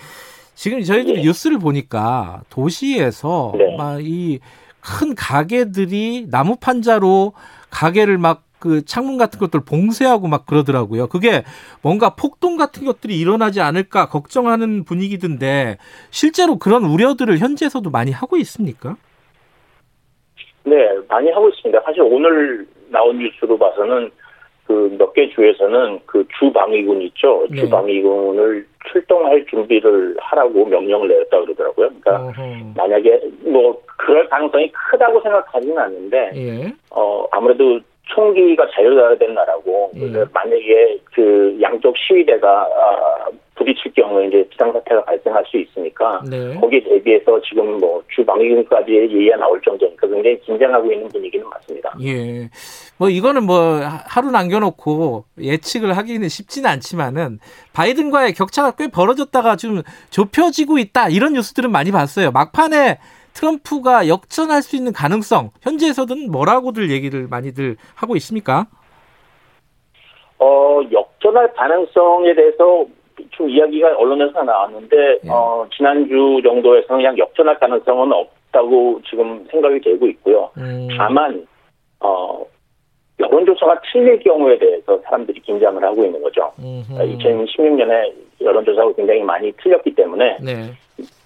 지금 0.55 0.81
저희들이 0.81 1.21
뉴스를 1.23 1.57
보니까 1.57 2.41
도시에서 2.49 3.53
네. 3.57 3.75
막이 3.77 4.39
큰 4.81 5.15
가게들이 5.15 6.27
나무 6.29 6.57
판자로 6.57 7.33
가게를 7.69 8.17
막 8.17 8.49
그 8.59 8.83
창문 8.85 9.17
같은 9.17 9.39
것들 9.39 9.61
봉쇄하고 9.61 10.27
막 10.27 10.45
그러더라고요. 10.45 11.07
그게 11.07 11.43
뭔가 11.81 12.15
폭동 12.15 12.57
같은 12.57 12.85
것들이 12.85 13.17
일어나지 13.17 13.61
않을까 13.61 14.07
걱정하는 14.09 14.83
분위기던데 14.83 15.77
실제로 16.11 16.59
그런 16.59 16.83
우려들을 16.83 17.39
현지에서도 17.39 17.89
많이 17.89 18.11
하고 18.11 18.37
있습니까? 18.37 18.97
네, 20.65 20.75
많이 21.07 21.31
하고 21.31 21.49
있습니다. 21.49 21.81
사실 21.85 22.01
오늘 22.01 22.67
나온 22.91 23.17
뉴스로 23.19 23.57
봐서는 23.57 24.11
그 24.67 24.89
몇 24.99 25.13
개 25.13 25.27
주에서는 25.29 25.99
그 26.05 26.23
주방위군 26.37 27.01
있죠. 27.01 27.47
네. 27.49 27.61
주방위군을 27.61 28.65
출동할 28.91 29.43
준비를 29.47 30.15
하라고 30.19 30.63
명령을 30.65 31.07
내렸다 31.07 31.39
그러더라고요. 31.41 31.89
그러니까 32.01 32.33
만약에 32.75 33.19
뭐 33.45 33.81
그럴 33.97 34.29
가능성이 34.29 34.71
크다고 34.71 35.21
생각하지는 35.21 35.75
않는데 35.77 36.31
예. 36.35 36.73
어 36.91 37.25
아무래도 37.31 37.79
총기가 38.03 38.67
자유자야 38.69 39.17
되는 39.17 39.33
나라고 39.33 39.91
그래서 39.93 40.25
만약에 40.33 40.99
그 41.13 41.57
양쪽 41.61 41.95
시위대가 41.97 42.61
아, 42.61 43.27
부딪힐 43.59 43.91
경우에 43.93 44.27
이제 44.27 44.47
비상사태가 44.49 45.03
발생할 45.03 45.43
수 45.47 45.57
있으니까 45.57 46.21
네. 46.29 46.55
거기에 46.55 46.81
대비해서 46.81 47.39
지금 47.41 47.77
뭐 47.77 48.01
주방위군까지 48.15 48.91
예의가 48.93 49.35
나올 49.35 49.61
정도니까 49.61 50.07
굉장히 50.07 50.39
긴장하고 50.39 50.91
있는 50.91 51.09
분위기는 51.09 51.47
맞습니다. 51.47 51.93
예. 52.01 52.49
뭐 52.97 53.09
이거는 53.09 53.43
뭐 53.43 53.59
하- 53.81 54.01
하루 54.07 54.31
남겨놓고 54.31 55.25
예측을 55.39 55.97
하기는 55.97 56.27
쉽지는 56.29 56.69
않지만은 56.69 57.39
바이든과의 57.73 58.33
격차가 58.33 58.71
꽤 58.77 58.87
벌어졌다가 58.87 59.57
좀 59.57 59.81
좁혀지고 60.09 60.79
있다 60.79 61.09
이런 61.09 61.33
뉴스들은 61.33 61.69
많이 61.69 61.91
봤어요. 61.91 62.31
막판에 62.31 62.97
트럼프가 63.33 64.07
역전할 64.07 64.61
수 64.61 64.75
있는 64.77 64.93
가능성 64.93 65.51
현지에서는 65.61 66.31
뭐라고들 66.31 66.91
얘기를 66.91 67.27
많이들 67.29 67.75
하고 67.95 68.15
있습니까? 68.15 68.67
어, 70.39 70.79
역전할 70.91 71.53
가능성에 71.53 72.33
대해서 72.33 72.85
좀 73.39 73.49
이야기가 73.49 73.95
언론에서 73.95 74.43
나왔는데, 74.43 75.19
어, 75.29 75.65
지난주 75.75 76.41
정도에서는 76.43 77.01
그냥 77.01 77.17
역전할 77.17 77.57
가능성은 77.57 78.11
없다고 78.11 78.99
지금 79.09 79.47
생각이 79.49 79.79
되고 79.79 80.05
있고요. 80.07 80.51
다만, 80.97 81.47
어, 82.01 82.43
여론조사가 83.17 83.81
틀릴 83.91 84.19
경우에 84.19 84.57
대해서 84.59 84.99
사람들이 85.05 85.39
긴장을 85.41 85.81
하고 85.81 86.03
있는 86.03 86.21
거죠. 86.21 86.51
2016년에 86.59 88.13
여론조사가 88.41 88.93
굉장히 88.93 89.21
많이 89.23 89.51
틀렸기 89.53 89.95
때문에 89.95 90.37
네. 90.41 90.71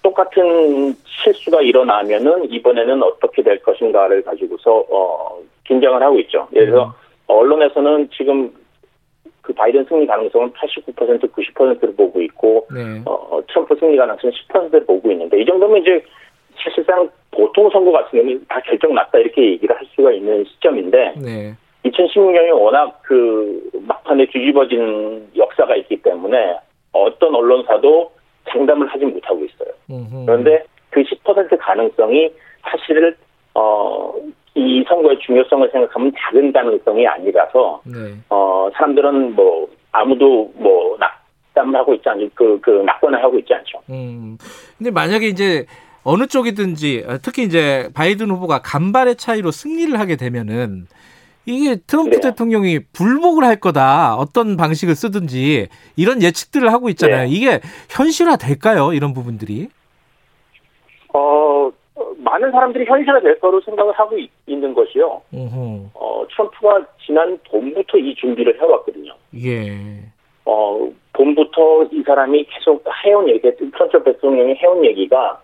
똑같은 0.02 0.94
실수가 1.04 1.62
일어나면은 1.62 2.50
이번에는 2.52 3.02
어떻게 3.02 3.42
될 3.42 3.60
것인가를 3.62 4.22
가지고서 4.22 4.84
어, 4.90 5.38
긴장을 5.64 6.00
하고 6.02 6.18
있죠. 6.20 6.48
예를 6.52 6.70
들어 6.70 6.92
언론에서는 7.26 8.10
지금 8.16 8.52
그 9.44 9.52
바이든 9.52 9.84
승리 9.84 10.06
가능성은 10.06 10.52
89% 10.52 11.30
90%를 11.30 11.94
보고 11.94 12.20
있고 12.22 12.66
네. 12.74 13.02
어, 13.04 13.40
트럼프 13.48 13.76
승리 13.78 13.96
가능성은 13.96 14.32
10%를 14.32 14.86
보고 14.86 15.12
있는데 15.12 15.40
이 15.40 15.44
정도면 15.44 15.82
이제 15.82 16.02
사실상 16.56 17.08
보통 17.30 17.68
선거 17.70 17.92
같은 17.92 18.18
경우는 18.18 18.46
다 18.48 18.60
결정 18.60 18.94
났다 18.94 19.18
이렇게 19.18 19.52
얘기를 19.52 19.76
할 19.76 19.84
수가 19.94 20.12
있는 20.12 20.44
시점인데 20.44 21.14
네. 21.22 21.54
2016년이 21.84 22.58
워낙 22.58 22.98
그 23.02 23.70
막판에 23.86 24.26
뒤집어진 24.26 25.28
역사가 25.36 25.76
있기 25.76 26.00
때문에 26.00 26.56
어떤 26.92 27.34
언론사도 27.34 28.10
장담을 28.48 28.86
하지 28.86 29.04
못하고 29.04 29.44
있어요. 29.44 29.68
그런데 30.24 30.64
그 30.88 31.02
10% 31.02 31.58
가능성이 31.58 32.30
사실은 32.62 33.14
어, 33.54 34.14
이 34.54 34.84
선거의 34.88 35.18
중요성을 35.18 35.68
생각하면 35.72 36.12
작은 36.16 36.52
가능성이 36.52 37.06
아니라서 37.06 37.80
네. 37.84 38.14
어, 38.30 38.68
사람들은 38.74 39.34
뭐 39.34 39.68
아무도 39.90 40.52
뭐 40.54 40.96
낙담을 40.98 41.78
하고 41.78 41.94
있지 41.94 42.08
않죠. 42.08 42.28
그, 42.34 42.58
그 42.60 42.70
낙관을 42.70 43.22
하고 43.22 43.38
있지 43.38 43.52
않죠. 43.52 43.80
음. 43.90 44.38
근데 44.78 44.90
만약에 44.90 45.26
이제 45.26 45.66
어느 46.04 46.26
쪽이든지 46.26 47.04
어, 47.08 47.18
특히 47.20 47.42
이제 47.42 47.88
바이든 47.94 48.30
후보가 48.30 48.62
간발의 48.62 49.16
차이로 49.16 49.50
승리를 49.50 49.98
하게 49.98 50.16
되면은 50.16 50.86
이게 51.46 51.76
트럼프 51.76 52.20
대통령이 52.20 52.80
불복을 52.92 53.44
할 53.44 53.56
거다. 53.56 54.14
어떤 54.14 54.56
방식을 54.56 54.94
쓰든지 54.94 55.68
이런 55.96 56.22
예측들을 56.22 56.72
하고 56.72 56.88
있잖아요. 56.90 57.26
이게 57.28 57.60
현실화 57.90 58.36
될까요? 58.36 58.92
이런 58.92 59.12
부분들이. 59.12 59.68
어, 61.12 61.70
많은 62.24 62.50
사람들이 62.50 62.84
현실화 62.86 63.20
될 63.20 63.38
거로 63.38 63.60
생각을 63.60 63.92
하고 63.92 64.18
있, 64.18 64.30
는 64.46 64.74
것이요. 64.74 65.22
어허. 65.32 65.90
어, 65.94 66.26
트럼프가 66.30 66.86
지난 67.04 67.38
봄부터 67.50 67.98
이 67.98 68.14
준비를 68.14 68.60
해왔거든요. 68.60 69.12
예. 69.42 69.70
어, 70.44 70.88
봄부터 71.12 71.84
이 71.92 72.02
사람이 72.02 72.44
계속 72.44 72.84
해온 73.04 73.28
얘기, 73.28 73.50
트럼프 73.56 74.02
대통령이 74.04 74.54
해온 74.54 74.84
얘기가 74.84 75.40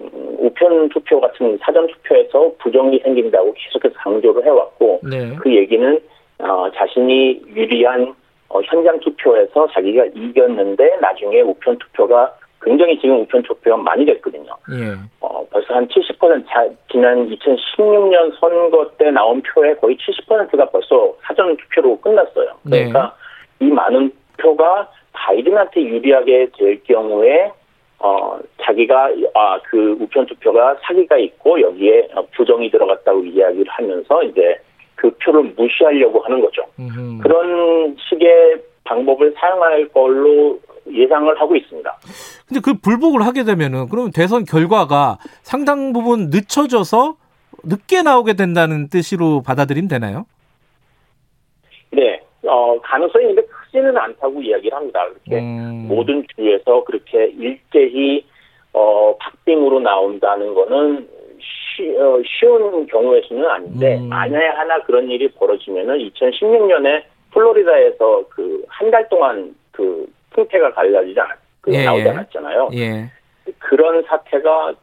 음, 0.00 0.36
우편 0.38 0.88
투표 0.88 1.20
같은 1.20 1.58
사전 1.58 1.86
투표에서 1.86 2.52
부정이 2.58 2.98
생긴다고 3.00 3.52
계속해서 3.52 3.94
강조를 3.98 4.44
해왔고 4.44 5.00
네. 5.02 5.36
그 5.36 5.54
얘기는 5.54 6.00
어, 6.38 6.70
자신이 6.74 7.42
유리한 7.48 8.14
어, 8.48 8.60
현장 8.62 8.98
투표에서 9.00 9.68
자기가 9.68 10.06
이겼는데 10.14 10.96
나중에 11.00 11.40
우편 11.42 11.78
투표가 11.78 12.34
굉장히 12.62 12.98
지금 13.00 13.20
우편 13.20 13.42
투표가 13.42 13.76
많이 13.78 14.04
됐거든요. 14.04 14.52
예. 14.72 14.94
어, 15.20 15.46
벌써 15.50 15.74
한 15.74 15.88
70% 15.88 16.46
자, 16.48 16.68
지난 16.90 17.28
2016년 17.30 18.38
선거 18.38 18.90
때 18.98 19.10
나온 19.10 19.42
표의 19.42 19.76
거의 19.80 19.96
70%가 19.96 20.66
벌써 20.66 21.14
사전 21.22 21.56
투표로 21.56 22.00
끝났어요. 22.00 22.52
그러니까 22.64 23.14
이 23.60 23.64
많은 23.64 24.12
표가 24.36 24.90
바이든한테 25.12 25.82
유리하게 25.82 26.50
될 26.56 26.82
경우에 26.84 27.50
어, 27.98 28.38
자기가 28.62 29.10
아, 29.34 29.60
그 29.64 29.96
우편 30.00 30.26
투표가 30.26 30.76
사기가 30.82 31.18
있고 31.18 31.60
여기에 31.60 32.08
어, 32.14 32.26
부정이 32.34 32.70
들어갔다고 32.70 33.24
이야기를 33.24 33.66
하면서 33.68 34.22
이제 34.22 34.58
그 34.94 35.10
표를 35.22 35.52
무시하려고 35.56 36.20
하는 36.20 36.40
거죠. 36.40 36.62
그런 37.22 37.96
식의 38.08 38.60
방법을 38.84 39.32
사용할 39.38 39.88
걸로 39.88 40.58
예상을 40.92 41.40
하고 41.40 41.56
있습니다. 41.56 41.96
근데 42.48 42.60
그 42.60 42.74
불복을 42.74 43.26
하게 43.26 43.44
되면은 43.44 43.88
그러면 43.88 44.10
대선 44.12 44.44
결과가 44.44 45.18
상당 45.42 45.92
부분 45.92 46.30
늦춰져서 46.30 47.16
늦게 47.64 48.02
나오게 48.02 48.34
된다는 48.34 48.88
뜻으로 48.88 49.42
받아들이면 49.42 49.88
되나요? 49.88 50.24
네, 51.90 52.20
어, 52.46 52.80
가능성이 52.80 53.26
근데 53.26 53.42
크지는 53.42 53.96
않다고 53.96 54.40
이야기를 54.42 54.76
합니다. 54.76 55.04
그렇게 55.08 55.40
모든 55.40 56.24
주에서 56.36 56.84
그렇게 56.84 57.26
일제히 57.26 58.24
어, 58.72 59.14
박빙으로 59.18 59.80
나온다는 59.80 60.54
거는 60.54 61.08
쉬, 61.40 61.82
어, 61.98 62.20
쉬운 62.24 62.86
경우의 62.86 63.22
수는 63.26 63.44
아닌데 63.48 63.98
만약에 64.08 64.46
하나 64.46 64.80
그런 64.84 65.08
일이 65.10 65.28
벌어지면은 65.32 65.98
2016년에 65.98 67.02
플로리다에서 67.32 68.24
그 68.28 68.64
한 68.68 68.90
달 68.90 69.08
동안 69.08 69.54
그 69.72 70.06
승패가 70.30 70.72
갈라지지 70.72 71.18
않았, 71.18 71.38
그 71.60 71.74
예, 71.74 71.84
나오지 71.84 72.04
예. 72.04 72.10
않았잖아요. 72.10 72.70
예. 72.74 73.10
그런 73.58 74.02
사태가 74.04 74.74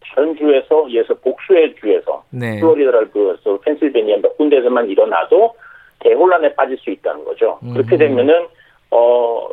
다른 0.00 0.36
주에서 0.36 0.90
예서 0.90 1.14
복수의 1.14 1.74
주에서 1.76 2.24
네. 2.30 2.58
플로리다를 2.60 3.10
비롯해서 3.12 3.58
펜실베니아 3.60 4.18
몇 4.22 4.36
군데에서만 4.36 4.88
일어나도 4.88 5.54
대혼란에 6.00 6.54
빠질 6.54 6.76
수 6.78 6.90
있다는 6.90 7.24
거죠. 7.24 7.58
그렇게 7.72 7.96
되면은 7.96 8.46
어 8.90 9.48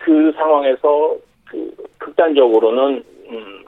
그 0.00 0.32
상황에서 0.32 1.16
그 1.46 1.70
극단적으로는 1.98 3.04
음 3.28 3.64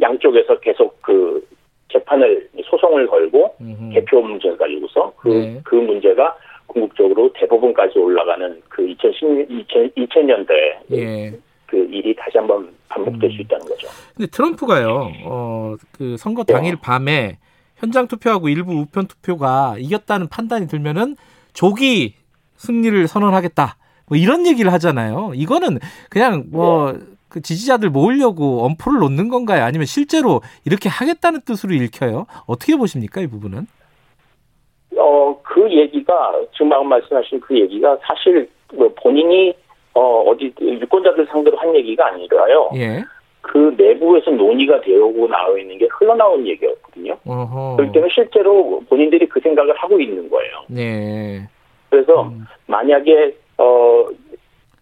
양쪽에서 0.00 0.58
계속 0.60 1.00
그 1.02 1.46
재판을 1.92 2.48
소송을 2.64 3.06
걸고 3.06 3.54
개표 3.92 4.20
문제 4.20 4.54
가지고서 4.56 5.12
그, 5.16 5.28
네. 5.28 5.60
그 5.64 5.76
문제가 5.76 6.36
궁극적으로 6.76 7.32
대법원까지 7.32 7.98
올라가는 7.98 8.60
그 8.68 8.86
2010, 8.86 9.50
2000, 9.50 9.90
2000년대 9.96 10.50
예. 10.92 11.38
그 11.64 11.76
일이 11.90 12.14
다시 12.14 12.36
한번 12.36 12.68
반복될 12.88 13.32
수 13.32 13.40
있다는 13.40 13.66
거죠. 13.66 13.88
근데 14.14 14.30
트럼프가요, 14.30 15.10
어, 15.24 15.74
그 15.92 16.16
선거 16.18 16.44
당일 16.44 16.76
밤에 16.76 17.38
현장 17.76 18.06
투표하고 18.06 18.48
일부 18.48 18.72
우편 18.74 19.06
투표가 19.06 19.76
이겼다는 19.78 20.28
판단이 20.28 20.68
들면은 20.68 21.16
조기 21.54 22.14
승리를 22.56 23.08
선언하겠다. 23.08 23.76
뭐 24.08 24.18
이런 24.18 24.46
얘기를 24.46 24.72
하잖아요. 24.74 25.32
이거는 25.34 25.78
그냥 26.10 26.44
뭐그 26.50 27.40
지지자들 27.42 27.90
모으려고 27.90 28.64
엄포를 28.64 29.00
놓는 29.00 29.28
건가요? 29.28 29.64
아니면 29.64 29.86
실제로 29.86 30.42
이렇게 30.64 30.88
하겠다는 30.88 31.40
뜻으로 31.40 31.74
읽혀요? 31.74 32.26
어떻게 32.46 32.76
보십니까 32.76 33.20
이 33.20 33.26
부분은? 33.26 33.66
어, 34.98 35.38
그 35.42 35.70
얘기가, 35.70 36.40
지금 36.52 36.70
방금 36.70 36.88
말씀하신 36.88 37.40
그 37.40 37.58
얘기가 37.58 37.98
사실 38.02 38.48
뭐 38.74 38.88
본인이 39.02 39.54
어, 39.94 40.22
어디 40.22 40.52
유권자들 40.60 41.26
상대로 41.26 41.56
한 41.56 41.74
얘기가 41.74 42.06
아니라요. 42.06 42.70
예. 42.76 43.02
그 43.40 43.74
내부에서 43.78 44.30
논의가 44.32 44.80
되고 44.80 45.28
나와 45.28 45.58
있는 45.58 45.78
게 45.78 45.86
흘러나온 45.90 46.46
얘기였거든요. 46.46 47.16
어허. 47.24 47.76
그렇기 47.76 47.92
때문에 47.92 48.12
실제로 48.12 48.82
본인들이 48.88 49.26
그 49.26 49.40
생각을 49.40 49.74
하고 49.76 50.00
있는 50.00 50.28
거예요. 50.28 50.52
네. 50.68 51.48
그래서 51.88 52.30
만약에 52.66 53.34
어 53.56 54.06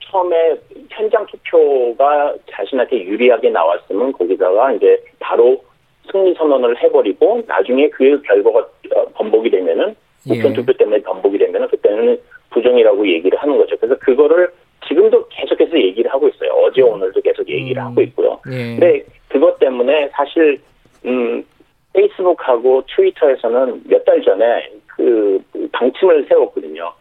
처음에 0.01 0.57
현장 0.91 1.27
투표가 1.27 2.35
자신한테 2.51 3.05
유리하게 3.05 3.51
나왔으면 3.51 4.13
거기다가 4.13 4.73
이제 4.73 4.99
바로 5.21 5.63
승리 6.11 6.35
선언을 6.35 6.83
해버리고 6.83 7.43
나중에 7.47 7.89
그 7.91 8.21
결과가 8.23 8.59
어, 8.61 9.07
번복이 9.15 9.51
되면은 9.51 9.89
예. 9.89 9.95
우편 10.31 10.53
투표 10.55 10.73
때문에 10.73 11.03
번복이 11.03 11.39
되면은 11.39 11.69
그때는 11.69 12.19
부정이라고 12.51 13.07
얘기를 13.09 13.39
하는 13.39 13.59
거죠. 13.59 13.77
그래서 13.77 13.97
그거를 13.99 14.51
지금도 14.87 15.29
계속해서 15.29 15.79
얘기를 15.79 16.11
하고 16.13 16.29
있어요. 16.29 16.51
어제 16.53 16.83
오늘도 16.83 17.21
계속 17.23 17.49
얘기를 17.49 17.83
하고 17.83 18.01
있고요. 18.03 18.39
예. 18.51 18.77
근데 18.77 19.05
그것 19.29 19.59
때문에 19.59 20.09
사실 20.13 20.61
음 21.05 21.45
페이스북하고 21.93 22.83
트위터에서는 22.95 23.83
몇 23.89 24.05
달 24.05 24.21
전에 24.23 24.71
그 24.87 25.41
방침을 25.73 26.27
세웠거든요. 26.29 26.93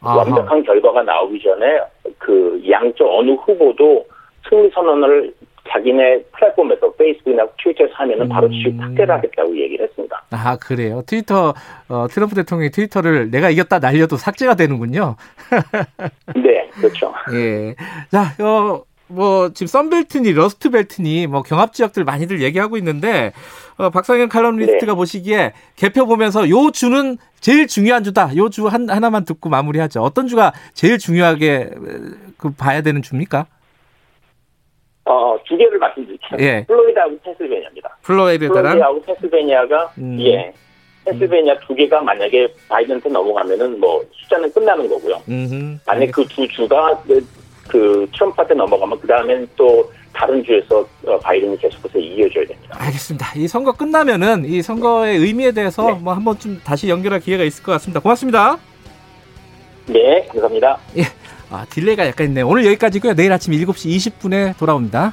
아하. 0.00 0.18
완벽한 0.18 0.62
결과가 0.62 1.02
나오기 1.02 1.40
전에 1.42 1.80
그 2.18 2.62
양쪽 2.70 3.08
어느 3.18 3.32
후보도 3.32 4.06
승리 4.48 4.70
선언을 4.70 5.32
자기네 5.70 6.22
플랫폼에서 6.32 6.92
페이스북이나 6.92 7.46
트위터에서 7.62 7.94
하면은 7.94 8.28
바로 8.28 8.48
지지 8.48 8.76
삭제를 8.78 9.14
하겠다고 9.14 9.56
얘기를 9.58 9.86
했습니다. 9.86 10.22
아 10.30 10.56
그래요. 10.56 11.02
트위터 11.06 11.54
어, 11.88 12.06
트럼프 12.08 12.34
대통령이 12.34 12.70
트위터를 12.70 13.30
내가 13.30 13.50
이겼다 13.50 13.78
날려도 13.78 14.16
삭제가 14.16 14.54
되는군요. 14.56 15.16
네, 16.36 16.68
그렇죠. 16.74 17.12
예. 17.32 17.74
자, 18.10 18.34
어, 18.44 18.82
뭐 19.06 19.50
지금 19.52 19.66
썬벨트니 19.66 20.32
러스트벨트니 20.32 21.26
뭐 21.26 21.42
경합 21.42 21.72
지역들 21.72 22.04
많이들 22.04 22.42
얘기하고 22.42 22.76
있는데 22.78 23.32
어, 23.76 23.90
박상현 23.90 24.28
칼럼니스트가 24.28 24.92
네. 24.92 24.94
보시기에 24.94 25.52
개표 25.76 26.06
보면서 26.06 26.48
요 26.48 26.70
주는 26.70 27.18
제일 27.40 27.66
중요한 27.66 28.04
주다. 28.04 28.34
요 28.36 28.62
주 28.62 28.88
하나만 28.88 29.24
듣고 29.24 29.50
마무리하죠. 29.50 30.00
어떤 30.00 30.26
주가 30.26 30.52
제일 30.72 30.98
중요하게 30.98 31.70
어, 31.76 31.80
그 32.36 32.50
봐야 32.54 32.82
되는 32.82 33.02
주입니까? 33.02 33.46
어, 35.06 35.36
두 35.46 35.56
개를 35.56 35.78
말씀드릴게요. 35.78 36.38
예. 36.40 36.64
플로리다하고 36.66 37.18
펜실베니아입니다. 37.24 37.96
플로리다랑 38.02 38.62
플로리다하고 38.62 39.02
펜실베니아가 39.02 39.92
음. 39.98 40.18
예. 40.20 40.52
펜실베니아 41.04 41.58
두 41.60 41.74
개가 41.74 42.00
만약에 42.00 42.48
바이든한테 42.68 43.10
넘어가면은 43.10 43.78
뭐 43.80 44.02
숫자는 44.12 44.50
끝나는 44.52 44.88
거고요. 44.88 45.20
음흠. 45.28 45.78
만약 45.86 46.10
그 46.12 46.24
두 46.28 46.48
주가 46.48 46.98
그, 47.06 47.26
그 47.68 48.06
트럼프한테 48.14 48.54
넘어가면 48.54 48.98
그 49.00 49.06
다음엔 49.06 49.46
또 49.56 49.92
다른 50.14 50.42
주에서 50.42 50.86
어, 51.06 51.18
바이든이 51.18 51.58
계속해서 51.58 51.98
이겨줘야 51.98 52.46
됩니다. 52.46 52.76
알겠습니다. 52.80 53.26
이 53.36 53.46
선거 53.48 53.72
끝나면은 53.72 54.44
이 54.46 54.62
선거의 54.62 55.18
의미에 55.18 55.52
대해서 55.52 55.84
네. 55.90 55.92
뭐 56.00 56.14
한번 56.14 56.38
좀 56.38 56.58
다시 56.64 56.88
연결할 56.88 57.20
기회가 57.20 57.44
있을 57.44 57.62
것 57.62 57.72
같습니다. 57.72 58.00
고맙습니다. 58.00 58.56
네, 59.86 60.24
감사합니다. 60.28 60.78
아, 61.50 61.64
delay가 61.68 62.06
약간 62.06 62.26
있네요. 62.28 62.48
오늘 62.48 62.64
여기까지고요. 62.66 63.14
내일 63.14 63.32
아침 63.32 63.52
7시 63.52 63.96
20분에 63.96 64.56
돌아옵니다. 64.56 65.12